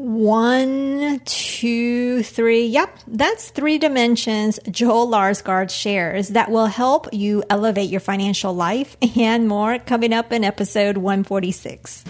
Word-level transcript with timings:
One, 0.00 1.20
two, 1.24 2.22
three. 2.22 2.66
Yep, 2.66 3.00
that's 3.08 3.50
three 3.50 3.78
dimensions 3.78 4.60
Joel 4.70 5.08
Larsgaard 5.08 5.70
shares 5.70 6.28
that 6.28 6.52
will 6.52 6.66
help 6.66 7.08
you 7.12 7.42
elevate 7.50 7.90
your 7.90 7.98
financial 7.98 8.54
life 8.54 8.96
and 9.16 9.48
more 9.48 9.80
coming 9.80 10.12
up 10.12 10.32
in 10.32 10.44
episode 10.44 10.98
146. 10.98 12.04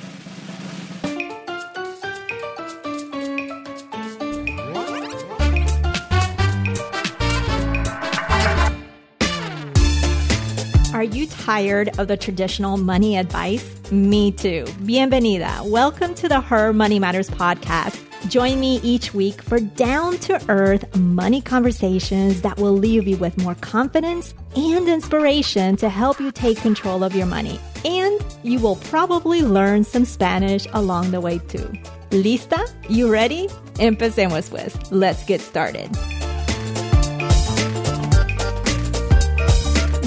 Tired 11.48 11.98
of 11.98 12.08
the 12.08 12.16
traditional 12.16 12.76
money 12.76 13.16
advice? 13.16 13.64
Me 13.90 14.30
too. 14.30 14.66
Bienvenida. 14.84 15.66
Welcome 15.70 16.14
to 16.16 16.28
the 16.28 16.42
Her 16.42 16.74
Money 16.74 16.98
Matters 16.98 17.30
podcast. 17.30 17.98
Join 18.28 18.60
me 18.60 18.80
each 18.82 19.14
week 19.14 19.40
for 19.40 19.58
down 19.58 20.18
to 20.18 20.44
earth 20.50 20.94
money 20.94 21.40
conversations 21.40 22.42
that 22.42 22.58
will 22.58 22.74
leave 22.74 23.08
you 23.08 23.16
with 23.16 23.34
more 23.38 23.54
confidence 23.54 24.34
and 24.56 24.86
inspiration 24.90 25.74
to 25.78 25.88
help 25.88 26.20
you 26.20 26.30
take 26.32 26.58
control 26.58 27.02
of 27.02 27.16
your 27.16 27.24
money. 27.24 27.58
And 27.82 28.20
you 28.42 28.60
will 28.60 28.76
probably 28.76 29.40
learn 29.40 29.84
some 29.84 30.04
Spanish 30.04 30.66
along 30.74 31.12
the 31.12 31.20
way 31.22 31.38
too. 31.38 31.72
¿Lista? 32.10 32.60
You 32.90 33.10
ready? 33.10 33.48
Empecemos 33.78 34.50
pues. 34.50 34.76
Let's 34.92 35.24
get 35.24 35.40
started. 35.40 35.88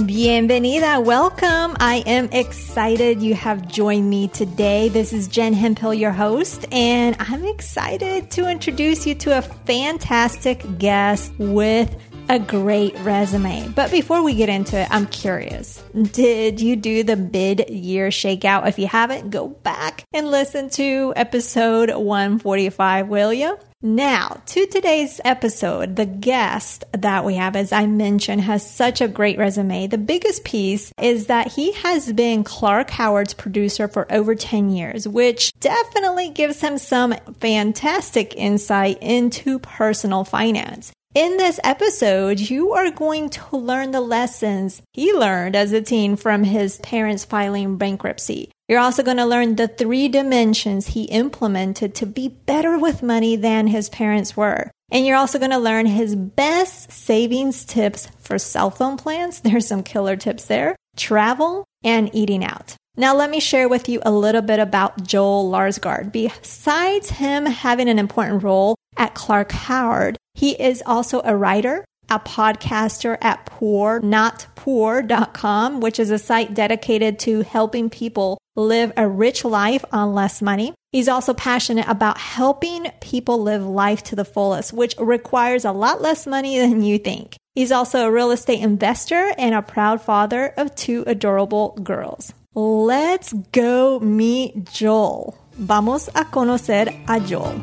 Bienvenida. 0.07 1.03
Welcome. 1.03 1.75
I 1.79 2.03
am 2.07 2.29
excited 2.31 3.21
you 3.21 3.35
have 3.35 3.67
joined 3.67 4.09
me 4.09 4.27
today. 4.27 4.89
This 4.89 5.13
is 5.13 5.27
Jen 5.27 5.53
Hemphill, 5.53 5.93
your 5.93 6.11
host, 6.11 6.65
and 6.71 7.15
I'm 7.19 7.45
excited 7.45 8.31
to 8.31 8.49
introduce 8.49 9.05
you 9.05 9.13
to 9.15 9.37
a 9.37 9.41
fantastic 9.41 10.79
guest 10.79 11.31
with 11.37 11.95
a 12.29 12.39
great 12.39 12.97
resume. 12.99 13.67
But 13.75 13.91
before 13.91 14.23
we 14.23 14.33
get 14.33 14.49
into 14.49 14.79
it, 14.79 14.87
I'm 14.89 15.05
curious. 15.07 15.83
Did 15.93 16.59
you 16.59 16.75
do 16.75 17.03
the 17.03 17.15
mid 17.15 17.69
year 17.69 18.09
shakeout? 18.09 18.67
If 18.67 18.79
you 18.79 18.87
haven't, 18.87 19.29
go 19.29 19.49
back 19.49 20.03
and 20.13 20.31
listen 20.31 20.69
to 20.71 21.13
episode 21.15 21.93
145, 21.93 23.07
will 23.07 23.33
you? 23.33 23.57
Now, 23.83 24.43
to 24.45 24.67
today's 24.67 25.19
episode, 25.25 25.95
the 25.95 26.05
guest 26.05 26.83
that 26.91 27.25
we 27.25 27.33
have, 27.33 27.55
as 27.55 27.71
I 27.71 27.87
mentioned, 27.87 28.41
has 28.41 28.69
such 28.69 29.01
a 29.01 29.07
great 29.07 29.39
resume. 29.39 29.87
The 29.87 29.97
biggest 29.97 30.43
piece 30.43 30.91
is 31.01 31.25
that 31.25 31.53
he 31.53 31.71
has 31.71 32.13
been 32.13 32.43
Clark 32.43 32.91
Howard's 32.91 33.33
producer 33.33 33.87
for 33.87 34.05
over 34.13 34.35
10 34.35 34.69
years, 34.69 35.07
which 35.07 35.51
definitely 35.59 36.29
gives 36.29 36.61
him 36.61 36.77
some 36.77 37.15
fantastic 37.39 38.35
insight 38.35 38.99
into 39.01 39.57
personal 39.57 40.25
finance. 40.25 40.91
In 41.15 41.37
this 41.37 41.59
episode, 41.63 42.39
you 42.39 42.73
are 42.73 42.91
going 42.91 43.31
to 43.31 43.57
learn 43.57 43.89
the 43.89 43.99
lessons 43.99 44.83
he 44.93 45.11
learned 45.11 45.55
as 45.55 45.73
a 45.73 45.81
teen 45.81 46.17
from 46.17 46.43
his 46.43 46.77
parents 46.77 47.25
filing 47.25 47.77
bankruptcy. 47.77 48.51
You're 48.71 48.79
also 48.79 49.03
going 49.03 49.17
to 49.17 49.25
learn 49.25 49.57
the 49.57 49.67
three 49.67 50.07
dimensions 50.07 50.87
he 50.87 51.03
implemented 51.03 51.93
to 51.95 52.05
be 52.05 52.29
better 52.29 52.79
with 52.79 53.03
money 53.03 53.35
than 53.35 53.67
his 53.67 53.89
parents 53.89 54.37
were. 54.37 54.71
And 54.89 55.05
you're 55.05 55.17
also 55.17 55.39
going 55.39 55.51
to 55.51 55.57
learn 55.57 55.87
his 55.87 56.15
best 56.15 56.89
savings 56.89 57.65
tips 57.65 58.07
for 58.21 58.39
cell 58.39 58.71
phone 58.71 58.95
plans. 58.95 59.39
There's 59.43 59.67
some 59.67 59.83
killer 59.83 60.15
tips 60.15 60.45
there, 60.45 60.77
travel, 60.95 61.65
and 61.83 62.15
eating 62.15 62.45
out. 62.45 62.77
Now, 62.95 63.13
let 63.13 63.29
me 63.29 63.41
share 63.41 63.67
with 63.67 63.89
you 63.89 63.99
a 64.03 64.11
little 64.11 64.41
bit 64.41 64.59
about 64.59 65.05
Joel 65.05 65.51
Larsgaard. 65.51 66.13
Besides 66.13 67.09
him 67.09 67.45
having 67.45 67.89
an 67.89 67.99
important 67.99 68.41
role 68.41 68.77
at 68.95 69.15
Clark 69.15 69.51
Howard, 69.51 70.15
he 70.33 70.51
is 70.51 70.81
also 70.85 71.21
a 71.25 71.35
writer, 71.35 71.83
a 72.11 72.19
podcaster 72.19 73.17
at 73.21 73.47
poornotpoor.com, 73.47 75.79
which 75.79 75.99
is 75.99 76.11
a 76.11 76.19
site 76.19 76.53
dedicated 76.53 77.17
to 77.19 77.41
helping 77.41 77.89
people 77.89 78.37
live 78.55 78.91
a 78.97 79.07
rich 79.07 79.45
life 79.45 79.85
on 79.91 80.13
less 80.13 80.41
money. 80.41 80.73
He's 80.91 81.07
also 81.07 81.33
passionate 81.33 81.87
about 81.87 82.17
helping 82.17 82.91
people 82.99 83.41
live 83.41 83.65
life 83.65 84.03
to 84.03 84.15
the 84.15 84.25
fullest, 84.25 84.73
which 84.73 84.93
requires 84.99 85.63
a 85.63 85.71
lot 85.71 86.01
less 86.01 86.27
money 86.27 86.59
than 86.59 86.83
you 86.83 86.99
think. 86.99 87.37
He's 87.55 87.71
also 87.71 88.05
a 88.05 88.11
real 88.11 88.31
estate 88.31 88.61
investor 88.61 89.31
and 89.37 89.55
a 89.55 89.61
proud 89.61 90.01
father 90.01 90.53
of 90.57 90.75
two 90.75 91.05
adorable 91.07 91.77
girls. 91.81 92.33
Let's 92.53 93.31
go 93.53 94.01
meet 94.01 94.65
Joel. 94.65 95.37
Vamos 95.53 96.09
a 96.09 96.25
conocer 96.25 96.93
a 97.07 97.21
Joel. 97.21 97.61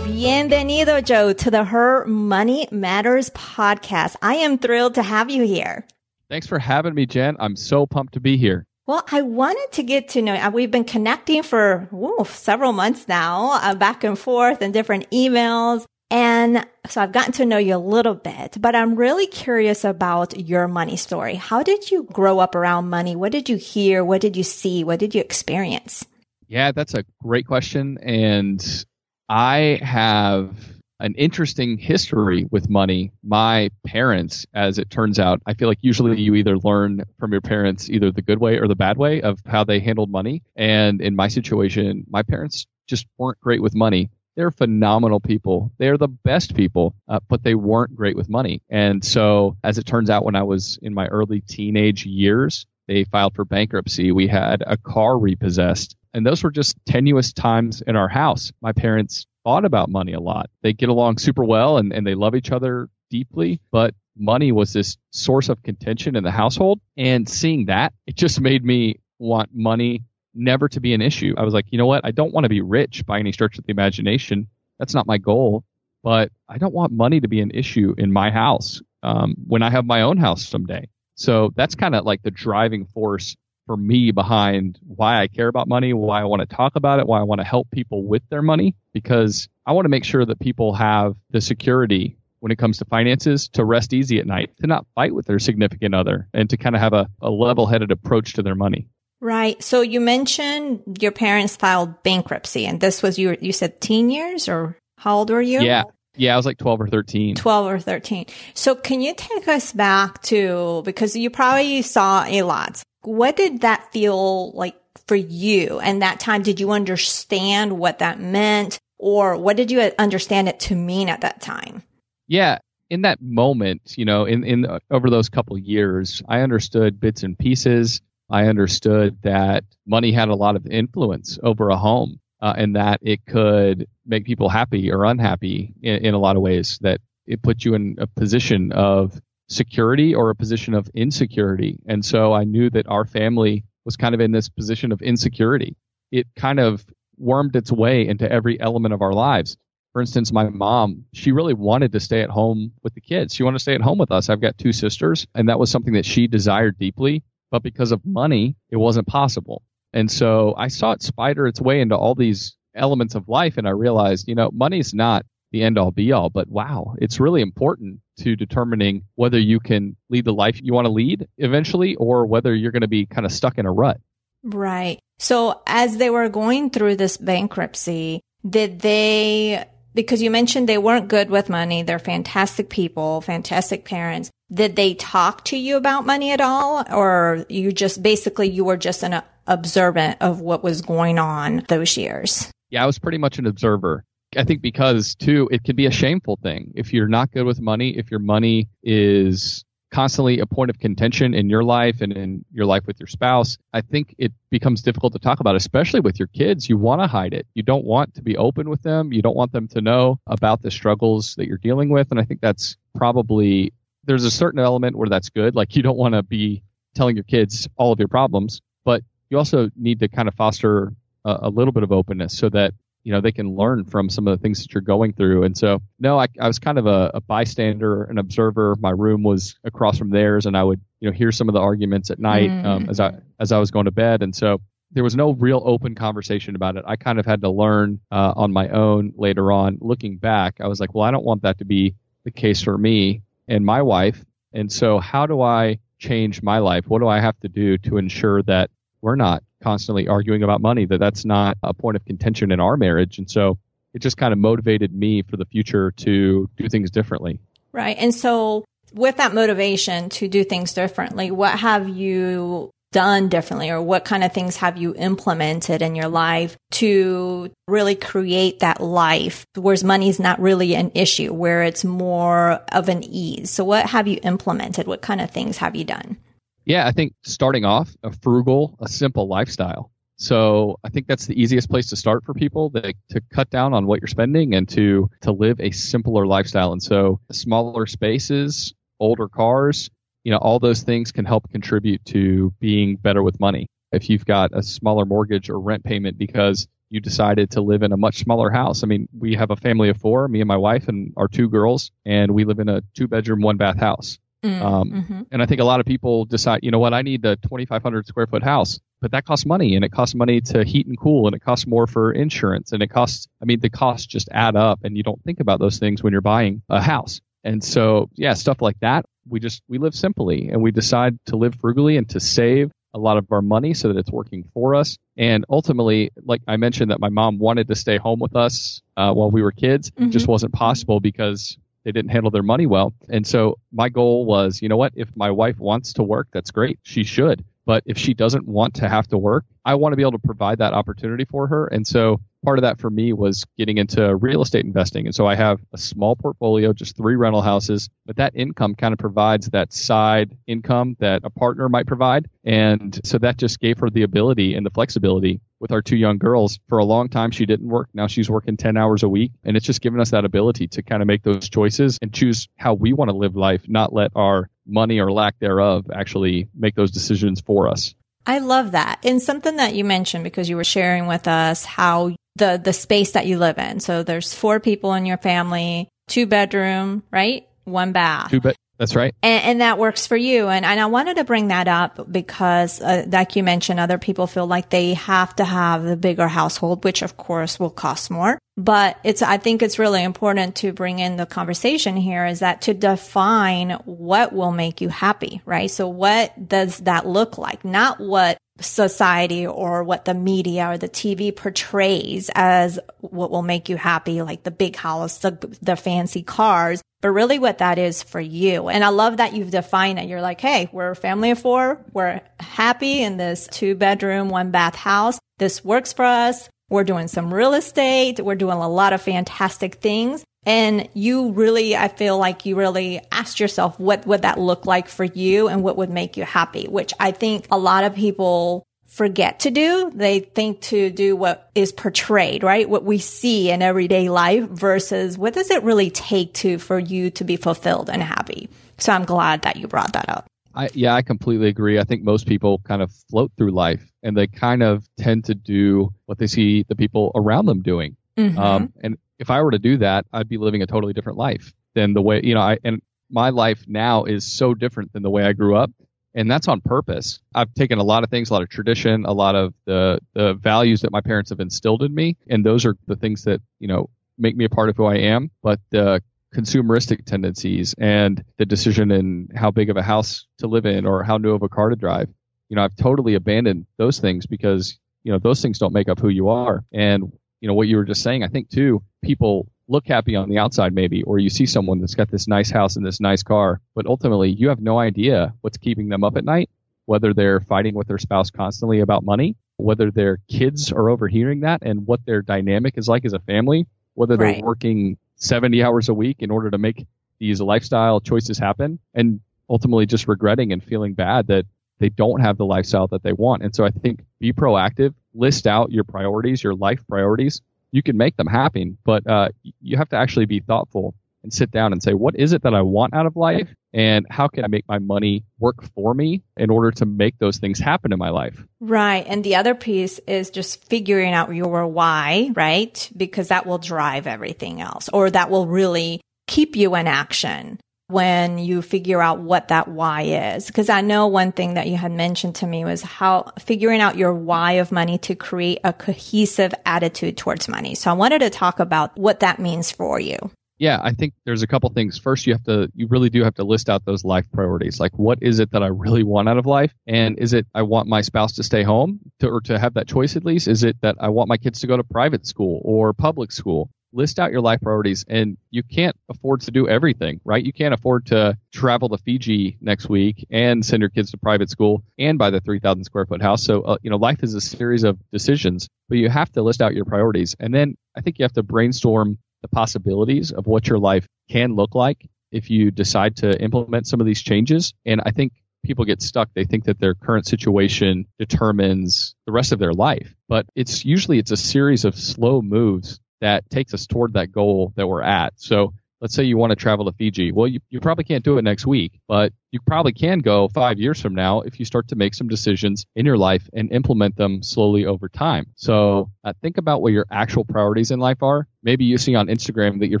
Bienvenido, 0.24 1.04
Joe, 1.04 1.34
to 1.34 1.50
the 1.50 1.64
Her 1.64 2.06
Money 2.06 2.66
Matters 2.70 3.28
podcast. 3.28 4.16
I 4.22 4.36
am 4.36 4.56
thrilled 4.56 4.94
to 4.94 5.02
have 5.02 5.28
you 5.28 5.44
here. 5.44 5.86
Thanks 6.30 6.46
for 6.46 6.58
having 6.58 6.94
me, 6.94 7.04
Jen. 7.04 7.36
I'm 7.38 7.56
so 7.56 7.84
pumped 7.84 8.14
to 8.14 8.20
be 8.20 8.38
here. 8.38 8.64
Well, 8.86 9.04
I 9.12 9.20
wanted 9.20 9.68
to 9.72 9.82
get 9.82 10.08
to 10.08 10.22
know. 10.22 10.48
We've 10.48 10.70
been 10.70 10.84
connecting 10.84 11.42
for 11.42 11.90
several 12.24 12.72
months 12.72 13.06
now, 13.06 13.60
uh, 13.62 13.74
back 13.74 14.02
and 14.02 14.18
forth 14.18 14.62
and 14.62 14.72
different 14.72 15.10
emails. 15.10 15.84
And 16.10 16.66
so 16.88 17.02
I've 17.02 17.12
gotten 17.12 17.32
to 17.34 17.44
know 17.44 17.58
you 17.58 17.76
a 17.76 17.76
little 17.76 18.14
bit, 18.14 18.56
but 18.58 18.74
I'm 18.74 18.94
really 18.94 19.26
curious 19.26 19.84
about 19.84 20.40
your 20.40 20.68
money 20.68 20.96
story. 20.96 21.34
How 21.34 21.62
did 21.62 21.90
you 21.90 22.04
grow 22.04 22.38
up 22.38 22.54
around 22.54 22.88
money? 22.88 23.14
What 23.14 23.32
did 23.32 23.50
you 23.50 23.56
hear? 23.56 24.02
What 24.02 24.22
did 24.22 24.38
you 24.38 24.42
see? 24.42 24.84
What 24.84 25.00
did 25.00 25.14
you 25.14 25.20
experience? 25.20 26.06
Yeah, 26.48 26.72
that's 26.72 26.94
a 26.94 27.04
great 27.22 27.46
question. 27.46 27.98
And 28.02 28.86
I 29.28 29.80
have 29.82 30.54
an 31.00 31.14
interesting 31.14 31.76
history 31.78 32.46
with 32.50 32.70
money. 32.70 33.10
My 33.22 33.70
parents, 33.86 34.46
as 34.54 34.78
it 34.78 34.90
turns 34.90 35.18
out, 35.18 35.40
I 35.46 35.54
feel 35.54 35.68
like 35.68 35.78
usually 35.80 36.20
you 36.20 36.34
either 36.34 36.58
learn 36.58 37.02
from 37.18 37.32
your 37.32 37.40
parents 37.40 37.90
either 37.90 38.10
the 38.10 38.22
good 38.22 38.38
way 38.38 38.58
or 38.58 38.68
the 38.68 38.76
bad 38.76 38.96
way 38.96 39.22
of 39.22 39.40
how 39.46 39.64
they 39.64 39.80
handled 39.80 40.10
money. 40.10 40.42
And 40.56 41.00
in 41.00 41.16
my 41.16 41.28
situation, 41.28 42.04
my 42.08 42.22
parents 42.22 42.66
just 42.86 43.06
weren't 43.18 43.40
great 43.40 43.62
with 43.62 43.74
money. 43.74 44.10
They're 44.36 44.50
phenomenal 44.50 45.20
people. 45.20 45.72
They're 45.78 45.98
the 45.98 46.08
best 46.08 46.54
people, 46.54 46.94
uh, 47.08 47.20
but 47.28 47.42
they 47.42 47.54
weren't 47.54 47.94
great 47.94 48.16
with 48.16 48.28
money. 48.28 48.62
And 48.68 49.04
so, 49.04 49.56
as 49.62 49.78
it 49.78 49.86
turns 49.86 50.10
out, 50.10 50.24
when 50.24 50.34
I 50.34 50.42
was 50.42 50.78
in 50.82 50.92
my 50.92 51.06
early 51.06 51.40
teenage 51.40 52.04
years, 52.04 52.66
they 52.88 53.04
filed 53.04 53.34
for 53.34 53.44
bankruptcy. 53.44 54.12
We 54.12 54.26
had 54.26 54.62
a 54.66 54.76
car 54.76 55.18
repossessed. 55.18 55.96
And 56.14 56.24
those 56.24 56.42
were 56.42 56.50
just 56.50 56.76
tenuous 56.86 57.32
times 57.32 57.82
in 57.82 57.96
our 57.96 58.08
house. 58.08 58.52
My 58.62 58.72
parents 58.72 59.26
thought 59.42 59.64
about 59.64 59.90
money 59.90 60.12
a 60.12 60.20
lot. 60.20 60.48
They 60.62 60.72
get 60.72 60.88
along 60.88 61.18
super 61.18 61.44
well 61.44 61.76
and, 61.76 61.92
and 61.92 62.06
they 62.06 62.14
love 62.14 62.34
each 62.34 62.52
other 62.52 62.88
deeply, 63.10 63.60
but 63.70 63.94
money 64.16 64.52
was 64.52 64.72
this 64.72 64.96
source 65.10 65.48
of 65.48 65.62
contention 65.62 66.16
in 66.16 66.24
the 66.24 66.30
household. 66.30 66.80
And 66.96 67.28
seeing 67.28 67.66
that, 67.66 67.92
it 68.06 68.16
just 68.16 68.40
made 68.40 68.64
me 68.64 69.00
want 69.18 69.50
money 69.52 70.04
never 70.34 70.68
to 70.68 70.80
be 70.80 70.94
an 70.94 71.02
issue. 71.02 71.34
I 71.36 71.42
was 71.42 71.52
like, 71.52 71.66
you 71.70 71.78
know 71.78 71.86
what? 71.86 72.04
I 72.04 72.12
don't 72.12 72.32
want 72.32 72.44
to 72.44 72.48
be 72.48 72.60
rich 72.60 73.04
by 73.06 73.18
any 73.18 73.32
stretch 73.32 73.58
of 73.58 73.66
the 73.66 73.72
imagination. 73.72 74.48
That's 74.78 74.94
not 74.94 75.06
my 75.06 75.18
goal. 75.18 75.64
But 76.02 76.30
I 76.48 76.58
don't 76.58 76.74
want 76.74 76.92
money 76.92 77.20
to 77.20 77.28
be 77.28 77.40
an 77.40 77.50
issue 77.52 77.94
in 77.96 78.12
my 78.12 78.30
house 78.30 78.82
um, 79.02 79.34
when 79.46 79.62
I 79.62 79.70
have 79.70 79.84
my 79.84 80.02
own 80.02 80.18
house 80.18 80.46
someday. 80.46 80.88
So 81.16 81.52
that's 81.56 81.74
kind 81.74 81.94
of 81.94 82.04
like 82.04 82.22
the 82.22 82.30
driving 82.30 82.84
force 82.86 83.36
for 83.66 83.76
me 83.76 84.10
behind 84.10 84.78
why 84.86 85.20
I 85.20 85.28
care 85.28 85.48
about 85.48 85.68
money, 85.68 85.92
why 85.92 86.20
I 86.20 86.24
want 86.24 86.40
to 86.48 86.56
talk 86.56 86.76
about 86.76 87.00
it, 87.00 87.06
why 87.06 87.20
I 87.20 87.24
want 87.24 87.40
to 87.40 87.46
help 87.46 87.70
people 87.70 88.04
with 88.04 88.22
their 88.28 88.42
money, 88.42 88.74
because 88.92 89.48
I 89.66 89.72
want 89.72 89.84
to 89.84 89.90
make 89.90 90.04
sure 90.04 90.24
that 90.24 90.38
people 90.38 90.74
have 90.74 91.16
the 91.30 91.40
security 91.40 92.16
when 92.40 92.52
it 92.52 92.58
comes 92.58 92.78
to 92.78 92.84
finances 92.84 93.48
to 93.48 93.64
rest 93.64 93.94
easy 93.94 94.18
at 94.18 94.26
night, 94.26 94.50
to 94.60 94.66
not 94.66 94.86
fight 94.94 95.14
with 95.14 95.26
their 95.26 95.38
significant 95.38 95.94
other, 95.94 96.28
and 96.34 96.50
to 96.50 96.56
kind 96.56 96.74
of 96.74 96.82
have 96.82 96.92
a, 96.92 97.08
a 97.22 97.30
level 97.30 97.66
headed 97.66 97.90
approach 97.90 98.34
to 98.34 98.42
their 98.42 98.54
money. 98.54 98.88
Right. 99.20 99.62
So 99.62 99.80
you 99.80 100.00
mentioned 100.00 100.98
your 101.00 101.12
parents 101.12 101.56
filed 101.56 102.02
bankruptcy, 102.02 102.66
and 102.66 102.80
this 102.80 103.02
was 103.02 103.18
you. 103.18 103.38
You 103.40 103.52
said 103.52 103.80
teen 103.80 104.10
years, 104.10 104.48
or 104.48 104.76
how 104.98 105.16
old 105.16 105.30
were 105.30 105.40
you? 105.40 105.62
Yeah, 105.62 105.84
yeah, 106.16 106.34
I 106.34 106.36
was 106.36 106.46
like 106.46 106.58
12 106.58 106.82
or 106.82 106.88
13. 106.88 107.34
12 107.36 107.66
or 107.66 107.78
13. 107.80 108.26
So 108.54 108.74
can 108.74 109.00
you 109.00 109.14
take 109.14 109.48
us 109.48 109.72
back 109.72 110.22
to, 110.24 110.82
because 110.84 111.16
you 111.16 111.30
probably 111.30 111.82
saw 111.82 112.24
a 112.24 112.42
lot. 112.42 112.82
What 113.06 113.36
did 113.36 113.60
that 113.60 113.92
feel 113.92 114.52
like 114.52 114.76
for 115.06 115.16
you? 115.16 115.80
And 115.80 116.02
that 116.02 116.20
time, 116.20 116.42
did 116.42 116.60
you 116.60 116.70
understand 116.70 117.78
what 117.78 117.98
that 117.98 118.20
meant? 118.20 118.78
Or 118.98 119.36
what 119.36 119.56
did 119.56 119.70
you 119.70 119.80
understand 119.98 120.48
it 120.48 120.60
to 120.60 120.74
mean 120.74 121.08
at 121.08 121.20
that 121.22 121.40
time? 121.40 121.82
Yeah. 122.26 122.58
In 122.90 123.02
that 123.02 123.20
moment, 123.20 123.94
you 123.96 124.04
know, 124.04 124.24
in, 124.24 124.44
in 124.44 124.66
over 124.90 125.10
those 125.10 125.28
couple 125.28 125.58
years, 125.58 126.22
I 126.28 126.40
understood 126.40 127.00
bits 127.00 127.22
and 127.22 127.36
pieces. 127.36 128.00
I 128.30 128.46
understood 128.46 129.18
that 129.22 129.64
money 129.86 130.12
had 130.12 130.28
a 130.28 130.34
lot 130.34 130.56
of 130.56 130.66
influence 130.66 131.38
over 131.42 131.70
a 131.70 131.76
home 131.76 132.20
uh, 132.40 132.54
and 132.56 132.76
that 132.76 133.00
it 133.02 133.24
could 133.26 133.86
make 134.06 134.24
people 134.24 134.48
happy 134.48 134.92
or 134.92 135.04
unhappy 135.04 135.74
in, 135.82 136.06
in 136.06 136.14
a 136.14 136.18
lot 136.18 136.36
of 136.36 136.42
ways. 136.42 136.78
That 136.82 137.00
it 137.26 137.42
puts 137.42 137.64
you 137.64 137.74
in 137.74 137.96
a 137.98 138.06
position 138.06 138.72
of 138.72 139.20
security 139.54 140.14
or 140.14 140.30
a 140.30 140.34
position 140.34 140.74
of 140.74 140.88
insecurity. 140.94 141.78
And 141.86 142.04
so 142.04 142.32
I 142.32 142.44
knew 142.44 142.68
that 142.70 142.86
our 142.88 143.04
family 143.04 143.64
was 143.84 143.96
kind 143.96 144.14
of 144.14 144.20
in 144.20 144.32
this 144.32 144.48
position 144.48 144.92
of 144.92 145.00
insecurity. 145.02 145.76
it 146.14 146.28
kind 146.36 146.60
of 146.60 146.86
wormed 147.18 147.56
its 147.56 147.72
way 147.72 148.06
into 148.06 148.30
every 148.30 148.60
element 148.60 148.94
of 148.94 149.02
our 149.02 149.12
lives. 149.12 149.56
For 149.92 150.00
instance, 150.00 150.32
my 150.32 150.48
mom, 150.48 151.04
she 151.12 151.32
really 151.32 151.54
wanted 151.54 151.90
to 151.92 152.00
stay 152.00 152.20
at 152.22 152.30
home 152.30 152.72
with 152.84 152.94
the 152.94 153.00
kids. 153.00 153.34
She 153.34 153.42
wanted 153.42 153.58
to 153.58 153.62
stay 153.62 153.74
at 153.74 153.80
home 153.80 153.98
with 153.98 154.12
us. 154.12 154.28
I've 154.28 154.40
got 154.40 154.56
two 154.56 154.72
sisters, 154.72 155.26
and 155.34 155.48
that 155.48 155.58
was 155.58 155.70
something 155.70 155.94
that 155.94 156.06
she 156.06 156.28
desired 156.28 156.78
deeply. 156.78 157.24
But 157.50 157.64
because 157.64 157.90
of 157.90 158.04
money, 158.04 158.56
it 158.70 158.76
wasn't 158.76 159.08
possible. 159.08 159.62
And 159.92 160.10
so 160.10 160.54
I 160.56 160.68
saw 160.68 160.92
it 160.92 161.02
spider 161.02 161.46
its 161.46 161.60
way 161.60 161.80
into 161.80 161.96
all 161.96 162.14
these 162.14 162.56
elements 162.74 163.14
of 163.16 163.28
life, 163.28 163.56
and 163.56 163.66
I 163.66 163.70
realized, 163.70 164.28
you 164.28 164.34
know, 164.36 164.50
money's 164.52 164.94
not 164.94 165.26
the 165.52 165.62
end 165.62 165.78
all 165.78 165.92
be 165.92 166.10
all, 166.10 166.30
but 166.30 166.48
wow, 166.48 166.94
it's 166.98 167.20
really 167.20 167.40
important 167.40 168.00
to 168.18 168.36
determining 168.36 169.02
whether 169.16 169.38
you 169.38 169.60
can 169.60 169.96
lead 170.10 170.24
the 170.24 170.32
life 170.32 170.60
you 170.62 170.72
want 170.72 170.86
to 170.86 170.92
lead 170.92 171.26
eventually 171.38 171.96
or 171.96 172.26
whether 172.26 172.54
you're 172.54 172.72
going 172.72 172.82
to 172.82 172.88
be 172.88 173.06
kind 173.06 173.26
of 173.26 173.32
stuck 173.32 173.58
in 173.58 173.66
a 173.66 173.72
rut. 173.72 174.00
Right. 174.42 174.98
So 175.18 175.62
as 175.66 175.96
they 175.96 176.10
were 176.10 176.28
going 176.28 176.70
through 176.70 176.96
this 176.96 177.16
bankruptcy, 177.16 178.20
did 178.48 178.80
they, 178.80 179.64
because 179.94 180.20
you 180.22 180.30
mentioned 180.30 180.68
they 180.68 180.78
weren't 180.78 181.08
good 181.08 181.30
with 181.30 181.48
money, 181.48 181.82
they're 181.82 181.98
fantastic 181.98 182.68
people, 182.68 183.20
fantastic 183.20 183.84
parents. 183.84 184.30
Did 184.52 184.76
they 184.76 184.94
talk 184.94 185.44
to 185.46 185.56
you 185.56 185.76
about 185.76 186.04
money 186.04 186.30
at 186.30 186.40
all? 186.40 186.84
Or 186.92 187.46
you 187.48 187.72
just 187.72 188.02
basically, 188.02 188.50
you 188.50 188.64
were 188.64 188.76
just 188.76 189.02
an 189.02 189.22
observant 189.46 190.18
of 190.20 190.40
what 190.40 190.62
was 190.62 190.82
going 190.82 191.18
on 191.18 191.64
those 191.68 191.96
years? 191.96 192.50
Yeah, 192.70 192.82
I 192.82 192.86
was 192.86 192.98
pretty 192.98 193.18
much 193.18 193.38
an 193.38 193.46
observer. 193.46 194.04
I 194.36 194.44
think 194.44 194.62
because 194.62 195.14
too, 195.14 195.48
it 195.50 195.64
can 195.64 195.76
be 195.76 195.86
a 195.86 195.90
shameful 195.90 196.38
thing 196.42 196.72
if 196.74 196.92
you're 196.92 197.08
not 197.08 197.32
good 197.32 197.44
with 197.44 197.60
money, 197.60 197.96
if 197.96 198.10
your 198.10 198.20
money 198.20 198.68
is 198.82 199.64
constantly 199.94 200.40
a 200.40 200.46
point 200.46 200.70
of 200.70 200.78
contention 200.80 201.34
in 201.34 201.48
your 201.48 201.62
life 201.62 202.00
and 202.00 202.12
in 202.12 202.44
your 202.52 202.66
life 202.66 202.84
with 202.84 202.98
your 202.98 203.06
spouse, 203.06 203.56
I 203.72 203.80
think 203.80 204.14
it 204.18 204.32
becomes 204.50 204.82
difficult 204.82 205.12
to 205.12 205.20
talk 205.20 205.38
about, 205.38 205.54
especially 205.54 206.00
with 206.00 206.18
your 206.18 206.26
kids. 206.26 206.68
You 206.68 206.76
want 206.76 207.00
to 207.00 207.06
hide 207.06 207.32
it. 207.32 207.46
You 207.54 207.62
don't 207.62 207.84
want 207.84 208.14
to 208.14 208.22
be 208.22 208.36
open 208.36 208.68
with 208.68 208.82
them. 208.82 209.12
You 209.12 209.22
don't 209.22 209.36
want 209.36 209.52
them 209.52 209.68
to 209.68 209.80
know 209.80 210.18
about 210.26 210.62
the 210.62 210.70
struggles 210.72 211.36
that 211.36 211.46
you're 211.46 211.58
dealing 211.58 211.90
with. 211.90 212.10
And 212.10 212.18
I 212.18 212.24
think 212.24 212.40
that's 212.40 212.76
probably, 212.96 213.72
there's 214.02 214.24
a 214.24 214.32
certain 214.32 214.58
element 214.58 214.96
where 214.96 215.08
that's 215.08 215.28
good. 215.28 215.54
Like 215.54 215.76
you 215.76 215.82
don't 215.82 215.96
want 215.96 216.14
to 216.14 216.24
be 216.24 216.64
telling 216.96 217.14
your 217.14 217.24
kids 217.24 217.68
all 217.76 217.92
of 217.92 218.00
your 218.00 218.08
problems, 218.08 218.60
but 218.84 219.02
you 219.30 219.38
also 219.38 219.70
need 219.76 220.00
to 220.00 220.08
kind 220.08 220.26
of 220.26 220.34
foster 220.34 220.92
a, 221.24 221.48
little 221.48 221.72
bit 221.72 221.82
of 221.82 221.92
openness 221.92 222.36
so 222.36 222.48
that 222.50 222.74
you 223.04 223.12
know 223.12 223.20
they 223.20 223.32
can 223.32 223.54
learn 223.54 223.84
from 223.84 224.08
some 224.10 224.26
of 224.26 224.36
the 224.36 224.42
things 224.42 224.62
that 224.62 224.74
you're 224.74 224.80
going 224.80 225.12
through. 225.12 225.44
And 225.44 225.56
so 225.56 225.80
no 226.00 226.18
i, 226.18 226.26
I 226.40 226.48
was 226.48 226.58
kind 226.58 226.78
of 226.78 226.86
a, 226.86 227.12
a, 227.14 227.20
bystander 227.20 228.04
an 228.04 228.18
observer. 228.18 228.74
My 228.80 228.90
room 228.90 229.22
was 229.22 229.56
across 229.62 229.98
from 229.98 230.10
theirs 230.10 230.46
and 230.46 230.56
i 230.56 230.64
would 230.64 230.80
you 231.00 231.08
know 231.08 231.14
hear 231.14 231.30
some 231.30 231.48
of 231.48 231.52
the 231.52 231.60
arguments 231.60 232.10
at 232.10 232.18
night 232.18 232.50
mm. 232.50 232.64
um, 232.64 232.88
as 232.88 232.98
i 232.98 233.12
as 233.38 233.52
i 233.52 233.58
was 233.58 233.70
going 233.70 233.84
to 233.84 233.92
bed. 233.92 234.22
And 234.22 234.34
so 234.34 234.60
there 234.90 235.04
was 235.04 235.16
no 235.16 235.32
real 235.32 235.62
open 235.64 235.94
conversation 235.94 236.54
about 236.54 236.76
it. 236.76 236.84
I 236.86 236.96
kind 236.96 237.18
of 237.18 237.26
had 237.26 237.40
to 237.42 237.50
learn 237.50 238.00
uh, 238.12 238.32
on 238.36 238.52
my 238.52 238.68
own 238.68 239.12
later 239.16 239.52
on. 239.52 239.78
Looking 239.80 240.16
back 240.16 240.56
i 240.60 240.66
was 240.66 240.80
like 240.80 240.94
well 240.94 241.04
i 241.04 241.10
don't 241.10 241.24
want 241.24 241.42
that 241.42 241.58
to 241.58 241.64
be 241.64 241.94
the 242.24 242.30
case 242.30 242.62
for 242.62 242.76
me 242.76 243.22
and 243.46 243.64
my 243.64 243.82
wife. 243.82 244.24
And 244.52 244.72
so 244.72 244.98
how 244.98 245.26
do 245.26 245.42
i 245.42 245.78
change 245.98 246.42
my 246.42 246.58
life? 246.58 246.86
What 246.88 247.00
do 247.00 247.08
i 247.08 247.20
have 247.20 247.38
to 247.40 247.48
do 247.48 247.76
to 247.78 247.98
ensure 247.98 248.42
that 248.44 248.70
we're 249.02 249.16
not 249.16 249.44
constantly 249.64 250.06
arguing 250.06 250.42
about 250.42 250.60
money, 250.60 250.84
that 250.84 251.00
that's 251.00 251.24
not 251.24 251.56
a 251.62 251.72
point 251.72 251.96
of 251.96 252.04
contention 252.04 252.52
in 252.52 252.60
our 252.60 252.76
marriage. 252.76 253.18
And 253.18 253.28
so 253.28 253.58
it 253.94 254.02
just 254.02 254.16
kind 254.16 254.32
of 254.32 254.38
motivated 254.38 254.94
me 254.94 255.22
for 255.22 255.36
the 255.36 255.46
future 255.46 255.90
to 255.92 256.48
do 256.56 256.68
things 256.68 256.90
differently. 256.90 257.40
Right. 257.72 257.96
And 257.98 258.14
so 258.14 258.64
with 258.92 259.16
that 259.16 259.34
motivation 259.34 260.08
to 260.10 260.28
do 260.28 260.44
things 260.44 260.74
differently, 260.74 261.30
what 261.30 261.58
have 261.58 261.88
you 261.88 262.70
done 262.92 263.28
differently 263.28 263.70
or 263.70 263.82
what 263.82 264.04
kind 264.04 264.22
of 264.22 264.32
things 264.32 264.56
have 264.56 264.76
you 264.76 264.94
implemented 264.94 265.82
in 265.82 265.96
your 265.96 266.06
life 266.06 266.56
to 266.70 267.50
really 267.66 267.96
create 267.96 268.60
that 268.60 268.80
life 268.80 269.44
where 269.56 269.76
money 269.82 270.08
is 270.08 270.20
not 270.20 270.40
really 270.40 270.76
an 270.76 270.92
issue, 270.94 271.32
where 271.32 271.64
it's 271.64 271.84
more 271.84 272.62
of 272.70 272.88
an 272.88 273.02
ease? 273.02 273.50
So 273.50 273.64
what 273.64 273.86
have 273.86 274.06
you 274.06 274.20
implemented? 274.22 274.86
What 274.86 275.02
kind 275.02 275.20
of 275.20 275.30
things 275.30 275.56
have 275.56 275.74
you 275.74 275.84
done? 275.84 276.18
Yeah, 276.64 276.86
I 276.86 276.92
think 276.92 277.14
starting 277.22 277.64
off 277.64 277.94
a 278.02 278.12
frugal, 278.12 278.76
a 278.80 278.88
simple 278.88 279.28
lifestyle. 279.28 279.90
So 280.16 280.78
I 280.84 280.88
think 280.88 281.06
that's 281.06 281.26
the 281.26 281.40
easiest 281.40 281.68
place 281.68 281.88
to 281.88 281.96
start 281.96 282.24
for 282.24 282.34
people 282.34 282.70
to, 282.70 282.94
to 283.10 283.20
cut 283.32 283.50
down 283.50 283.74
on 283.74 283.86
what 283.86 284.00
you're 284.00 284.08
spending 284.08 284.54
and 284.54 284.68
to 284.70 285.10
to 285.22 285.32
live 285.32 285.60
a 285.60 285.72
simpler 285.72 286.26
lifestyle. 286.26 286.72
And 286.72 286.82
so 286.82 287.20
smaller 287.32 287.86
spaces, 287.86 288.72
older 289.00 289.28
cars, 289.28 289.90
you 290.22 290.30
know, 290.30 290.38
all 290.38 290.58
those 290.58 290.82
things 290.82 291.12
can 291.12 291.24
help 291.24 291.50
contribute 291.50 292.04
to 292.06 292.54
being 292.60 292.96
better 292.96 293.22
with 293.22 293.40
money. 293.40 293.66
If 293.92 294.08
you've 294.08 294.24
got 294.24 294.56
a 294.56 294.62
smaller 294.62 295.04
mortgage 295.04 295.50
or 295.50 295.60
rent 295.60 295.84
payment 295.84 296.16
because 296.16 296.68
you 296.90 297.00
decided 297.00 297.50
to 297.50 297.60
live 297.60 297.82
in 297.82 297.92
a 297.92 297.96
much 297.96 298.18
smaller 298.18 298.50
house. 298.50 298.84
I 298.84 298.86
mean, 298.86 299.08
we 299.18 299.34
have 299.34 299.50
a 299.50 299.56
family 299.56 299.88
of 299.88 299.96
four, 299.96 300.28
me 300.28 300.40
and 300.40 300.48
my 300.48 300.56
wife 300.56 300.86
and 300.86 301.12
our 301.16 301.26
two 301.26 301.48
girls, 301.48 301.90
and 302.04 302.32
we 302.32 302.44
live 302.44 302.60
in 302.60 302.68
a 302.68 302.82
two 302.94 303.08
bedroom, 303.08 303.40
one 303.40 303.56
bath 303.56 303.78
house. 303.78 304.18
Mm, 304.44 304.60
um, 304.60 304.90
mm-hmm. 304.90 305.22
And 305.32 305.42
I 305.42 305.46
think 305.46 305.60
a 305.60 305.64
lot 305.64 305.80
of 305.80 305.86
people 305.86 306.26
decide, 306.26 306.60
you 306.62 306.70
know 306.70 306.78
what, 306.78 306.92
I 306.92 307.02
need 307.02 307.24
a 307.24 307.36
2,500 307.36 308.06
square 308.06 308.26
foot 308.26 308.42
house, 308.42 308.78
but 309.00 309.12
that 309.12 309.24
costs 309.24 309.46
money 309.46 309.74
and 309.74 309.84
it 309.84 309.90
costs 309.90 310.14
money 310.14 310.42
to 310.42 310.64
heat 310.64 310.86
and 310.86 310.98
cool 310.98 311.26
and 311.26 311.34
it 311.34 311.40
costs 311.40 311.66
more 311.66 311.86
for 311.86 312.12
insurance 312.12 312.72
and 312.72 312.82
it 312.82 312.88
costs, 312.88 313.26
I 313.40 313.46
mean, 313.46 313.60
the 313.60 313.70
costs 313.70 314.06
just 314.06 314.28
add 314.30 314.54
up 314.54 314.80
and 314.84 314.96
you 314.96 315.02
don't 315.02 315.22
think 315.24 315.40
about 315.40 315.60
those 315.60 315.78
things 315.78 316.02
when 316.02 316.12
you're 316.12 316.20
buying 316.20 316.62
a 316.68 316.80
house. 316.80 317.22
And 317.42 317.64
so, 317.64 318.10
yeah, 318.14 318.34
stuff 318.34 318.60
like 318.60 318.78
that. 318.80 319.06
We 319.26 319.40
just, 319.40 319.62
we 319.66 319.78
live 319.78 319.94
simply 319.94 320.50
and 320.50 320.62
we 320.62 320.70
decide 320.70 321.18
to 321.26 321.36
live 321.36 321.54
frugally 321.54 321.96
and 321.96 322.08
to 322.10 322.20
save 322.20 322.70
a 322.92 322.98
lot 322.98 323.16
of 323.16 323.30
our 323.32 323.42
money 323.42 323.74
so 323.74 323.88
that 323.88 323.96
it's 323.98 324.10
working 324.10 324.44
for 324.54 324.74
us. 324.74 324.98
And 325.16 325.44
ultimately, 325.48 326.10
like 326.22 326.42
I 326.46 326.56
mentioned, 326.58 326.90
that 326.90 327.00
my 327.00 327.08
mom 327.08 327.38
wanted 327.38 327.68
to 327.68 327.74
stay 327.74 327.96
home 327.96 328.20
with 328.20 328.36
us 328.36 328.82
uh, 328.96 329.12
while 329.12 329.30
we 329.30 329.42
were 329.42 329.52
kids. 329.52 329.90
Mm-hmm. 329.90 330.04
It 330.04 330.10
just 330.10 330.28
wasn't 330.28 330.52
possible 330.52 331.00
because 331.00 331.58
they 331.84 331.92
didn't 331.92 332.10
handle 332.10 332.30
their 332.30 332.42
money 332.42 332.66
well. 332.66 332.94
And 333.08 333.26
so 333.26 333.58
my 333.72 333.88
goal 333.88 334.24
was, 334.24 334.60
you 334.60 334.68
know 334.68 334.76
what? 334.76 334.92
If 334.96 335.08
my 335.16 335.30
wife 335.30 335.58
wants 335.58 335.92
to 335.94 336.02
work, 336.02 336.28
that's 336.32 336.50
great. 336.50 336.78
She 336.82 337.04
should. 337.04 337.44
But 337.66 337.82
if 337.86 337.96
she 337.96 338.14
doesn't 338.14 338.46
want 338.46 338.74
to 338.74 338.88
have 338.88 339.06
to 339.08 339.18
work, 339.18 339.44
I 339.64 339.74
want 339.76 339.92
to 339.92 339.96
be 339.96 340.02
able 340.02 340.12
to 340.12 340.18
provide 340.18 340.58
that 340.58 340.74
opportunity 340.74 341.24
for 341.24 341.46
her. 341.46 341.66
And 341.66 341.86
so 341.86 342.20
part 342.44 342.58
of 342.58 342.62
that 342.62 342.78
for 342.78 342.90
me 342.90 343.12
was 343.12 343.44
getting 343.56 343.78
into 343.78 344.14
real 344.16 344.42
estate 344.42 344.64
investing. 344.64 345.06
And 345.06 345.14
so 345.14 345.26
I 345.26 345.34
have 345.34 345.60
a 345.72 345.78
small 345.78 346.14
portfolio, 346.14 346.72
just 346.72 346.96
three 346.96 347.16
rental 347.16 347.40
houses, 347.40 347.88
but 348.04 348.16
that 348.16 348.36
income 348.36 348.74
kind 348.74 348.92
of 348.92 348.98
provides 348.98 349.48
that 349.50 349.72
side 349.72 350.36
income 350.46 350.96
that 351.00 351.22
a 351.24 351.30
partner 351.30 351.68
might 351.68 351.86
provide. 351.86 352.28
And 352.44 353.00
so 353.04 353.18
that 353.18 353.38
just 353.38 353.58
gave 353.58 353.78
her 353.78 353.88
the 353.88 354.02
ability 354.02 354.54
and 354.54 354.66
the 354.66 354.70
flexibility 354.70 355.40
with 355.60 355.72
our 355.72 355.80
two 355.80 355.96
young 355.96 356.18
girls. 356.18 356.60
For 356.68 356.78
a 356.78 356.84
long 356.84 357.08
time, 357.08 357.30
she 357.30 357.46
didn't 357.46 357.68
work. 357.68 357.88
Now 357.94 358.06
she's 358.06 358.28
working 358.28 358.58
10 358.58 358.76
hours 358.76 359.02
a 359.02 359.08
week. 359.08 359.32
And 359.44 359.56
it's 359.56 359.64
just 359.64 359.80
given 359.80 360.00
us 360.00 360.10
that 360.10 360.26
ability 360.26 360.68
to 360.68 360.82
kind 360.82 361.00
of 361.00 361.08
make 361.08 361.22
those 361.22 361.48
choices 361.48 361.98
and 362.02 362.12
choose 362.12 362.48
how 362.58 362.74
we 362.74 362.92
want 362.92 363.10
to 363.10 363.16
live 363.16 363.34
life, 363.34 363.64
not 363.66 363.94
let 363.94 364.12
our 364.14 364.50
money 364.66 364.98
or 364.98 365.10
lack 365.10 365.38
thereof 365.38 365.86
actually 365.92 366.48
make 366.54 366.74
those 366.74 366.90
decisions 366.90 367.40
for 367.40 367.68
us. 367.68 367.94
I 368.26 368.38
love 368.38 368.72
that. 368.72 369.00
And 369.04 369.20
something 369.20 369.56
that 369.56 369.74
you 369.74 369.84
mentioned 369.84 370.24
because 370.24 370.48
you 370.48 370.56
were 370.56 370.64
sharing 370.64 371.06
with 371.06 371.28
us 371.28 371.64
how 371.64 372.14
the 372.36 372.60
the 372.62 372.72
space 372.72 373.12
that 373.12 373.26
you 373.26 373.38
live 373.38 373.58
in. 373.58 373.80
So 373.80 374.02
there's 374.02 374.34
four 374.34 374.60
people 374.60 374.94
in 374.94 375.06
your 375.06 375.18
family, 375.18 375.88
two 376.08 376.26
bedroom, 376.26 377.02
right? 377.10 377.46
One 377.64 377.92
bath. 377.92 378.30
Two 378.30 378.40
bed 378.40 378.56
that's 378.78 378.96
right. 378.96 379.14
And, 379.22 379.44
and, 379.44 379.60
that 379.60 379.78
works 379.78 380.06
for 380.06 380.16
you. 380.16 380.48
And, 380.48 380.64
and 380.64 380.80
I 380.80 380.86
wanted 380.86 381.16
to 381.18 381.24
bring 381.24 381.48
that 381.48 381.68
up 381.68 382.10
because, 382.10 382.80
uh, 382.80 383.04
like 383.08 383.36
you 383.36 383.44
mentioned, 383.44 383.78
other 383.78 383.98
people 383.98 384.26
feel 384.26 384.46
like 384.46 384.70
they 384.70 384.94
have 384.94 385.34
to 385.36 385.44
have 385.44 385.84
the 385.84 385.96
bigger 385.96 386.26
household, 386.26 386.82
which 386.82 387.02
of 387.02 387.16
course 387.16 387.60
will 387.60 387.70
cost 387.70 388.10
more. 388.10 388.38
But 388.56 388.98
it's, 389.04 389.22
I 389.22 389.36
think 389.38 389.62
it's 389.62 389.78
really 389.78 390.02
important 390.02 390.56
to 390.56 390.72
bring 390.72 390.98
in 390.98 391.16
the 391.16 391.26
conversation 391.26 391.96
here 391.96 392.26
is 392.26 392.40
that 392.40 392.62
to 392.62 392.74
define 392.74 393.70
what 393.84 394.32
will 394.32 394.52
make 394.52 394.80
you 394.80 394.88
happy, 394.88 395.40
right? 395.44 395.70
So 395.70 395.88
what 395.88 396.48
does 396.48 396.78
that 396.78 397.06
look 397.06 397.38
like? 397.38 397.64
Not 397.64 398.00
what 398.00 398.38
society 398.60 399.46
or 399.46 399.82
what 399.82 400.04
the 400.04 400.14
media 400.14 400.70
or 400.70 400.78
the 400.78 400.88
TV 400.88 401.34
portrays 401.34 402.30
as 402.34 402.78
what 403.00 403.30
will 403.30 403.42
make 403.42 403.68
you 403.68 403.76
happy, 403.76 404.22
like 404.22 404.44
the 404.44 404.50
big 404.50 404.76
house, 404.76 405.18
the, 405.18 405.32
the 405.60 405.76
fancy 405.76 406.22
cars, 406.22 406.82
but 407.00 407.10
really 407.10 407.38
what 407.38 407.58
that 407.58 407.78
is 407.78 408.02
for 408.02 408.20
you. 408.20 408.68
And 408.68 408.84
I 408.84 408.88
love 408.88 409.16
that 409.16 409.34
you've 409.34 409.50
defined 409.50 409.98
it. 409.98 410.08
You're 410.08 410.22
like, 410.22 410.40
Hey, 410.40 410.68
we're 410.72 410.90
a 410.90 410.96
family 410.96 411.30
of 411.30 411.38
four. 411.40 411.84
We're 411.92 412.20
happy 412.38 413.02
in 413.02 413.16
this 413.16 413.48
two 413.48 413.74
bedroom, 413.74 414.28
one 414.28 414.50
bath 414.50 414.76
house. 414.76 415.18
This 415.38 415.64
works 415.64 415.92
for 415.92 416.04
us. 416.04 416.48
We're 416.70 416.84
doing 416.84 417.08
some 417.08 417.34
real 417.34 417.54
estate. 417.54 418.20
We're 418.20 418.36
doing 418.36 418.58
a 418.58 418.68
lot 418.68 418.92
of 418.92 419.02
fantastic 419.02 419.76
things. 419.76 420.24
And 420.46 420.88
you 420.94 421.32
really, 421.32 421.76
I 421.76 421.88
feel 421.88 422.18
like 422.18 422.44
you 422.44 422.56
really 422.56 423.00
asked 423.10 423.40
yourself 423.40 423.78
what 423.80 424.06
would 424.06 424.22
that 424.22 424.38
look 424.38 424.66
like 424.66 424.88
for 424.88 425.04
you 425.04 425.48
and 425.48 425.62
what 425.62 425.76
would 425.76 425.90
make 425.90 426.16
you 426.16 426.24
happy, 426.24 426.66
which 426.66 426.92
I 427.00 427.12
think 427.12 427.46
a 427.50 427.58
lot 427.58 427.84
of 427.84 427.94
people 427.94 428.66
forget 428.84 429.40
to 429.40 429.50
do. 429.50 429.90
They 429.92 430.20
think 430.20 430.60
to 430.62 430.90
do 430.90 431.16
what 431.16 431.50
is 431.54 431.72
portrayed, 431.72 432.44
right? 432.44 432.68
What 432.68 432.84
we 432.84 432.98
see 432.98 433.50
in 433.50 433.60
everyday 433.60 434.08
life 434.08 434.44
versus 434.44 435.18
what 435.18 435.34
does 435.34 435.50
it 435.50 435.62
really 435.64 435.90
take 435.90 436.32
to, 436.34 436.58
for 436.58 436.78
you 436.78 437.10
to 437.10 437.24
be 437.24 437.36
fulfilled 437.36 437.90
and 437.90 438.02
happy? 438.02 438.48
So 438.78 438.92
I'm 438.92 439.04
glad 439.04 439.42
that 439.42 439.56
you 439.56 439.66
brought 439.66 439.94
that 439.94 440.08
up. 440.08 440.26
I, 440.54 440.68
yeah, 440.74 440.94
I 440.94 441.02
completely 441.02 441.48
agree. 441.48 441.80
I 441.80 441.84
think 441.84 442.04
most 442.04 442.28
people 442.28 442.60
kind 442.64 442.82
of 442.82 442.92
float 443.10 443.32
through 443.36 443.50
life 443.50 443.90
and 444.04 444.16
they 444.16 444.28
kind 444.28 444.62
of 444.62 444.86
tend 444.96 445.24
to 445.24 445.34
do 445.34 445.92
what 446.06 446.18
they 446.18 446.28
see 446.28 446.64
the 446.68 446.76
people 446.76 447.10
around 447.16 447.46
them 447.46 447.62
doing. 447.62 447.96
Mm-hmm. 448.16 448.38
Um, 448.38 448.72
and 448.80 448.96
if 449.18 449.30
I 449.30 449.42
were 449.42 449.50
to 449.50 449.58
do 449.58 449.78
that, 449.78 450.06
I'd 450.12 450.28
be 450.28 450.38
living 450.38 450.62
a 450.62 450.66
totally 450.66 450.92
different 450.92 451.18
life 451.18 451.52
than 451.74 451.94
the 451.94 452.02
way, 452.02 452.20
you 452.22 452.34
know, 452.34 452.40
I, 452.40 452.58
and 452.64 452.82
my 453.10 453.30
life 453.30 453.64
now 453.66 454.04
is 454.04 454.26
so 454.26 454.54
different 454.54 454.92
than 454.92 455.02
the 455.02 455.10
way 455.10 455.24
I 455.24 455.32
grew 455.32 455.56
up. 455.56 455.70
And 456.16 456.30
that's 456.30 456.46
on 456.46 456.60
purpose. 456.60 457.20
I've 457.34 457.52
taken 457.54 457.78
a 457.78 457.82
lot 457.82 458.04
of 458.04 458.10
things, 458.10 458.30
a 458.30 458.34
lot 458.34 458.42
of 458.42 458.48
tradition, 458.48 459.04
a 459.04 459.12
lot 459.12 459.34
of 459.34 459.52
the, 459.64 459.98
the 460.14 460.34
values 460.34 460.82
that 460.82 460.92
my 460.92 461.00
parents 461.00 461.30
have 461.30 461.40
instilled 461.40 461.82
in 461.82 461.92
me. 461.92 462.16
And 462.28 462.46
those 462.46 462.64
are 462.64 462.76
the 462.86 462.94
things 462.94 463.24
that, 463.24 463.40
you 463.58 463.66
know, 463.66 463.90
make 464.16 464.36
me 464.36 464.44
a 464.44 464.48
part 464.48 464.68
of 464.68 464.76
who 464.76 464.84
I 464.84 464.96
am. 464.96 465.32
But 465.42 465.58
the 465.70 466.02
consumeristic 466.32 467.04
tendencies 467.04 467.74
and 467.78 468.24
the 468.38 468.46
decision 468.46 468.92
in 468.92 469.28
how 469.34 469.50
big 469.50 469.70
of 469.70 469.76
a 469.76 469.82
house 469.82 470.26
to 470.38 470.46
live 470.46 470.66
in 470.66 470.86
or 470.86 471.02
how 471.02 471.16
new 471.16 471.34
of 471.34 471.42
a 471.42 471.48
car 471.48 471.70
to 471.70 471.76
drive. 471.76 472.08
You 472.48 472.56
know, 472.56 472.62
I've 472.62 472.76
totally 472.76 473.14
abandoned 473.14 473.66
those 473.76 473.98
things 473.98 474.26
because, 474.26 474.78
you 475.02 475.10
know, 475.10 475.18
those 475.18 475.42
things 475.42 475.58
don't 475.58 475.72
make 475.72 475.88
up 475.88 475.98
who 475.98 476.08
you 476.08 476.28
are. 476.28 476.64
And, 476.72 477.12
you 477.44 477.48
know, 477.48 477.52
what 477.52 477.68
you 477.68 477.76
were 477.76 477.84
just 477.84 478.02
saying, 478.02 478.24
I 478.24 478.28
think 478.28 478.48
too, 478.48 478.82
people 479.02 479.46
look 479.68 479.86
happy 479.86 480.16
on 480.16 480.30
the 480.30 480.38
outside 480.38 480.72
maybe, 480.72 481.02
or 481.02 481.18
you 481.18 481.28
see 481.28 481.44
someone 481.44 481.78
that's 481.78 481.94
got 481.94 482.10
this 482.10 482.26
nice 482.26 482.50
house 482.50 482.76
and 482.76 482.86
this 482.86 483.00
nice 483.00 483.22
car, 483.22 483.60
but 483.74 483.84
ultimately 483.84 484.30
you 484.30 484.48
have 484.48 484.62
no 484.62 484.78
idea 484.78 485.34
what's 485.42 485.58
keeping 485.58 485.90
them 485.90 486.04
up 486.04 486.16
at 486.16 486.24
night, 486.24 486.48
whether 486.86 487.12
they're 487.12 487.40
fighting 487.40 487.74
with 487.74 487.86
their 487.86 487.98
spouse 487.98 488.30
constantly 488.30 488.80
about 488.80 489.04
money, 489.04 489.36
whether 489.58 489.90
their 489.90 490.20
kids 490.26 490.72
are 490.72 490.88
overhearing 490.88 491.40
that 491.40 491.60
and 491.60 491.86
what 491.86 492.00
their 492.06 492.22
dynamic 492.22 492.78
is 492.78 492.88
like 492.88 493.04
as 493.04 493.12
a 493.12 493.18
family, 493.18 493.66
whether 493.92 494.16
they're 494.16 494.28
right. 494.28 494.42
working 494.42 494.96
70 495.16 495.62
hours 495.62 495.90
a 495.90 495.94
week 495.94 496.16
in 496.20 496.30
order 496.30 496.50
to 496.50 496.56
make 496.56 496.86
these 497.18 497.42
lifestyle 497.42 498.00
choices 498.00 498.38
happen 498.38 498.78
and 498.94 499.20
ultimately 499.50 499.84
just 499.84 500.08
regretting 500.08 500.50
and 500.50 500.64
feeling 500.64 500.94
bad 500.94 501.26
that 501.26 501.44
they 501.84 501.90
don't 501.90 502.22
have 502.22 502.38
the 502.38 502.46
lifestyle 502.46 502.86
that 502.86 503.02
they 503.02 503.12
want. 503.12 503.42
And 503.42 503.54
so 503.54 503.62
I 503.62 503.68
think 503.68 504.06
be 504.18 504.32
proactive, 504.32 504.94
list 505.12 505.46
out 505.46 505.70
your 505.70 505.84
priorities, 505.84 506.42
your 506.42 506.54
life 506.54 506.80
priorities. 506.88 507.42
You 507.72 507.82
can 507.82 507.98
make 507.98 508.16
them 508.16 508.26
happen, 508.26 508.78
but 508.86 509.06
uh, 509.06 509.28
you 509.60 509.76
have 509.76 509.90
to 509.90 509.96
actually 509.96 510.24
be 510.24 510.40
thoughtful 510.40 510.94
and 511.22 511.30
sit 511.30 511.50
down 511.50 511.72
and 511.72 511.82
say, 511.82 511.92
what 511.92 512.16
is 512.16 512.32
it 512.32 512.44
that 512.44 512.54
I 512.54 512.62
want 512.62 512.94
out 512.94 513.04
of 513.04 513.16
life? 513.16 513.50
And 513.74 514.06
how 514.08 514.28
can 514.28 514.44
I 514.44 514.46
make 514.46 514.64
my 514.66 514.78
money 514.78 515.24
work 515.38 515.62
for 515.74 515.92
me 515.92 516.22
in 516.38 516.48
order 516.48 516.70
to 516.70 516.86
make 516.86 517.18
those 517.18 517.36
things 517.36 517.58
happen 517.58 517.92
in 517.92 517.98
my 517.98 518.08
life? 518.08 518.42
Right. 518.60 519.04
And 519.06 519.22
the 519.22 519.36
other 519.36 519.54
piece 519.54 519.98
is 520.06 520.30
just 520.30 520.64
figuring 520.64 521.12
out 521.12 521.34
your 521.34 521.66
why, 521.66 522.30
right? 522.34 522.90
Because 522.96 523.28
that 523.28 523.44
will 523.44 523.58
drive 523.58 524.06
everything 524.06 524.62
else 524.62 524.88
or 524.88 525.10
that 525.10 525.28
will 525.28 525.46
really 525.46 526.00
keep 526.26 526.56
you 526.56 526.74
in 526.76 526.86
action 526.86 527.58
when 527.88 528.38
you 528.38 528.62
figure 528.62 529.02
out 529.02 529.20
what 529.20 529.48
that 529.48 529.68
why 529.68 530.02
is. 530.02 530.46
Because 530.46 530.68
I 530.68 530.80
know 530.80 531.06
one 531.06 531.32
thing 531.32 531.54
that 531.54 531.68
you 531.68 531.76
had 531.76 531.92
mentioned 531.92 532.36
to 532.36 532.46
me 532.46 532.64
was 532.64 532.82
how 532.82 533.32
figuring 533.38 533.80
out 533.80 533.98
your 533.98 534.14
why 534.14 534.52
of 534.52 534.72
money 534.72 534.98
to 534.98 535.14
create 535.14 535.58
a 535.64 535.72
cohesive 535.72 536.54
attitude 536.64 537.16
towards 537.16 537.48
money. 537.48 537.74
So 537.74 537.90
I 537.90 537.94
wanted 537.94 538.20
to 538.20 538.30
talk 538.30 538.60
about 538.60 538.96
what 538.96 539.20
that 539.20 539.38
means 539.38 539.70
for 539.70 540.00
you. 540.00 540.16
Yeah, 540.56 540.78
I 540.80 540.92
think 540.92 541.14
there's 541.26 541.42
a 541.42 541.48
couple 541.48 541.68
things. 541.70 541.98
First, 541.98 542.26
you 542.26 542.32
have 542.32 542.44
to, 542.44 542.70
you 542.74 542.86
really 542.86 543.10
do 543.10 543.24
have 543.24 543.34
to 543.34 543.44
list 543.44 543.68
out 543.68 543.84
those 543.84 544.04
life 544.04 544.24
priorities. 544.32 544.78
Like, 544.78 544.96
what 544.96 545.18
is 545.20 545.40
it 545.40 545.50
that 545.50 545.64
I 545.64 545.66
really 545.66 546.04
want 546.04 546.28
out 546.28 546.38
of 546.38 546.46
life? 546.46 546.72
And 546.86 547.18
is 547.18 547.32
it 547.32 547.46
I 547.54 547.62
want 547.62 547.88
my 547.88 548.02
spouse 548.02 548.34
to 548.34 548.44
stay 548.44 548.62
home 548.62 549.00
to, 549.18 549.28
or 549.28 549.40
to 549.42 549.58
have 549.58 549.74
that 549.74 549.88
choice 549.88 550.14
at 550.16 550.24
least? 550.24 550.46
Is 550.46 550.62
it 550.62 550.76
that 550.80 550.96
I 551.00 551.08
want 551.08 551.28
my 551.28 551.38
kids 551.38 551.60
to 551.60 551.66
go 551.66 551.76
to 551.76 551.82
private 551.82 552.24
school 552.24 552.60
or 552.64 552.92
public 552.92 553.32
school? 553.32 553.68
List 553.94 554.18
out 554.18 554.32
your 554.32 554.40
life 554.40 554.60
priorities, 554.60 555.04
and 555.08 555.36
you 555.50 555.62
can't 555.62 555.96
afford 556.08 556.40
to 556.42 556.50
do 556.50 556.68
everything, 556.68 557.20
right? 557.24 557.44
You 557.44 557.52
can't 557.52 557.72
afford 557.72 558.06
to 558.06 558.36
travel 558.52 558.88
to 558.88 558.98
Fiji 558.98 559.56
next 559.60 559.88
week 559.88 560.26
and 560.30 560.66
send 560.66 560.80
your 560.80 560.90
kids 560.90 561.12
to 561.12 561.16
private 561.16 561.48
school 561.48 561.84
and 561.96 562.18
buy 562.18 562.30
the 562.30 562.40
3,000 562.40 562.82
square 562.82 563.06
foot 563.06 563.22
house. 563.22 563.44
So, 563.44 563.62
uh, 563.62 563.76
you 563.82 563.90
know, 563.90 563.96
life 563.96 564.24
is 564.24 564.34
a 564.34 564.40
series 564.40 564.82
of 564.82 564.98
decisions, 565.12 565.68
but 565.88 565.98
you 565.98 566.08
have 566.08 566.30
to 566.32 566.42
list 566.42 566.60
out 566.60 566.74
your 566.74 566.84
priorities. 566.84 567.36
And 567.38 567.54
then 567.54 567.76
I 567.96 568.00
think 568.00 568.18
you 568.18 568.24
have 568.24 568.32
to 568.32 568.42
brainstorm 568.42 569.18
the 569.42 569.48
possibilities 569.48 570.32
of 570.32 570.46
what 570.46 570.66
your 570.66 570.78
life 570.78 571.06
can 571.30 571.54
look 571.54 571.74
like 571.76 572.08
if 572.32 572.50
you 572.50 572.72
decide 572.72 573.16
to 573.18 573.40
implement 573.40 573.86
some 573.86 574.00
of 574.00 574.06
these 574.06 574.22
changes. 574.22 574.74
And 574.84 575.00
I 575.06 575.12
think 575.12 575.32
people 575.64 575.84
get 575.84 576.02
stuck. 576.02 576.28
They 576.34 576.44
think 576.44 576.64
that 576.64 576.78
their 576.78 576.94
current 576.94 577.26
situation 577.26 578.06
determines 578.18 579.14
the 579.26 579.32
rest 579.32 579.52
of 579.52 579.58
their 579.58 579.72
life, 579.72 580.14
but 580.28 580.46
it's 580.54 580.84
usually 580.84 581.18
it's 581.18 581.30
a 581.30 581.36
series 581.36 581.84
of 581.84 581.94
slow 581.94 582.42
moves 582.42 583.00
that 583.24 583.48
takes 583.48 583.72
us 583.72 583.86
toward 583.86 584.12
that 584.12 584.30
goal 584.30 584.72
that 584.76 584.86
we're 584.86 585.02
at. 585.02 585.32
So 585.36 585.72
let's 586.02 586.14
say 586.14 586.24
you 586.24 586.36
want 586.36 586.50
to 586.50 586.56
travel 586.56 586.84
to 586.84 586.92
Fiji. 586.92 587.32
Well, 587.32 587.48
you, 587.48 587.60
you 587.70 587.80
probably 587.80 588.04
can't 588.04 588.22
do 588.22 588.36
it 588.36 588.42
next 588.42 588.66
week, 588.66 589.00
but 589.08 589.32
you 589.50 589.60
probably 589.66 589.94
can 589.94 590.18
go 590.18 590.48
five 590.48 590.78
years 590.78 591.00
from 591.00 591.14
now 591.14 591.40
if 591.40 591.58
you 591.58 591.64
start 591.64 591.88
to 591.88 591.96
make 591.96 592.12
some 592.12 592.28
decisions 592.28 592.84
in 592.94 593.06
your 593.06 593.16
life 593.16 593.48
and 593.54 593.72
implement 593.72 594.16
them 594.16 594.42
slowly 594.42 594.84
over 594.84 595.08
time. 595.08 595.46
So 595.56 596.10
uh, 596.22 596.34
think 596.42 596.58
about 596.58 596.82
what 596.82 596.92
your 596.92 597.06
actual 597.10 597.46
priorities 597.46 597.90
in 597.90 597.98
life 597.98 598.22
are. 598.22 598.46
Maybe 598.62 598.84
you 598.84 598.98
see 598.98 599.14
on 599.14 599.28
Instagram 599.28 599.80
that 599.80 599.88
your 599.88 600.00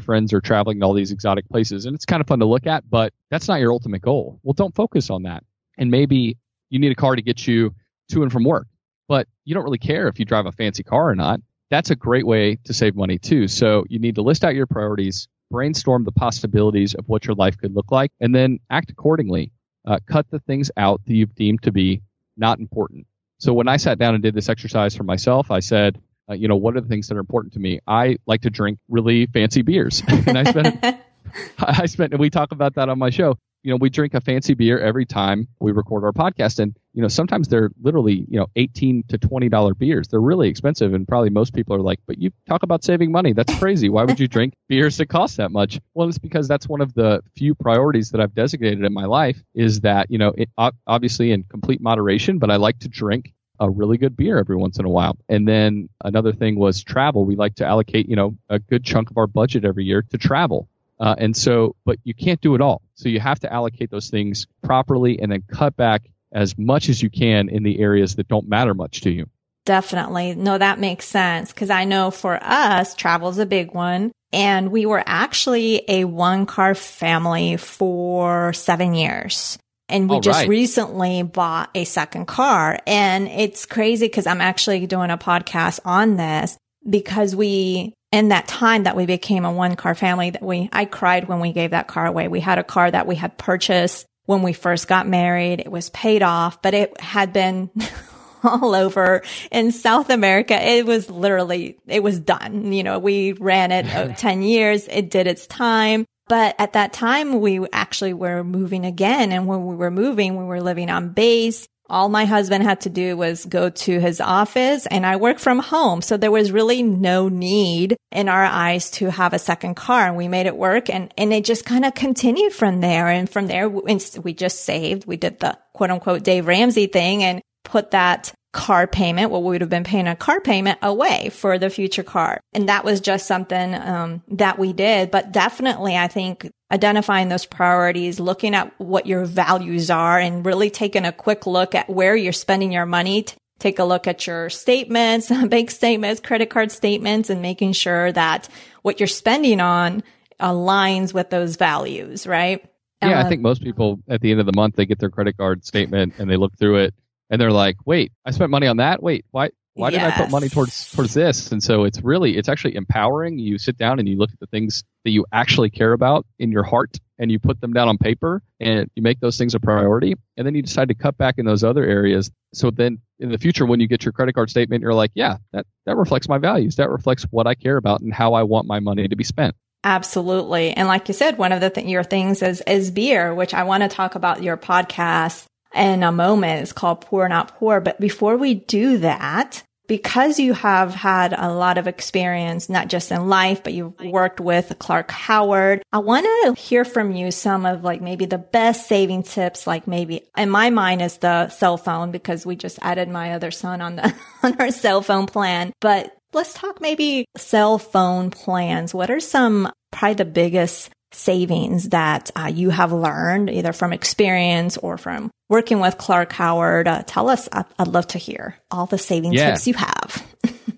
friends 0.00 0.34
are 0.34 0.42
traveling 0.42 0.80
to 0.80 0.86
all 0.86 0.92
these 0.92 1.10
exotic 1.10 1.48
places 1.48 1.86
and 1.86 1.94
it's 1.94 2.04
kind 2.04 2.20
of 2.20 2.26
fun 2.26 2.40
to 2.40 2.44
look 2.44 2.66
at, 2.66 2.88
but 2.90 3.14
that's 3.30 3.48
not 3.48 3.60
your 3.60 3.72
ultimate 3.72 4.02
goal. 4.02 4.38
Well, 4.42 4.52
don't 4.52 4.74
focus 4.74 5.08
on 5.08 5.22
that. 5.22 5.42
And 5.78 5.90
maybe 5.90 6.36
you 6.68 6.78
need 6.78 6.92
a 6.92 6.94
car 6.94 7.16
to 7.16 7.22
get 7.22 7.46
you 7.46 7.74
to 8.10 8.22
and 8.22 8.30
from 8.30 8.44
work, 8.44 8.66
but 9.08 9.26
you 9.46 9.54
don't 9.54 9.64
really 9.64 9.78
care 9.78 10.08
if 10.08 10.18
you 10.18 10.26
drive 10.26 10.44
a 10.44 10.52
fancy 10.52 10.82
car 10.82 11.08
or 11.08 11.14
not. 11.14 11.40
That's 11.70 11.90
a 11.90 11.96
great 11.96 12.26
way 12.26 12.56
to 12.64 12.72
save 12.72 12.94
money 12.94 13.18
too. 13.18 13.48
So 13.48 13.84
you 13.88 13.98
need 13.98 14.16
to 14.16 14.22
list 14.22 14.44
out 14.44 14.54
your 14.54 14.66
priorities, 14.66 15.28
brainstorm 15.50 16.04
the 16.04 16.12
possibilities 16.12 16.94
of 16.94 17.08
what 17.08 17.26
your 17.26 17.34
life 17.34 17.56
could 17.58 17.74
look 17.74 17.90
like, 17.90 18.10
and 18.20 18.34
then 18.34 18.58
act 18.70 18.90
accordingly. 18.90 19.52
Uh, 19.86 19.98
cut 20.10 20.26
the 20.30 20.38
things 20.40 20.70
out 20.78 21.02
that 21.04 21.12
you've 21.12 21.34
deemed 21.34 21.62
to 21.62 21.70
be 21.70 22.00
not 22.38 22.58
important. 22.58 23.06
So 23.38 23.52
when 23.52 23.68
I 23.68 23.76
sat 23.76 23.98
down 23.98 24.14
and 24.14 24.22
did 24.22 24.34
this 24.34 24.48
exercise 24.48 24.96
for 24.96 25.04
myself, 25.04 25.50
I 25.50 25.60
said, 25.60 26.00
uh, 26.30 26.32
you 26.32 26.48
know, 26.48 26.56
what 26.56 26.74
are 26.74 26.80
the 26.80 26.88
things 26.88 27.08
that 27.08 27.16
are 27.16 27.20
important 27.20 27.52
to 27.54 27.58
me? 27.58 27.80
I 27.86 28.16
like 28.26 28.42
to 28.42 28.50
drink 28.50 28.78
really 28.88 29.26
fancy 29.26 29.60
beers, 29.60 30.02
and 30.08 30.38
I 30.38 30.44
spent, 30.44 30.84
I 31.58 31.84
spent, 31.84 32.12
and 32.14 32.20
we 32.20 32.30
talk 32.30 32.52
about 32.52 32.76
that 32.76 32.88
on 32.88 32.98
my 32.98 33.10
show 33.10 33.36
you 33.64 33.70
know, 33.70 33.76
we 33.76 33.88
drink 33.88 34.12
a 34.12 34.20
fancy 34.20 34.52
beer 34.52 34.78
every 34.78 35.06
time 35.06 35.48
we 35.58 35.72
record 35.72 36.04
our 36.04 36.12
podcast. 36.12 36.58
And, 36.58 36.76
you 36.92 37.00
know, 37.00 37.08
sometimes 37.08 37.48
they're 37.48 37.70
literally, 37.80 38.26
you 38.28 38.38
know, 38.38 38.46
18 38.56 39.04
to 39.08 39.18
$20 39.18 39.78
beers. 39.78 40.06
They're 40.08 40.20
really 40.20 40.48
expensive. 40.50 40.92
And 40.92 41.08
probably 41.08 41.30
most 41.30 41.54
people 41.54 41.74
are 41.74 41.80
like, 41.80 41.98
but 42.06 42.18
you 42.18 42.30
talk 42.46 42.62
about 42.62 42.84
saving 42.84 43.10
money. 43.10 43.32
That's 43.32 43.54
crazy. 43.54 43.88
Why 43.88 44.04
would 44.04 44.20
you 44.20 44.28
drink 44.28 44.52
beers 44.68 44.98
that 44.98 45.06
cost 45.06 45.38
that 45.38 45.50
much? 45.50 45.80
Well, 45.94 46.08
it's 46.08 46.18
because 46.18 46.46
that's 46.46 46.68
one 46.68 46.82
of 46.82 46.92
the 46.92 47.22
few 47.36 47.54
priorities 47.54 48.10
that 48.10 48.20
I've 48.20 48.34
designated 48.34 48.84
in 48.84 48.92
my 48.92 49.06
life 49.06 49.42
is 49.54 49.80
that, 49.80 50.10
you 50.10 50.18
know, 50.18 50.34
it, 50.36 50.50
obviously 50.86 51.32
in 51.32 51.44
complete 51.44 51.80
moderation, 51.80 52.38
but 52.38 52.50
I 52.50 52.56
like 52.56 52.80
to 52.80 52.88
drink 52.88 53.32
a 53.60 53.70
really 53.70 53.96
good 53.96 54.16
beer 54.16 54.36
every 54.36 54.56
once 54.56 54.78
in 54.78 54.84
a 54.84 54.90
while. 54.90 55.16
And 55.28 55.48
then 55.48 55.88
another 56.04 56.32
thing 56.32 56.58
was 56.58 56.82
travel. 56.82 57.24
We 57.24 57.36
like 57.36 57.54
to 57.56 57.64
allocate, 57.64 58.08
you 58.08 58.16
know, 58.16 58.36
a 58.50 58.58
good 58.58 58.84
chunk 58.84 59.10
of 59.10 59.16
our 59.16 59.26
budget 59.26 59.64
every 59.64 59.84
year 59.84 60.02
to 60.10 60.18
travel. 60.18 60.68
Uh, 61.04 61.14
and 61.18 61.36
so, 61.36 61.76
but 61.84 61.98
you 62.02 62.14
can't 62.14 62.40
do 62.40 62.54
it 62.54 62.62
all. 62.62 62.80
So 62.94 63.10
you 63.10 63.20
have 63.20 63.38
to 63.40 63.52
allocate 63.52 63.90
those 63.90 64.08
things 64.08 64.46
properly 64.62 65.20
and 65.20 65.30
then 65.30 65.44
cut 65.46 65.76
back 65.76 66.08
as 66.32 66.56
much 66.56 66.88
as 66.88 67.02
you 67.02 67.10
can 67.10 67.50
in 67.50 67.62
the 67.62 67.78
areas 67.78 68.14
that 68.14 68.26
don't 68.26 68.48
matter 68.48 68.72
much 68.72 69.02
to 69.02 69.10
you. 69.10 69.26
Definitely. 69.66 70.34
No, 70.34 70.56
that 70.56 70.80
makes 70.80 71.04
sense. 71.04 71.52
Cause 71.52 71.68
I 71.68 71.84
know 71.84 72.10
for 72.10 72.42
us, 72.42 72.94
travel's 72.94 73.36
a 73.36 73.44
big 73.44 73.74
one. 73.74 74.12
And 74.32 74.72
we 74.72 74.86
were 74.86 75.02
actually 75.04 75.82
a 75.88 76.06
one 76.06 76.46
car 76.46 76.74
family 76.74 77.58
for 77.58 78.54
seven 78.54 78.94
years. 78.94 79.58
And 79.90 80.08
we 80.08 80.14
All 80.14 80.22
just 80.22 80.40
right. 80.40 80.48
recently 80.48 81.22
bought 81.22 81.68
a 81.74 81.84
second 81.84 82.24
car. 82.24 82.78
And 82.86 83.28
it's 83.28 83.66
crazy 83.66 84.06
because 84.06 84.26
I'm 84.26 84.40
actually 84.40 84.86
doing 84.86 85.10
a 85.10 85.18
podcast 85.18 85.80
on 85.84 86.16
this 86.16 86.56
because 86.88 87.36
we 87.36 87.92
in 88.14 88.28
that 88.28 88.46
time 88.46 88.84
that 88.84 88.94
we 88.94 89.06
became 89.06 89.44
a 89.44 89.50
one 89.50 89.74
car 89.74 89.92
family 89.96 90.30
that 90.30 90.40
we, 90.40 90.68
I 90.72 90.84
cried 90.84 91.26
when 91.26 91.40
we 91.40 91.52
gave 91.52 91.72
that 91.72 91.88
car 91.88 92.06
away. 92.06 92.28
We 92.28 92.38
had 92.38 92.60
a 92.60 92.62
car 92.62 92.88
that 92.88 93.08
we 93.08 93.16
had 93.16 93.36
purchased 93.36 94.06
when 94.26 94.42
we 94.42 94.52
first 94.52 94.86
got 94.86 95.08
married. 95.08 95.58
It 95.58 95.70
was 95.70 95.90
paid 95.90 96.22
off, 96.22 96.62
but 96.62 96.74
it 96.74 97.00
had 97.00 97.32
been 97.32 97.70
all 98.44 98.72
over 98.72 99.22
in 99.50 99.72
South 99.72 100.10
America. 100.10 100.54
It 100.54 100.86
was 100.86 101.10
literally, 101.10 101.76
it 101.88 102.04
was 102.04 102.20
done. 102.20 102.72
You 102.72 102.84
know, 102.84 103.00
we 103.00 103.32
ran 103.32 103.72
it 103.72 103.92
uh, 103.92 104.12
10 104.16 104.42
years. 104.42 104.86
It 104.86 105.10
did 105.10 105.26
its 105.26 105.48
time. 105.48 106.06
But 106.28 106.54
at 106.60 106.74
that 106.74 106.92
time, 106.92 107.40
we 107.40 107.66
actually 107.72 108.14
were 108.14 108.44
moving 108.44 108.86
again. 108.86 109.32
And 109.32 109.48
when 109.48 109.66
we 109.66 109.74
were 109.74 109.90
moving, 109.90 110.36
we 110.36 110.44
were 110.44 110.62
living 110.62 110.88
on 110.88 111.08
base. 111.08 111.66
All 111.90 112.08
my 112.08 112.24
husband 112.24 112.64
had 112.64 112.80
to 112.82 112.90
do 112.90 113.16
was 113.16 113.44
go 113.44 113.68
to 113.68 114.00
his 114.00 114.20
office 114.20 114.86
and 114.86 115.04
I 115.04 115.16
work 115.16 115.38
from 115.38 115.58
home. 115.58 116.00
So 116.00 116.16
there 116.16 116.30
was 116.30 116.50
really 116.50 116.82
no 116.82 117.28
need 117.28 117.96
in 118.10 118.28
our 118.28 118.44
eyes 118.44 118.90
to 118.92 119.10
have 119.10 119.34
a 119.34 119.38
second 119.38 119.74
car 119.74 120.06
and 120.06 120.16
we 120.16 120.28
made 120.28 120.46
it 120.46 120.56
work 120.56 120.88
and, 120.88 121.12
and 121.18 121.32
it 121.32 121.44
just 121.44 121.66
kind 121.66 121.84
of 121.84 121.94
continued 121.94 122.52
from 122.52 122.80
there. 122.80 123.08
And 123.08 123.28
from 123.28 123.48
there, 123.48 123.68
we 123.68 124.34
just 124.34 124.64
saved. 124.64 125.06
We 125.06 125.16
did 125.16 125.40
the 125.40 125.58
quote 125.74 125.90
unquote 125.90 126.24
Dave 126.24 126.46
Ramsey 126.46 126.86
thing 126.86 127.22
and 127.22 127.42
put 127.64 127.90
that 127.90 128.32
car 128.54 128.86
payment, 128.86 129.30
what 129.30 129.42
we 129.42 129.50
would 129.50 129.60
have 129.60 129.68
been 129.68 129.84
paying 129.84 130.06
a 130.06 130.16
car 130.16 130.40
payment 130.40 130.78
away 130.80 131.28
for 131.30 131.58
the 131.58 131.68
future 131.68 132.04
car. 132.04 132.40
And 132.54 132.68
that 132.68 132.84
was 132.84 133.00
just 133.00 133.26
something 133.26 133.74
um, 133.74 134.22
that 134.28 134.58
we 134.58 134.72
did. 134.72 135.10
But 135.10 135.32
definitely, 135.32 135.96
I 135.96 136.06
think 136.06 136.48
identifying 136.70 137.28
those 137.28 137.44
priorities, 137.44 138.20
looking 138.20 138.54
at 138.54 138.72
what 138.80 139.06
your 139.06 139.24
values 139.24 139.90
are, 139.90 140.18
and 140.18 140.46
really 140.46 140.70
taking 140.70 141.04
a 141.04 141.12
quick 141.12 141.46
look 141.46 141.74
at 141.74 141.90
where 141.90 142.16
you're 142.16 142.32
spending 142.32 142.72
your 142.72 142.86
money. 142.86 143.26
Take 143.58 143.78
a 143.78 143.84
look 143.84 144.06
at 144.06 144.26
your 144.26 144.48
statements, 144.50 145.28
bank 145.48 145.70
statements, 145.70 146.20
credit 146.20 146.48
card 146.48 146.70
statements, 146.70 147.30
and 147.30 147.42
making 147.42 147.72
sure 147.72 148.12
that 148.12 148.48
what 148.82 149.00
you're 149.00 149.06
spending 149.08 149.60
on 149.60 150.02
aligns 150.40 151.12
with 151.12 151.30
those 151.30 151.56
values, 151.56 152.26
right? 152.26 152.64
Yeah, 153.02 153.20
I 153.20 153.28
think 153.28 153.42
most 153.42 153.62
people 153.62 154.00
at 154.08 154.22
the 154.22 154.30
end 154.30 154.40
of 154.40 154.46
the 154.46 154.54
month 154.54 154.76
they 154.76 154.86
get 154.86 154.98
their 154.98 155.10
credit 155.10 155.36
card 155.36 155.64
statement 155.64 156.14
and 156.18 156.30
they 156.30 156.36
look 156.36 156.56
through 156.56 156.76
it 156.76 156.94
and 157.30 157.40
they're 157.40 157.52
like, 157.52 157.76
"Wait, 157.84 158.12
I 158.24 158.30
spent 158.30 158.50
money 158.50 158.66
on 158.66 158.78
that. 158.78 159.02
Wait, 159.02 159.24
why 159.30 159.50
why 159.74 159.88
yes. 159.88 160.00
did 160.00 160.12
I 160.12 160.24
put 160.24 160.30
money 160.30 160.48
towards 160.48 160.92
towards 160.92 161.14
this?" 161.14 161.52
And 161.52 161.62
so 161.62 161.84
it's 161.84 162.00
really 162.02 162.36
it's 162.36 162.48
actually 162.48 162.76
empowering. 162.76 163.38
You 163.38 163.58
sit 163.58 163.76
down 163.76 163.98
and 163.98 164.08
you 164.08 164.16
look 164.16 164.30
at 164.32 164.40
the 164.40 164.46
things 164.46 164.84
that 165.04 165.10
you 165.10 165.26
actually 165.32 165.70
care 165.70 165.92
about 165.92 166.26
in 166.38 166.52
your 166.52 166.62
heart 166.62 166.98
and 167.18 167.30
you 167.30 167.38
put 167.38 167.60
them 167.60 167.72
down 167.72 167.88
on 167.88 167.98
paper 167.98 168.42
and 168.60 168.90
you 168.94 169.02
make 169.02 169.20
those 169.20 169.38
things 169.38 169.54
a 169.54 169.60
priority 169.60 170.14
and 170.36 170.46
then 170.46 170.54
you 170.54 170.62
decide 170.62 170.88
to 170.88 170.94
cut 170.94 171.16
back 171.16 171.38
in 171.38 171.46
those 171.46 171.62
other 171.62 171.84
areas. 171.84 172.30
So 172.52 172.70
then 172.70 172.98
in 173.18 173.30
the 173.30 173.38
future 173.38 173.66
when 173.66 173.80
you 173.80 173.86
get 173.88 174.04
your 174.04 174.12
credit 174.12 174.34
card 174.34 174.50
statement 174.50 174.82
you're 174.82 174.94
like, 174.94 175.10
"Yeah, 175.14 175.38
that 175.52 175.66
that 175.86 175.96
reflects 175.96 176.28
my 176.28 176.38
values. 176.38 176.76
That 176.76 176.90
reflects 176.90 177.24
what 177.24 177.46
I 177.46 177.54
care 177.54 177.76
about 177.76 178.00
and 178.00 178.12
how 178.12 178.34
I 178.34 178.42
want 178.42 178.66
my 178.66 178.80
money 178.80 179.08
to 179.08 179.16
be 179.16 179.24
spent." 179.24 179.54
Absolutely. 179.84 180.72
And 180.72 180.88
like 180.88 181.08
you 181.08 181.14
said, 181.14 181.36
one 181.36 181.52
of 181.52 181.60
the 181.60 181.68
th- 181.68 181.86
your 181.86 182.02
things 182.02 182.42
is, 182.42 182.62
is 182.62 182.90
beer, 182.90 183.34
which 183.34 183.52
I 183.52 183.64
want 183.64 183.82
to 183.82 183.88
talk 183.88 184.14
about 184.14 184.42
your 184.42 184.56
podcast 184.56 185.44
in 185.74 186.02
a 186.02 186.12
moment. 186.12 186.62
It's 186.62 186.72
called 186.72 187.00
Poor 187.00 187.28
Not 187.28 187.56
Poor. 187.58 187.80
But 187.80 188.00
before 188.00 188.36
we 188.36 188.54
do 188.54 188.98
that, 188.98 189.62
because 189.86 190.38
you 190.38 190.54
have 190.54 190.94
had 190.94 191.34
a 191.36 191.52
lot 191.52 191.76
of 191.76 191.86
experience, 191.86 192.68
not 192.68 192.88
just 192.88 193.12
in 193.12 193.28
life, 193.28 193.62
but 193.62 193.74
you've 193.74 193.98
worked 194.00 194.40
with 194.40 194.74
Clark 194.78 195.10
Howard, 195.10 195.82
I 195.92 195.98
want 195.98 196.24
to 196.24 196.60
hear 196.60 196.84
from 196.84 197.12
you 197.12 197.30
some 197.30 197.66
of 197.66 197.84
like 197.84 198.00
maybe 198.00 198.24
the 198.24 198.38
best 198.38 198.88
saving 198.88 199.24
tips, 199.24 199.66
like 199.66 199.86
maybe 199.86 200.22
in 200.36 200.48
my 200.48 200.70
mind 200.70 201.02
is 201.02 201.18
the 201.18 201.48
cell 201.50 201.76
phone 201.76 202.12
because 202.12 202.46
we 202.46 202.56
just 202.56 202.78
added 202.80 203.08
my 203.08 203.34
other 203.34 203.50
son 203.50 203.80
on 203.80 203.96
the, 203.96 204.14
on 204.42 204.58
our 204.58 204.70
cell 204.70 205.02
phone 205.02 205.26
plan. 205.26 205.72
But 205.80 206.16
let's 206.32 206.54
talk 206.54 206.80
maybe 206.80 207.26
cell 207.36 207.78
phone 207.78 208.30
plans. 208.30 208.94
What 208.94 209.10
are 209.10 209.20
some 209.20 209.70
probably 209.92 210.14
the 210.14 210.24
biggest 210.24 210.90
savings 211.12 211.90
that 211.90 212.30
uh, 212.34 212.50
you 212.52 212.70
have 212.70 212.92
learned 212.92 213.50
either 213.50 213.72
from 213.72 213.92
experience 213.92 214.76
or 214.78 214.98
from 214.98 215.30
working 215.48 215.80
with 215.80 215.98
Clark 215.98 216.32
Howard? 216.32 216.88
Uh, 216.88 217.02
tell 217.06 217.28
us. 217.28 217.48
I'd, 217.52 217.66
I'd, 217.78 217.88
love 217.88 218.06
to 218.08 218.18
hear 218.18 218.56
all 218.70 218.86
the 218.86 218.98
saving 218.98 219.32
yeah. 219.32 219.50
tips 219.50 219.66
you 219.66 219.74
have. 219.74 220.26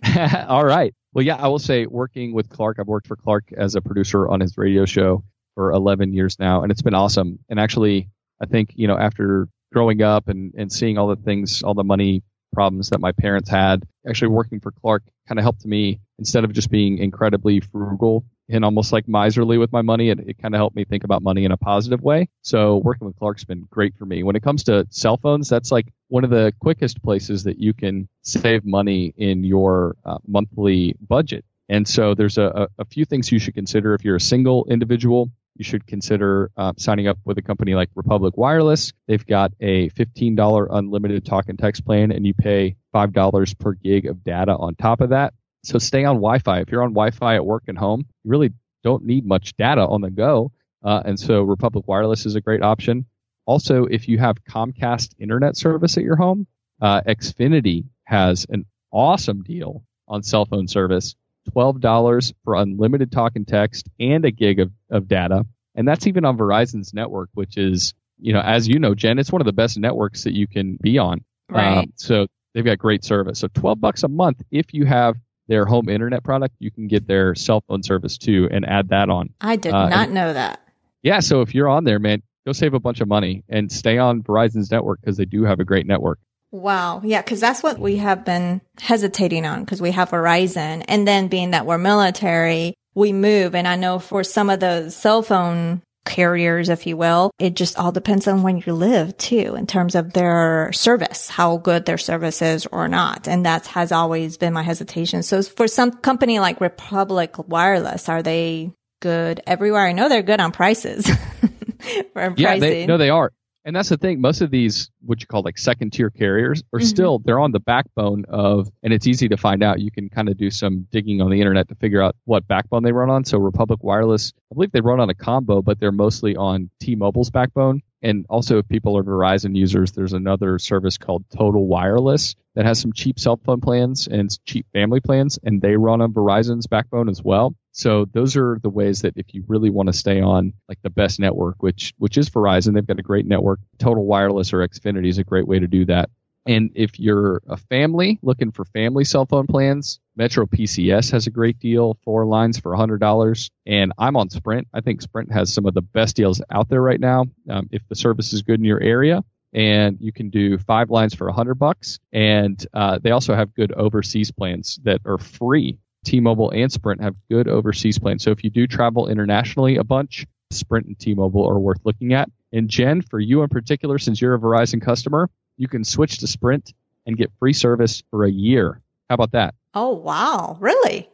all 0.49 0.65
right. 0.65 0.95
Well, 1.13 1.25
yeah, 1.25 1.37
I 1.37 1.49
will 1.49 1.59
say 1.59 1.87
working 1.87 2.35
with 2.35 2.49
Clark, 2.49 2.79
I've 2.79 2.87
worked 2.87 3.07
for 3.07 3.17
Clark 3.17 3.53
as 3.57 3.75
a 3.75 3.81
producer 3.81 4.29
on 4.29 4.41
his 4.41 4.59
radio 4.59 4.85
show 4.85 5.25
for 5.55 5.73
11 5.73 6.13
years 6.13 6.39
now, 6.39 6.63
and 6.63 6.71
it's 6.71 6.83
been 6.83 6.95
awesome. 6.95 7.39
And 7.49 7.59
actually, 7.59 8.11
I 8.41 8.47
think, 8.47 8.73
you 8.75 8.87
know, 8.87 8.99
after 8.99 9.49
growing 9.73 10.03
up 10.03 10.29
and, 10.29 10.53
and 10.57 10.71
seeing 10.71 10.99
all 10.99 11.09
the 11.09 11.17
things, 11.17 11.63
all 11.63 11.75
the 11.75 11.85
money 11.85 12.23
problems 12.53 12.91
that 12.91 13.01
my 13.01 13.13
parents 13.13 13.51
had. 13.51 13.85
Actually, 14.09 14.29
working 14.29 14.61
for 14.61 14.73
Clark 14.73 15.03
kind 15.29 15.39
of 15.39 15.43
helped 15.43 15.65
me 15.65 16.01
instead 16.19 16.45
of 16.45 16.53
just 16.53 16.71
being 16.71 16.99
incredibly 16.99 17.61
frugal 17.61 18.25
and 18.49 18.65
almost 18.65 18.93
like 18.93 19.09
miserly 19.09 19.59
with 19.59 19.73
my 19.73 19.83
money. 19.83 20.11
It, 20.11 20.21
it 20.21 20.39
kind 20.39 20.55
of 20.55 20.59
helped 20.59 20.77
me 20.77 20.85
think 20.85 21.05
about 21.05 21.23
money 21.23 21.45
in 21.45 21.53
a 21.53 21.57
positive 21.57 22.03
way. 22.03 22.29
So 22.43 22.77
working 22.79 23.07
with 23.07 23.17
Clark's 23.17 23.45
been 23.45 23.67
great 23.71 23.97
for 23.97 24.07
me. 24.07 24.23
When 24.23 24.37
it 24.37 24.43
comes 24.43 24.65
to 24.65 24.87
cell 24.91 25.17
phones, 25.17 25.49
that's 25.49 25.73
like 25.73 25.93
one 26.09 26.25
of 26.25 26.31
the 26.31 26.53
quickest 26.61 27.03
places 27.03 27.45
that 27.45 27.59
you 27.59 27.75
can 27.75 28.09
save 28.23 28.65
money 28.65 29.13
in 29.17 29.45
your 29.45 29.97
uh, 30.05 30.19
monthly 30.27 30.97
budget. 31.01 31.45
And 31.69 31.87
so 31.87 32.15
there's 32.15 32.39
a, 32.39 32.69
a 32.79 32.85
few 32.85 33.05
things 33.05 33.33
you 33.33 33.41
should 33.41 33.55
consider 33.55 33.95
if 33.95 34.05
you're 34.05 34.17
a 34.17 34.21
single 34.21 34.67
individual 34.71 35.31
you 35.59 35.65
should 35.65 35.87
consider 35.87 36.51
uh, 36.57 36.73
signing 36.77 37.09
up 37.09 37.19
with 37.25 37.39
a 37.39 37.43
company 37.43 37.75
like 37.75 37.89
Republic 37.95 38.37
Wireless. 38.37 38.93
They've 39.07 39.25
got 39.25 39.53
a 39.61 39.89
$15 39.91 40.67
unlimited 40.71 41.25
talk 41.25 41.49
and 41.49 41.59
text 41.59 41.85
plan, 41.85 42.13
and 42.13 42.27
you 42.27 42.35
pay 42.35 42.77
$5 42.95 43.59
per 43.59 43.73
gig 43.73 44.07
of 44.07 44.23
data 44.23 44.55
on 44.57 44.75
top 44.75 45.01
of 45.01 45.11
that. 45.11 45.35
So 45.67 45.79
stay 45.79 46.05
on 46.05 46.17
Wi 46.17 46.39
Fi. 46.39 46.61
If 46.61 46.71
you're 46.71 46.83
on 46.83 46.91
Wi 46.91 47.11
Fi 47.11 47.37
at 47.37 47.45
work 47.45 47.65
and 47.67 47.77
home, 47.77 48.07
you 48.25 48.31
really 48.31 48.53
don't 48.85 49.05
need 49.05 49.27
much 49.27 49.57
data 49.57 49.83
on 49.87 50.01
the 50.01 50.11
go. 50.11 50.53
Uh, 50.85 51.03
and 51.05 51.19
so 51.19 51.43
Republic 51.43 51.89
Wireless 51.89 52.27
is 52.27 52.37
a 52.37 52.41
great 52.41 52.63
option. 52.63 53.07
Also, 53.47 53.85
if 53.85 54.09
you 54.09 54.19
have 54.19 54.37
Comcast 54.45 55.15
internet 55.19 55.57
service 55.57 55.97
at 55.97 56.05
your 56.05 56.17
home, 56.17 56.47
uh, 56.81 57.01
Xfinity 57.03 57.85
has 58.05 58.47
an 58.49 58.67
awesome 58.93 59.43
deal 59.43 59.83
on 60.09 60.23
cell 60.23 60.47
phone 60.47 60.69
service 60.69 61.17
$12 61.51 62.33
for 62.45 62.55
unlimited 62.55 63.13
talk 63.13 63.33
and 63.37 63.47
text 63.47 63.89
and 64.01 64.25
a 64.25 64.31
gig 64.31 64.61
of, 64.61 64.73
of 64.91 65.09
data. 65.09 65.45
And 65.75 65.87
that's 65.87 66.07
even 66.07 66.25
on 66.25 66.37
Verizon's 66.37 66.95
network, 66.95 67.29
which 67.35 67.57
is, 67.57 67.95
you 68.19 68.33
know, 68.33 68.41
as 68.41 68.67
you 68.67 68.79
know, 68.79 68.95
Jen, 68.95 69.19
it's 69.19 69.31
one 69.31 69.41
of 69.41 69.47
the 69.47 69.53
best 69.53 69.79
networks 69.79 70.25
that 70.25 70.35
you 70.35 70.47
can 70.47 70.79
be 70.81 70.99
on. 70.99 71.25
Right. 71.49 71.79
Um, 71.79 71.93
so 71.97 72.27
they've 72.55 72.65
got 72.65 72.79
great 72.79 73.05
service. 73.05 73.39
So 73.39 73.49
12 73.49 73.81
bucks 73.81 74.03
a 74.03 74.09
month 74.09 74.43
if 74.51 74.73
you 74.73 74.87
have 74.87 75.17
their 75.49 75.65
home 75.65 75.89
internet 75.89 76.25
product, 76.25 76.55
you 76.59 76.71
can 76.71 76.89
get 76.89 77.07
their 77.07 77.35
cell 77.35 77.63
phone 77.69 77.83
service 77.83 78.19
too 78.19 78.49
and 78.51 78.65
add 78.67 78.89
that 78.91 79.09
on. 79.11 79.31
I 79.41 79.57
did 79.57 79.73
uh, 79.73 79.89
not 79.89 80.11
know 80.11 80.33
that. 80.33 80.61
Yeah, 81.03 81.21
so 81.21 81.43
if 81.43 81.55
you're 81.55 81.69
on 81.69 81.85
there, 81.85 81.99
man, 81.99 82.23
go 82.45 82.53
save 82.53 82.75
a 82.75 82.81
bunch 82.81 83.01
of 83.01 83.09
money 83.09 83.45
and 83.49 83.71
stay 83.71 83.99
on 83.99 84.23
Verizon's 84.23 84.71
network 84.71 85.01
because 85.01 85.17
they 85.17 85.25
do 85.25 85.45
have 85.45 85.61
a 85.61 85.65
great 85.65 85.87
network. 85.87 86.19
Wow. 86.53 87.03
Yeah. 87.05 87.23
Cause 87.23 87.41
that's 87.41 87.63
what 87.63 87.79
we 87.79 87.97
have 87.97 88.25
been 88.25 88.61
hesitating 88.79 89.45
on 89.45 89.65
because 89.65 89.83
we 89.83 89.91
have 89.91 90.11
Verizon. 90.11 90.85
And 90.89 91.07
then 91.07 91.29
being 91.29 91.51
that 91.51 91.67
we're 91.67 91.79
military, 91.79 92.75
we 92.95 93.13
move. 93.13 93.55
And 93.55 93.69
I 93.69 93.77
know 93.77 93.99
for 93.99 94.25
some 94.25 94.49
of 94.49 94.61
the 94.61 94.91
cell 94.91 95.23
phone 95.23 95.83
carriers, 96.07 96.69
if 96.69 96.87
you 96.87 96.97
will, 96.97 97.31
it 97.39 97.55
just 97.55 97.79
all 97.79 97.93
depends 97.93 98.27
on 98.27 98.43
when 98.43 98.63
you 98.65 98.73
live 98.73 99.17
too, 99.19 99.55
in 99.57 99.67
terms 99.67 99.95
of 99.95 100.13
their 100.13 100.71
service, 100.73 101.29
how 101.29 101.59
good 101.59 101.85
their 101.85 101.99
service 101.99 102.41
is 102.41 102.67
or 102.67 102.89
not. 102.89 103.29
And 103.29 103.45
that 103.45 103.67
has 103.67 103.93
always 103.93 104.39
been 104.39 104.55
my 104.55 104.63
hesitation. 104.63 105.23
So 105.23 105.43
for 105.43 105.69
some 105.69 105.91
company 105.93 106.39
like 106.39 106.61
Republic 106.61 107.37
Wireless, 107.49 108.09
are 108.09 108.23
they 108.23 108.73
good 109.03 109.43
everywhere? 109.47 109.87
I 109.87 109.93
know 109.93 110.09
they're 110.09 110.23
good 110.23 110.41
on 110.41 110.53
prices. 110.53 111.07
yeah, 112.17 112.59
they, 112.59 112.87
no, 112.87 112.97
they 112.97 113.11
are 113.11 113.33
and 113.67 113.75
that's 113.75 113.89
the 113.89 113.97
thing. 113.97 114.21
Most 114.21 114.43
of 114.43 114.53
these, 114.53 114.91
what 115.05 115.21
you 115.21 115.27
call 115.27 115.43
like 115.43 115.59
second 115.59 115.93
tier 115.93 116.09
carriers, 116.09 116.63
are 116.73 116.79
mm-hmm. 116.79 116.87
still 116.87 117.19
they're 117.19 117.41
on 117.41 117.51
the 117.51 117.59
backbone 117.59 118.25
of, 118.29 118.71
and 118.85 118.93
it's 118.93 119.09
easy 119.09 119.29
to 119.29 119.37
find 119.37 119.63
out. 119.63 119.81
You 119.81 119.91
can 119.91 120.09
kind 120.09 120.29
of 120.29 120.39
do 120.39 120.51
some 120.51 120.87
digging 120.93 121.21
on 121.21 121.31
the 121.31 121.41
internet 121.41 121.69
to 121.69 121.75
figure 121.75 122.01
out 122.01 122.15
what 122.25 122.47
backbone 122.47 122.85
they 122.85 122.93
run 122.93 123.11
on. 123.11 123.25
So 123.25 123.39
Republic 123.39 123.83
Wireless, 123.83 124.33
I 124.53 124.55
believe 124.55 124.71
they 124.71 124.81
run 124.81 125.01
on 125.01 125.11
a 125.11 125.15
combo, 125.15 125.63
but 125.63 125.81
they're 125.81 125.91
mostly 125.91 126.37
on 126.37 126.71
T-Mobile's 126.79 127.31
backbone. 127.31 127.83
And 128.07 128.25
also, 128.29 128.59
if 128.59 128.69
people 128.69 128.97
are 128.97 129.03
Verizon 129.03 129.57
users, 129.57 129.91
there's 129.91 130.13
another 130.13 130.61
service 130.61 130.97
called 130.97 131.25
Total 131.37 131.67
Wireless 131.67 132.37
that 132.55 132.65
has 132.65 132.79
some 132.79 132.93
cheap 132.93 133.19
cell 133.19 133.37
phone 133.45 133.61
plans 133.61 134.07
and 134.07 134.31
cheap 134.45 134.65
family 134.73 135.01
plans, 135.01 135.41
and 135.43 135.61
they 135.61 135.75
run 135.75 136.01
on 136.01 136.13
Verizon's 136.13 136.69
backbone 136.69 137.09
as 137.09 137.21
well. 137.21 137.57
So 137.73 138.05
those 138.05 138.37
are 138.37 138.61
the 138.63 138.71
ways 138.71 139.03
that 139.03 139.15
if 139.17 139.35
you 139.35 139.43
really 139.49 139.71
want 139.71 139.89
to 139.89 139.93
stay 139.93 140.21
on 140.21 140.53
like 140.69 140.79
the 140.83 140.91
best 140.91 141.19
network, 141.19 141.65
which 141.65 141.95
which 141.99 142.17
is 142.17 142.31
Verizon, 142.31 142.75
they've 142.75 142.87
got 142.87 143.01
a 143.01 143.03
great 143.03 143.27
network. 143.27 143.59
Total 143.79 144.05
Wireless 144.05 144.53
or 144.53 144.59
Xfinity 144.59 145.09
is 145.09 145.19
a 145.19 145.25
great 145.25 145.49
way 145.49 145.59
to 145.59 145.67
do 145.67 145.87
that. 145.87 146.09
And 146.47 146.71
if 146.75 146.99
you're 147.01 147.43
a 147.49 147.57
family 147.57 148.19
looking 148.23 148.53
for 148.53 148.65
family 148.65 149.05
cell 149.05 149.27
phone 149.27 149.47
plans, 149.47 150.01
Metro 150.17 150.47
PCS 150.47 151.11
has 151.11 151.27
a 151.27 151.31
great 151.31 151.59
deal, 151.59 151.99
four 152.05 152.25
lines 152.25 152.59
for 152.59 152.73
$100. 152.73 153.51
And 153.67 153.93
I'm 153.99 154.17
on 154.17 154.31
Sprint. 154.31 154.69
I 154.73 154.81
think 154.81 155.03
Sprint 155.03 155.33
has 155.33 155.53
some 155.53 155.67
of 155.67 155.75
the 155.75 155.83
best 155.83 156.17
deals 156.17 156.41
out 156.51 156.69
there 156.69 156.81
right 156.81 157.01
now. 157.01 157.27
Um, 157.51 157.69
if 157.73 157.83
the 157.89 157.97
service 157.97 158.33
is 158.33 158.43
good 158.43 158.61
in 158.61 158.65
your 158.65 158.81
area, 158.81 159.25
and 159.53 159.99
you 160.01 160.13
can 160.13 160.29
do 160.29 160.59
five 160.59 160.91
lines 160.91 161.15
for 161.15 161.27
100 161.27 161.55
bucks. 161.55 161.99
And 162.13 162.65
uh, 162.75 162.99
they 163.03 163.11
also 163.11 163.35
have 163.35 163.55
good 163.55 163.73
overseas 163.73 164.31
plans 164.31 164.79
that 164.85 165.01
are 165.07 165.19
free 165.19 165.79
T-Mobile 166.07 166.51
and 166.51 166.71
Sprint 166.71 167.03
have 167.03 167.17
good 167.29 167.49
overseas 167.49 167.99
plans. 167.99 168.23
So 168.23 168.31
if 168.31 168.45
you 168.45 168.51
do 168.51 168.67
travel 168.67 169.09
internationally 169.09 169.77
a 169.77 169.85
bunch, 169.85 170.25
Sprint 170.53 170.87
and 170.87 170.99
T-Mobile 170.99 171.47
are 171.47 171.59
worth 171.59 171.81
looking 171.85 172.15
at. 172.15 172.31
And 172.53 172.69
Jen, 172.69 173.03
for 173.03 173.19
you 173.19 173.43
in 173.43 173.49
particular, 173.49 173.99
since 173.99 174.21
you're 174.21 174.35
a 174.35 174.39
Verizon 174.39 174.81
customer, 174.81 175.29
you 175.57 175.69
can 175.69 175.85
switch 175.85 176.19
to 176.19 176.27
Sprint 176.27 176.73
and 177.07 177.17
get 177.17 177.33
free 177.39 177.53
service 177.53 178.03
for 178.11 178.25
a 178.25 178.31
year. 178.31 178.81
How 179.09 179.15
about 179.15 179.33
that? 179.33 179.55
Oh, 179.75 179.95
wow. 179.95 180.57
Really? 180.61 181.09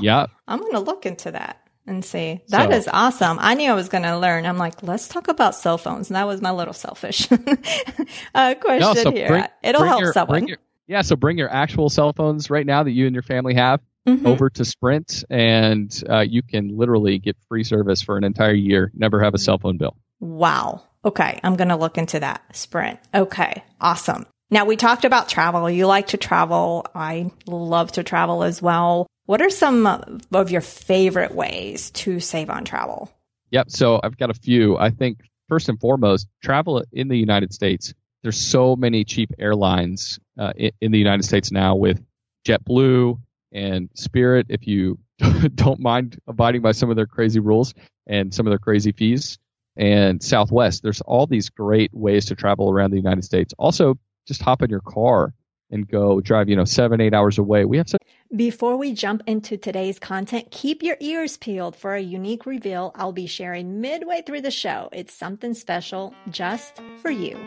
Yeah. 0.00 0.26
I'm 0.48 0.60
going 0.60 0.72
to 0.72 0.80
look 0.80 1.06
into 1.06 1.32
that 1.32 1.60
and 1.86 2.04
see. 2.04 2.40
That 2.48 2.70
so, 2.70 2.76
is 2.76 2.88
awesome. 2.92 3.38
I 3.40 3.54
knew 3.54 3.70
I 3.70 3.74
was 3.74 3.88
going 3.88 4.04
to 4.04 4.18
learn. 4.18 4.46
I'm 4.46 4.58
like, 4.58 4.82
let's 4.82 5.08
talk 5.08 5.28
about 5.28 5.54
cell 5.54 5.78
phones. 5.78 6.08
And 6.08 6.16
that 6.16 6.26
was 6.26 6.40
my 6.40 6.50
little 6.50 6.74
selfish 6.74 7.30
uh, 8.34 8.54
question 8.54 8.80
no, 8.80 8.94
so 8.94 9.10
here. 9.10 9.28
Bring, 9.28 9.44
It'll 9.62 9.84
help 9.84 10.00
your, 10.00 10.12
someone. 10.12 10.48
Your, 10.48 10.58
yeah. 10.86 11.02
So 11.02 11.16
bring 11.16 11.38
your 11.38 11.50
actual 11.50 11.90
cell 11.90 12.12
phones 12.12 12.48
right 12.48 12.64
now 12.64 12.82
that 12.82 12.92
you 12.92 13.06
and 13.06 13.14
your 13.14 13.22
family 13.22 13.54
have 13.54 13.80
mm-hmm. 14.06 14.26
over 14.26 14.48
to 14.50 14.64
Sprint, 14.64 15.24
and 15.28 16.02
uh, 16.08 16.20
you 16.20 16.42
can 16.42 16.76
literally 16.76 17.18
get 17.18 17.36
free 17.48 17.64
service 17.64 18.02
for 18.02 18.16
an 18.16 18.24
entire 18.24 18.54
year, 18.54 18.90
never 18.94 19.20
have 19.20 19.34
a 19.34 19.38
cell 19.38 19.58
phone 19.58 19.76
bill. 19.76 19.96
Wow. 20.20 20.84
Okay, 21.04 21.40
I'm 21.42 21.56
going 21.56 21.68
to 21.68 21.76
look 21.76 21.98
into 21.98 22.20
that. 22.20 22.42
Sprint. 22.56 22.98
Okay, 23.14 23.62
awesome. 23.80 24.26
Now, 24.50 24.64
we 24.64 24.76
talked 24.76 25.04
about 25.04 25.28
travel. 25.28 25.68
You 25.68 25.86
like 25.86 26.08
to 26.08 26.16
travel. 26.16 26.86
I 26.94 27.30
love 27.46 27.92
to 27.92 28.02
travel 28.02 28.42
as 28.42 28.62
well. 28.62 29.06
What 29.26 29.42
are 29.42 29.50
some 29.50 29.86
of 30.32 30.50
your 30.50 30.60
favorite 30.60 31.34
ways 31.34 31.90
to 31.92 32.20
save 32.20 32.48
on 32.48 32.64
travel? 32.64 33.10
Yep. 33.50 33.70
So 33.70 34.00
I've 34.02 34.16
got 34.16 34.30
a 34.30 34.34
few. 34.34 34.76
I 34.76 34.90
think 34.90 35.18
first 35.48 35.68
and 35.68 35.80
foremost, 35.80 36.28
travel 36.42 36.84
in 36.92 37.08
the 37.08 37.16
United 37.16 37.52
States. 37.52 37.94
There's 38.22 38.38
so 38.38 38.76
many 38.76 39.04
cheap 39.04 39.32
airlines 39.38 40.18
uh, 40.38 40.52
in, 40.56 40.70
in 40.80 40.92
the 40.92 40.98
United 40.98 41.24
States 41.24 41.52
now 41.52 41.76
with 41.76 42.02
JetBlue 42.46 43.18
and 43.52 43.88
Spirit. 43.94 44.46
If 44.48 44.66
you 44.66 44.98
don't 45.54 45.80
mind 45.80 46.18
abiding 46.26 46.62
by 46.62 46.72
some 46.72 46.90
of 46.90 46.96
their 46.96 47.06
crazy 47.06 47.40
rules 47.40 47.74
and 48.06 48.32
some 48.32 48.46
of 48.46 48.50
their 48.50 48.58
crazy 48.58 48.92
fees, 48.92 49.38
and 49.76 50.22
Southwest. 50.22 50.82
There's 50.82 51.00
all 51.02 51.26
these 51.26 51.50
great 51.50 51.92
ways 51.92 52.26
to 52.26 52.34
travel 52.34 52.70
around 52.70 52.90
the 52.90 52.96
United 52.96 53.24
States. 53.24 53.54
Also, 53.58 53.98
just 54.26 54.42
hop 54.42 54.62
in 54.62 54.70
your 54.70 54.80
car 54.80 55.32
and 55.70 55.86
go 55.86 56.20
drive, 56.20 56.48
you 56.48 56.56
know, 56.56 56.64
seven, 56.64 57.00
eight 57.00 57.12
hours 57.14 57.38
away. 57.38 57.64
We 57.64 57.76
have 57.78 57.88
such. 57.88 58.00
Before 58.34 58.76
we 58.76 58.92
jump 58.92 59.22
into 59.26 59.56
today's 59.56 59.98
content, 59.98 60.50
keep 60.50 60.82
your 60.82 60.96
ears 61.00 61.36
peeled 61.36 61.76
for 61.76 61.94
a 61.94 62.00
unique 62.00 62.46
reveal 62.46 62.92
I'll 62.94 63.12
be 63.12 63.26
sharing 63.26 63.80
midway 63.80 64.22
through 64.22 64.42
the 64.42 64.50
show. 64.50 64.88
It's 64.92 65.14
something 65.14 65.54
special 65.54 66.14
just 66.30 66.80
for 67.00 67.10
you. 67.10 67.38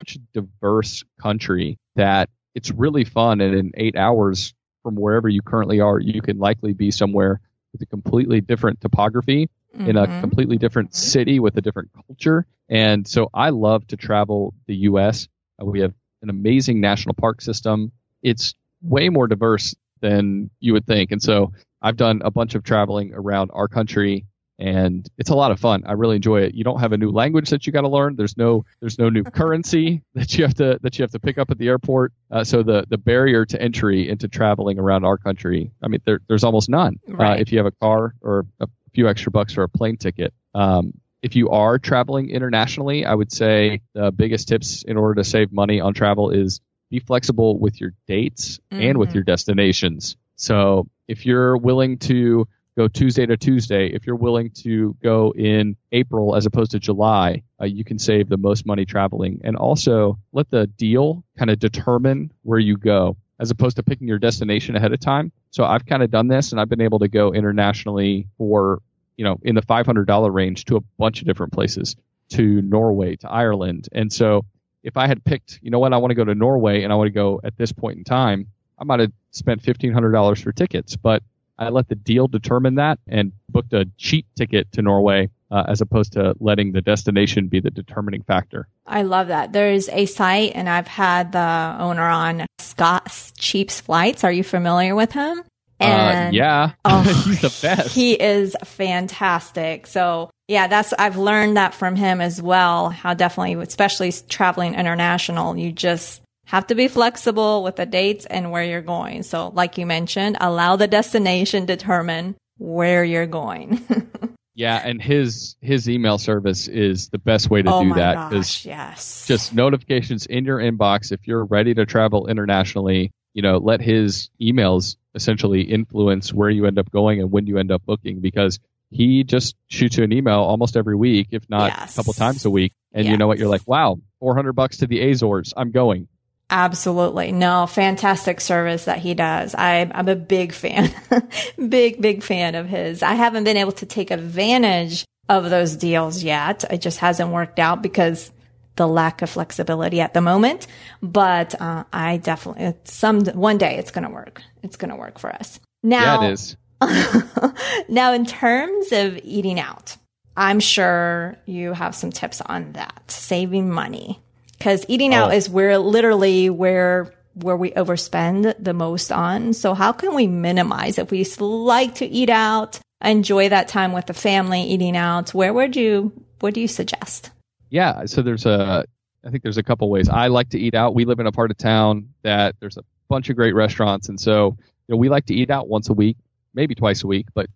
Such 0.00 0.16
a 0.16 0.18
diverse 0.32 1.04
country 1.20 1.78
that 1.96 2.28
it's 2.54 2.70
really 2.70 3.04
fun. 3.04 3.40
And 3.40 3.54
in 3.54 3.72
eight 3.74 3.96
hours 3.96 4.54
from 4.82 4.96
wherever 4.96 5.28
you 5.28 5.42
currently 5.42 5.80
are, 5.80 5.98
you 5.98 6.20
can 6.20 6.38
likely 6.38 6.74
be 6.74 6.90
somewhere 6.90 7.40
with 7.72 7.82
a 7.82 7.86
completely 7.86 8.40
different 8.40 8.80
topography 8.80 9.48
mm-hmm. 9.74 9.90
in 9.90 9.96
a 9.96 10.06
mm-hmm. 10.06 10.20
completely 10.20 10.58
different 10.58 10.94
city 10.94 11.40
with 11.40 11.56
a 11.56 11.60
different 11.60 11.90
culture. 12.06 12.46
And 12.68 13.06
so 13.06 13.30
I 13.34 13.50
love 13.50 13.86
to 13.88 13.96
travel 13.96 14.54
the 14.66 14.76
U.S. 14.76 15.28
Uh, 15.60 15.66
we 15.66 15.80
have 15.80 15.92
an 16.22 16.30
amazing 16.30 16.80
national 16.80 17.14
park 17.14 17.40
system. 17.40 17.92
It's 18.22 18.54
way 18.82 19.08
more 19.08 19.26
diverse 19.26 19.74
than 20.00 20.50
you 20.60 20.72
would 20.72 20.86
think. 20.86 21.12
And 21.12 21.22
so 21.22 21.52
I've 21.82 21.96
done 21.96 22.22
a 22.24 22.30
bunch 22.30 22.54
of 22.54 22.62
traveling 22.62 23.12
around 23.14 23.50
our 23.52 23.68
country 23.68 24.26
and 24.58 25.08
it's 25.18 25.30
a 25.30 25.34
lot 25.34 25.50
of 25.50 25.58
fun. 25.58 25.82
I 25.86 25.92
really 25.92 26.16
enjoy 26.16 26.42
it. 26.42 26.54
You 26.54 26.64
don't 26.64 26.80
have 26.80 26.92
a 26.92 26.96
new 26.96 27.10
language 27.10 27.50
that 27.50 27.66
you 27.66 27.72
got 27.72 27.80
to 27.80 27.88
learn. 27.88 28.16
There's 28.16 28.36
no 28.36 28.64
there's 28.80 28.98
no 28.98 29.08
new 29.10 29.24
currency 29.40 30.02
that 30.14 30.36
you 30.36 30.44
have 30.44 30.54
to 30.54 30.78
that 30.82 30.98
you 30.98 31.02
have 31.02 31.10
to 31.10 31.18
pick 31.18 31.38
up 31.38 31.50
at 31.50 31.58
the 31.58 31.68
airport. 31.68 32.12
Uh, 32.30 32.44
so 32.44 32.62
the 32.62 32.84
the 32.88 32.98
barrier 32.98 33.44
to 33.46 33.60
entry 33.60 34.08
into 34.08 34.28
traveling 34.28 34.78
around 34.78 35.04
our 35.04 35.18
country, 35.18 35.72
I 35.82 35.88
mean, 35.88 36.00
there, 36.04 36.20
there's 36.28 36.44
almost 36.44 36.68
none. 36.68 37.00
Uh, 37.08 37.16
right. 37.16 37.38
Uh, 37.38 37.40
if 37.40 37.52
you 37.52 37.58
have 37.58 37.66
a 37.66 37.72
car 37.72 38.14
or 38.20 38.46
a 38.60 38.68
few 38.94 39.08
extra 39.08 39.30
bucks 39.30 39.52
for 39.52 39.62
a 39.62 39.68
plane 39.68 39.96
ticket. 39.96 40.32
Um, 40.54 40.92
if 41.22 41.34
you 41.34 41.50
are 41.50 41.78
traveling 41.78 42.30
internationally, 42.30 43.06
I 43.06 43.14
would 43.14 43.32
say 43.32 43.80
the 43.94 44.12
biggest 44.12 44.48
tips 44.48 44.82
in 44.82 44.96
order 44.96 45.14
to 45.14 45.24
save 45.24 45.52
money 45.52 45.80
on 45.80 45.94
travel 45.94 46.30
is 46.30 46.60
be 46.90 47.00
flexible 47.00 47.58
with 47.58 47.80
your 47.80 47.92
dates 48.06 48.60
mm-hmm. 48.70 48.82
and 48.82 48.98
with 48.98 49.08
mm-hmm. 49.10 49.16
your 49.16 49.24
destinations. 49.24 50.16
So 50.36 50.86
if 51.08 51.24
you're 51.24 51.56
willing 51.56 51.98
to 52.00 52.46
go 52.76 52.88
Tuesday 52.88 53.24
to 53.24 53.36
Tuesday, 53.36 53.86
if 53.88 54.06
you're 54.06 54.16
willing 54.16 54.50
to 54.50 54.96
go 55.02 55.32
in 55.32 55.76
April 55.92 56.34
as 56.36 56.44
opposed 56.44 56.72
to 56.72 56.78
July, 56.78 57.42
uh, 57.60 57.64
you 57.64 57.84
can 57.84 57.98
save 57.98 58.28
the 58.28 58.36
most 58.36 58.66
money 58.66 58.84
traveling. 58.84 59.40
And 59.44 59.56
also 59.56 60.18
let 60.32 60.50
the 60.50 60.66
deal 60.66 61.24
kind 61.38 61.50
of 61.50 61.58
determine 61.58 62.32
where 62.42 62.58
you 62.58 62.76
go 62.76 63.16
as 63.40 63.50
opposed 63.50 63.76
to 63.76 63.82
picking 63.82 64.08
your 64.08 64.18
destination 64.18 64.76
ahead 64.76 64.92
of 64.92 65.00
time. 65.00 65.32
So 65.54 65.62
I've 65.62 65.86
kind 65.86 66.02
of 66.02 66.10
done 66.10 66.26
this 66.26 66.50
and 66.50 66.60
I've 66.60 66.68
been 66.68 66.80
able 66.80 66.98
to 66.98 67.06
go 67.06 67.32
internationally 67.32 68.26
for, 68.38 68.82
you 69.16 69.24
know, 69.24 69.38
in 69.44 69.54
the 69.54 69.62
$500 69.62 70.34
range 70.34 70.64
to 70.64 70.74
a 70.74 70.80
bunch 70.98 71.20
of 71.20 71.28
different 71.28 71.52
places, 71.52 71.94
to 72.30 72.60
Norway, 72.60 73.14
to 73.14 73.30
Ireland. 73.30 73.88
And 73.92 74.12
so 74.12 74.46
if 74.82 74.96
I 74.96 75.06
had 75.06 75.22
picked, 75.22 75.60
you 75.62 75.70
know 75.70 75.78
what, 75.78 75.92
I 75.92 75.98
want 75.98 76.10
to 76.10 76.16
go 76.16 76.24
to 76.24 76.34
Norway 76.34 76.82
and 76.82 76.92
I 76.92 76.96
want 76.96 77.06
to 77.06 77.12
go 77.12 77.40
at 77.44 77.56
this 77.56 77.70
point 77.70 77.98
in 77.98 78.02
time, 78.02 78.48
I 78.80 78.82
might 78.82 78.98
have 78.98 79.12
spent 79.30 79.62
$1,500 79.62 80.42
for 80.42 80.50
tickets, 80.50 80.96
but 80.96 81.22
I 81.56 81.68
let 81.68 81.86
the 81.86 81.94
deal 81.94 82.26
determine 82.26 82.74
that 82.74 82.98
and 83.06 83.30
booked 83.48 83.74
a 83.74 83.88
cheap 83.96 84.26
ticket 84.34 84.72
to 84.72 84.82
Norway 84.82 85.30
uh, 85.54 85.62
as 85.68 85.80
opposed 85.80 86.12
to 86.12 86.34
letting 86.40 86.72
the 86.72 86.82
destination 86.82 87.46
be 87.46 87.60
the 87.60 87.70
determining 87.70 88.24
factor. 88.24 88.66
I 88.86 89.02
love 89.02 89.28
that. 89.28 89.52
There's 89.52 89.88
a 89.88 90.06
site, 90.06 90.50
and 90.56 90.68
I've 90.68 90.88
had 90.88 91.30
the 91.30 91.76
owner 91.78 92.02
on 92.02 92.46
Scott's 92.58 93.32
Cheap 93.38 93.70
Flights. 93.70 94.24
Are 94.24 94.32
you 94.32 94.42
familiar 94.42 94.96
with 94.96 95.12
him? 95.12 95.44
Uh, 95.80 95.84
and, 95.84 96.28
uh, 96.28 96.36
yeah, 96.36 96.72
oh, 96.84 97.02
he's 97.24 97.40
the 97.40 97.56
best. 97.62 97.94
He 97.94 98.14
is 98.14 98.56
fantastic. 98.64 99.86
So 99.86 100.30
yeah, 100.48 100.66
that's 100.66 100.92
I've 100.98 101.16
learned 101.16 101.56
that 101.56 101.72
from 101.72 101.94
him 101.94 102.20
as 102.20 102.42
well. 102.42 102.90
How 102.90 103.14
definitely, 103.14 103.54
especially 103.62 104.12
traveling 104.28 104.74
international, 104.74 105.56
you 105.56 105.70
just 105.70 106.20
have 106.46 106.66
to 106.66 106.74
be 106.74 106.88
flexible 106.88 107.62
with 107.62 107.76
the 107.76 107.86
dates 107.86 108.26
and 108.26 108.50
where 108.50 108.64
you're 108.64 108.82
going. 108.82 109.22
So, 109.22 109.50
like 109.54 109.78
you 109.78 109.86
mentioned, 109.86 110.36
allow 110.40 110.74
the 110.74 110.88
destination 110.88 111.64
determine 111.64 112.34
where 112.58 113.04
you're 113.04 113.26
going. 113.26 113.84
Yeah, 114.54 114.80
and 114.82 115.02
his 115.02 115.56
his 115.60 115.88
email 115.88 116.16
service 116.18 116.68
is 116.68 117.08
the 117.08 117.18
best 117.18 117.50
way 117.50 117.62
to 117.62 117.72
oh 117.72 117.82
do 117.82 117.94
that 117.94 118.30
because 118.30 118.64
yes. 118.64 119.26
just 119.26 119.52
notifications 119.52 120.26
in 120.26 120.44
your 120.44 120.58
inbox 120.58 121.10
if 121.10 121.26
you're 121.26 121.44
ready 121.44 121.74
to 121.74 121.86
travel 121.86 122.28
internationally. 122.28 123.10
You 123.32 123.42
know, 123.42 123.58
let 123.58 123.80
his 123.80 124.30
emails 124.40 124.96
essentially 125.14 125.62
influence 125.62 126.32
where 126.32 126.50
you 126.50 126.66
end 126.66 126.78
up 126.78 126.88
going 126.90 127.20
and 127.20 127.32
when 127.32 127.46
you 127.46 127.58
end 127.58 127.72
up 127.72 127.84
booking 127.84 128.20
because 128.20 128.60
he 128.90 129.24
just 129.24 129.56
shoots 129.68 129.96
you 129.96 130.04
an 130.04 130.12
email 130.12 130.38
almost 130.38 130.76
every 130.76 130.94
week, 130.94 131.28
if 131.32 131.50
not 131.50 131.72
yes. 131.72 131.92
a 131.92 131.96
couple 131.96 132.12
times 132.12 132.44
a 132.44 132.50
week, 132.50 132.72
and 132.92 133.04
yes. 133.04 133.10
you 133.10 133.16
know 133.16 133.26
what? 133.26 133.38
You're 133.38 133.48
like, 133.48 133.66
wow, 133.66 133.98
400 134.20 134.52
bucks 134.52 134.78
to 134.78 134.86
the 134.86 135.10
Azores, 135.10 135.52
I'm 135.56 135.72
going. 135.72 136.06
Absolutely. 136.50 137.32
No, 137.32 137.66
fantastic 137.66 138.40
service 138.40 138.84
that 138.84 138.98
he 138.98 139.14
does. 139.14 139.54
I, 139.54 139.90
I'm 139.92 140.08
a 140.08 140.16
big 140.16 140.52
fan, 140.52 140.90
big, 141.68 142.00
big 142.00 142.22
fan 142.22 142.54
of 142.54 142.68
his. 142.68 143.02
I 143.02 143.14
haven't 143.14 143.44
been 143.44 143.56
able 143.56 143.72
to 143.72 143.86
take 143.86 144.10
advantage 144.10 145.04
of 145.28 145.48
those 145.48 145.76
deals 145.76 146.22
yet. 146.22 146.64
It 146.70 146.78
just 146.78 146.98
hasn't 146.98 147.30
worked 147.30 147.58
out 147.58 147.82
because 147.82 148.30
the 148.76 148.86
lack 148.86 149.22
of 149.22 149.30
flexibility 149.30 150.00
at 150.00 150.14
the 150.14 150.20
moment. 150.20 150.66
But 151.02 151.60
uh, 151.60 151.84
I 151.92 152.18
definitely, 152.18 152.74
some 152.84 153.24
one 153.26 153.58
day 153.58 153.76
it's 153.76 153.90
going 153.90 154.04
to 154.04 154.10
work. 154.12 154.42
It's 154.62 154.76
going 154.76 154.90
to 154.90 154.96
work 154.96 155.18
for 155.18 155.32
us. 155.32 155.60
Now, 155.82 156.20
yeah, 156.20 156.28
it 156.28 156.32
is. 156.32 156.56
now, 157.88 158.12
in 158.12 158.26
terms 158.26 158.92
of 158.92 159.18
eating 159.22 159.60
out, 159.60 159.96
I'm 160.36 160.60
sure 160.60 161.36
you 161.46 161.72
have 161.72 161.94
some 161.94 162.10
tips 162.10 162.40
on 162.40 162.72
that, 162.72 163.10
saving 163.10 163.70
money 163.70 164.23
because 164.64 164.86
eating 164.88 165.12
oh. 165.12 165.18
out 165.18 165.34
is 165.34 165.50
where 165.50 165.76
literally 165.76 166.48
where 166.48 167.12
where 167.34 167.56
we 167.56 167.70
overspend 167.72 168.54
the 168.58 168.72
most 168.72 169.12
on. 169.12 169.52
So 169.52 169.74
how 169.74 169.92
can 169.92 170.14
we 170.14 170.26
minimize 170.26 170.98
if 170.98 171.10
we 171.10 171.26
like 171.38 171.96
to 171.96 172.06
eat 172.06 172.30
out, 172.30 172.80
enjoy 173.04 173.50
that 173.50 173.68
time 173.68 173.92
with 173.92 174.06
the 174.06 174.14
family 174.14 174.62
eating 174.62 174.96
out? 174.96 175.34
Where 175.34 175.52
would 175.52 175.76
you 175.76 176.12
what 176.40 176.54
do 176.54 176.62
you 176.62 176.68
suggest? 176.68 177.30
Yeah, 177.68 178.06
so 178.06 178.22
there's 178.22 178.46
a 178.46 178.86
I 179.22 179.30
think 179.30 179.42
there's 179.42 179.58
a 179.58 179.62
couple 179.62 179.90
ways. 179.90 180.08
I 180.08 180.28
like 180.28 180.48
to 180.50 180.58
eat 180.58 180.74
out. 180.74 180.94
We 180.94 181.04
live 181.04 181.20
in 181.20 181.26
a 181.26 181.32
part 181.32 181.50
of 181.50 181.58
town 181.58 182.08
that 182.22 182.56
there's 182.58 182.78
a 182.78 182.84
bunch 183.10 183.28
of 183.28 183.36
great 183.36 183.54
restaurants 183.54 184.08
and 184.08 184.18
so 184.18 184.56
you 184.88 184.94
know, 184.94 184.96
we 184.96 185.10
like 185.10 185.26
to 185.26 185.34
eat 185.34 185.50
out 185.50 185.68
once 185.68 185.90
a 185.90 185.94
week, 185.94 186.16
maybe 186.54 186.74
twice 186.74 187.04
a 187.04 187.06
week, 187.06 187.26
but 187.34 187.48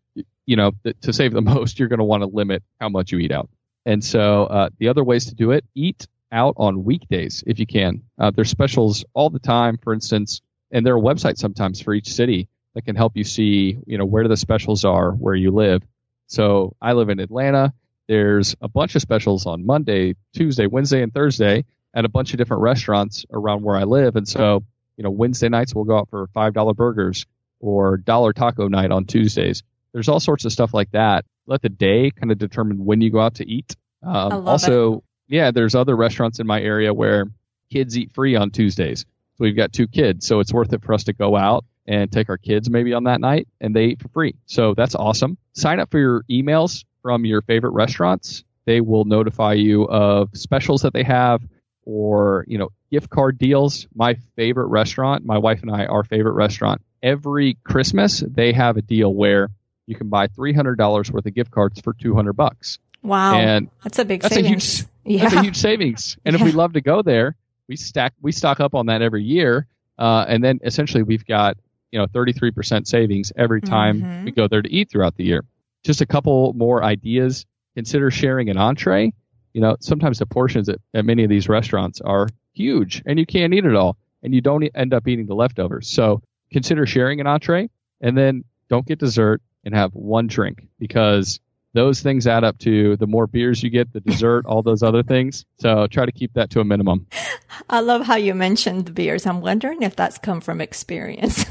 you 0.44 0.56
know, 0.56 0.72
to 1.00 1.12
save 1.14 1.32
the 1.32 1.40
most, 1.54 1.78
you're 1.78 1.88
going 1.88 2.00
to 2.00 2.04
want 2.04 2.22
to 2.22 2.26
limit 2.26 2.62
how 2.78 2.90
much 2.90 3.12
you 3.12 3.18
eat 3.18 3.32
out. 3.32 3.48
And 3.86 4.04
so 4.04 4.44
uh, 4.44 4.68
the 4.76 4.88
other 4.88 5.02
ways 5.02 5.26
to 5.26 5.34
do 5.34 5.52
it, 5.52 5.64
eat 5.74 6.06
out 6.32 6.54
on 6.56 6.84
weekdays 6.84 7.42
if 7.46 7.58
you 7.58 7.66
can. 7.66 8.02
Uh, 8.18 8.30
there's 8.30 8.50
specials 8.50 9.04
all 9.14 9.30
the 9.30 9.38
time, 9.38 9.78
for 9.78 9.92
instance, 9.92 10.40
and 10.70 10.84
there 10.84 10.94
are 10.94 11.00
websites 11.00 11.38
sometimes 11.38 11.80
for 11.80 11.94
each 11.94 12.12
city 12.12 12.48
that 12.74 12.84
can 12.84 12.96
help 12.96 13.16
you 13.16 13.24
see, 13.24 13.78
you 13.86 13.98
know, 13.98 14.04
where 14.04 14.28
the 14.28 14.36
specials 14.36 14.84
are 14.84 15.12
where 15.12 15.34
you 15.34 15.50
live. 15.50 15.82
So 16.26 16.76
I 16.80 16.92
live 16.92 17.08
in 17.08 17.20
Atlanta. 17.20 17.72
There's 18.06 18.56
a 18.60 18.68
bunch 18.68 18.94
of 18.94 19.02
specials 19.02 19.46
on 19.46 19.66
Monday, 19.66 20.14
Tuesday, 20.34 20.66
Wednesday, 20.66 21.02
and 21.02 21.12
Thursday 21.12 21.64
at 21.94 22.04
a 22.04 22.08
bunch 22.08 22.32
of 22.32 22.38
different 22.38 22.62
restaurants 22.62 23.24
around 23.32 23.62
where 23.62 23.76
I 23.76 23.84
live. 23.84 24.16
And 24.16 24.28
so, 24.28 24.62
you 24.96 25.04
know, 25.04 25.10
Wednesday 25.10 25.48
nights 25.48 25.74
we'll 25.74 25.84
go 25.84 25.98
out 25.98 26.08
for 26.10 26.26
five 26.28 26.54
dollar 26.54 26.74
burgers 26.74 27.26
or 27.60 27.96
dollar 27.96 28.32
taco 28.32 28.68
night 28.68 28.90
on 28.90 29.04
Tuesdays. 29.06 29.62
There's 29.92 30.08
all 30.08 30.20
sorts 30.20 30.44
of 30.44 30.52
stuff 30.52 30.74
like 30.74 30.90
that. 30.92 31.24
Let 31.46 31.62
the 31.62 31.70
day 31.70 32.10
kind 32.10 32.30
of 32.30 32.38
determine 32.38 32.84
when 32.84 33.00
you 33.00 33.10
go 33.10 33.20
out 33.20 33.36
to 33.36 33.48
eat. 33.48 33.74
Um, 34.02 34.32
also, 34.46 34.96
it 34.96 35.02
yeah, 35.28 35.50
there's 35.50 35.74
other 35.74 35.94
restaurants 35.94 36.40
in 36.40 36.46
my 36.46 36.60
area 36.60 36.92
where 36.92 37.26
kids 37.70 37.96
eat 37.96 38.12
free 38.12 38.36
on 38.36 38.50
Tuesdays. 38.50 39.00
So 39.36 39.44
we've 39.44 39.56
got 39.56 39.72
two 39.72 39.86
kids, 39.86 40.26
so 40.26 40.40
it's 40.40 40.52
worth 40.52 40.72
it 40.72 40.82
for 40.82 40.94
us 40.94 41.04
to 41.04 41.12
go 41.12 41.36
out 41.36 41.64
and 41.86 42.10
take 42.10 42.28
our 42.28 42.36
kids 42.36 42.68
maybe 42.68 42.92
on 42.92 43.04
that 43.04 43.20
night 43.20 43.48
and 43.60 43.74
they 43.74 43.86
eat 43.86 44.00
for 44.02 44.08
free. 44.08 44.34
So 44.46 44.74
that's 44.74 44.94
awesome. 44.94 45.38
Sign 45.52 45.80
up 45.80 45.90
for 45.90 45.98
your 45.98 46.22
emails 46.30 46.84
from 47.02 47.24
your 47.24 47.40
favorite 47.42 47.70
restaurants. 47.70 48.44
They 48.66 48.80
will 48.80 49.04
notify 49.04 49.54
you 49.54 49.84
of 49.84 50.30
specials 50.34 50.82
that 50.82 50.92
they 50.92 51.04
have 51.04 51.42
or, 51.84 52.44
you 52.46 52.58
know, 52.58 52.68
gift 52.90 53.08
card 53.08 53.38
deals. 53.38 53.86
My 53.94 54.16
favorite 54.36 54.66
restaurant, 54.66 55.24
my 55.24 55.38
wife 55.38 55.62
and 55.62 55.70
I, 55.70 55.86
our 55.86 56.04
favorite 56.04 56.34
restaurant, 56.34 56.82
every 57.02 57.56
Christmas 57.64 58.22
they 58.26 58.52
have 58.52 58.76
a 58.76 58.82
deal 58.82 59.12
where 59.12 59.48
you 59.86 59.94
can 59.94 60.10
buy 60.10 60.26
$300 60.28 61.10
worth 61.10 61.24
of 61.24 61.34
gift 61.34 61.50
cards 61.50 61.80
for 61.80 61.94
200 61.94 62.34
bucks. 62.34 62.78
Wow. 63.02 63.34
And 63.34 63.70
that's 63.82 63.98
a 63.98 64.04
big 64.04 64.20
that's 64.20 64.34
savings. 64.34 64.50
a 64.50 64.82
huge 64.82 64.88
Yeah. 65.08 65.22
That's 65.22 65.34
a 65.34 65.42
huge 65.42 65.56
savings. 65.56 66.18
And 66.24 66.34
yeah. 66.34 66.40
if 66.40 66.44
we 66.44 66.52
love 66.52 66.74
to 66.74 66.80
go 66.80 67.02
there, 67.02 67.36
we 67.68 67.76
stack 67.76 68.14
we 68.20 68.32
stock 68.32 68.60
up 68.60 68.74
on 68.74 68.86
that 68.86 69.02
every 69.02 69.22
year. 69.22 69.66
Uh, 69.98 70.24
and 70.28 70.42
then 70.42 70.60
essentially 70.62 71.02
we've 71.02 71.24
got 71.24 71.56
you 71.90 71.98
know 71.98 72.06
33% 72.06 72.86
savings 72.86 73.32
every 73.36 73.60
time 73.60 74.00
mm-hmm. 74.00 74.24
we 74.26 74.30
go 74.32 74.46
there 74.48 74.62
to 74.62 74.72
eat 74.72 74.90
throughout 74.90 75.16
the 75.16 75.24
year. 75.24 75.44
Just 75.84 76.00
a 76.00 76.06
couple 76.06 76.52
more 76.54 76.82
ideas. 76.82 77.46
Consider 77.74 78.10
sharing 78.10 78.50
an 78.50 78.56
entree. 78.58 79.12
You 79.54 79.60
know, 79.60 79.76
sometimes 79.80 80.18
the 80.18 80.26
portions 80.26 80.68
at, 80.68 80.78
at 80.94 81.04
many 81.04 81.24
of 81.24 81.30
these 81.30 81.48
restaurants 81.48 82.00
are 82.00 82.28
huge 82.52 83.02
and 83.06 83.18
you 83.18 83.26
can't 83.26 83.54
eat 83.54 83.64
it 83.64 83.74
all 83.74 83.96
and 84.22 84.34
you 84.34 84.40
don't 84.40 84.64
end 84.74 84.92
up 84.92 85.08
eating 85.08 85.26
the 85.26 85.34
leftovers. 85.34 85.88
So 85.88 86.22
consider 86.52 86.86
sharing 86.86 87.20
an 87.20 87.26
entree 87.26 87.70
and 88.00 88.16
then 88.16 88.44
don't 88.68 88.86
get 88.86 88.98
dessert 88.98 89.40
and 89.64 89.74
have 89.74 89.92
one 89.94 90.26
drink 90.26 90.66
because 90.78 91.40
those 91.74 92.00
things 92.00 92.26
add 92.26 92.44
up 92.44 92.58
to 92.58 92.96
the 92.96 93.06
more 93.06 93.26
beers 93.26 93.62
you 93.62 93.70
get, 93.70 93.92
the 93.92 94.00
dessert, 94.00 94.46
all 94.46 94.62
those 94.62 94.82
other 94.82 95.02
things. 95.02 95.44
So 95.60 95.86
try 95.86 96.06
to 96.06 96.12
keep 96.12 96.32
that 96.34 96.50
to 96.50 96.60
a 96.60 96.64
minimum. 96.64 97.06
I 97.70 97.80
love 97.80 98.06
how 98.06 98.16
you 98.16 98.34
mentioned 98.34 98.86
the 98.86 98.92
beers. 98.92 99.26
I'm 99.26 99.40
wondering 99.40 99.82
if 99.82 99.96
that's 99.96 100.18
come 100.18 100.40
from 100.40 100.60
experience. 100.60 101.44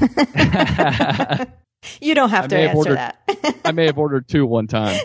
you 2.00 2.14
don't 2.14 2.30
have 2.30 2.44
I 2.44 2.48
to 2.48 2.58
answer 2.58 2.76
ordered, 2.76 2.96
that. 2.96 3.56
I 3.64 3.72
may 3.72 3.86
have 3.86 3.98
ordered 3.98 4.28
two 4.28 4.46
one 4.46 4.66
time. 4.66 5.00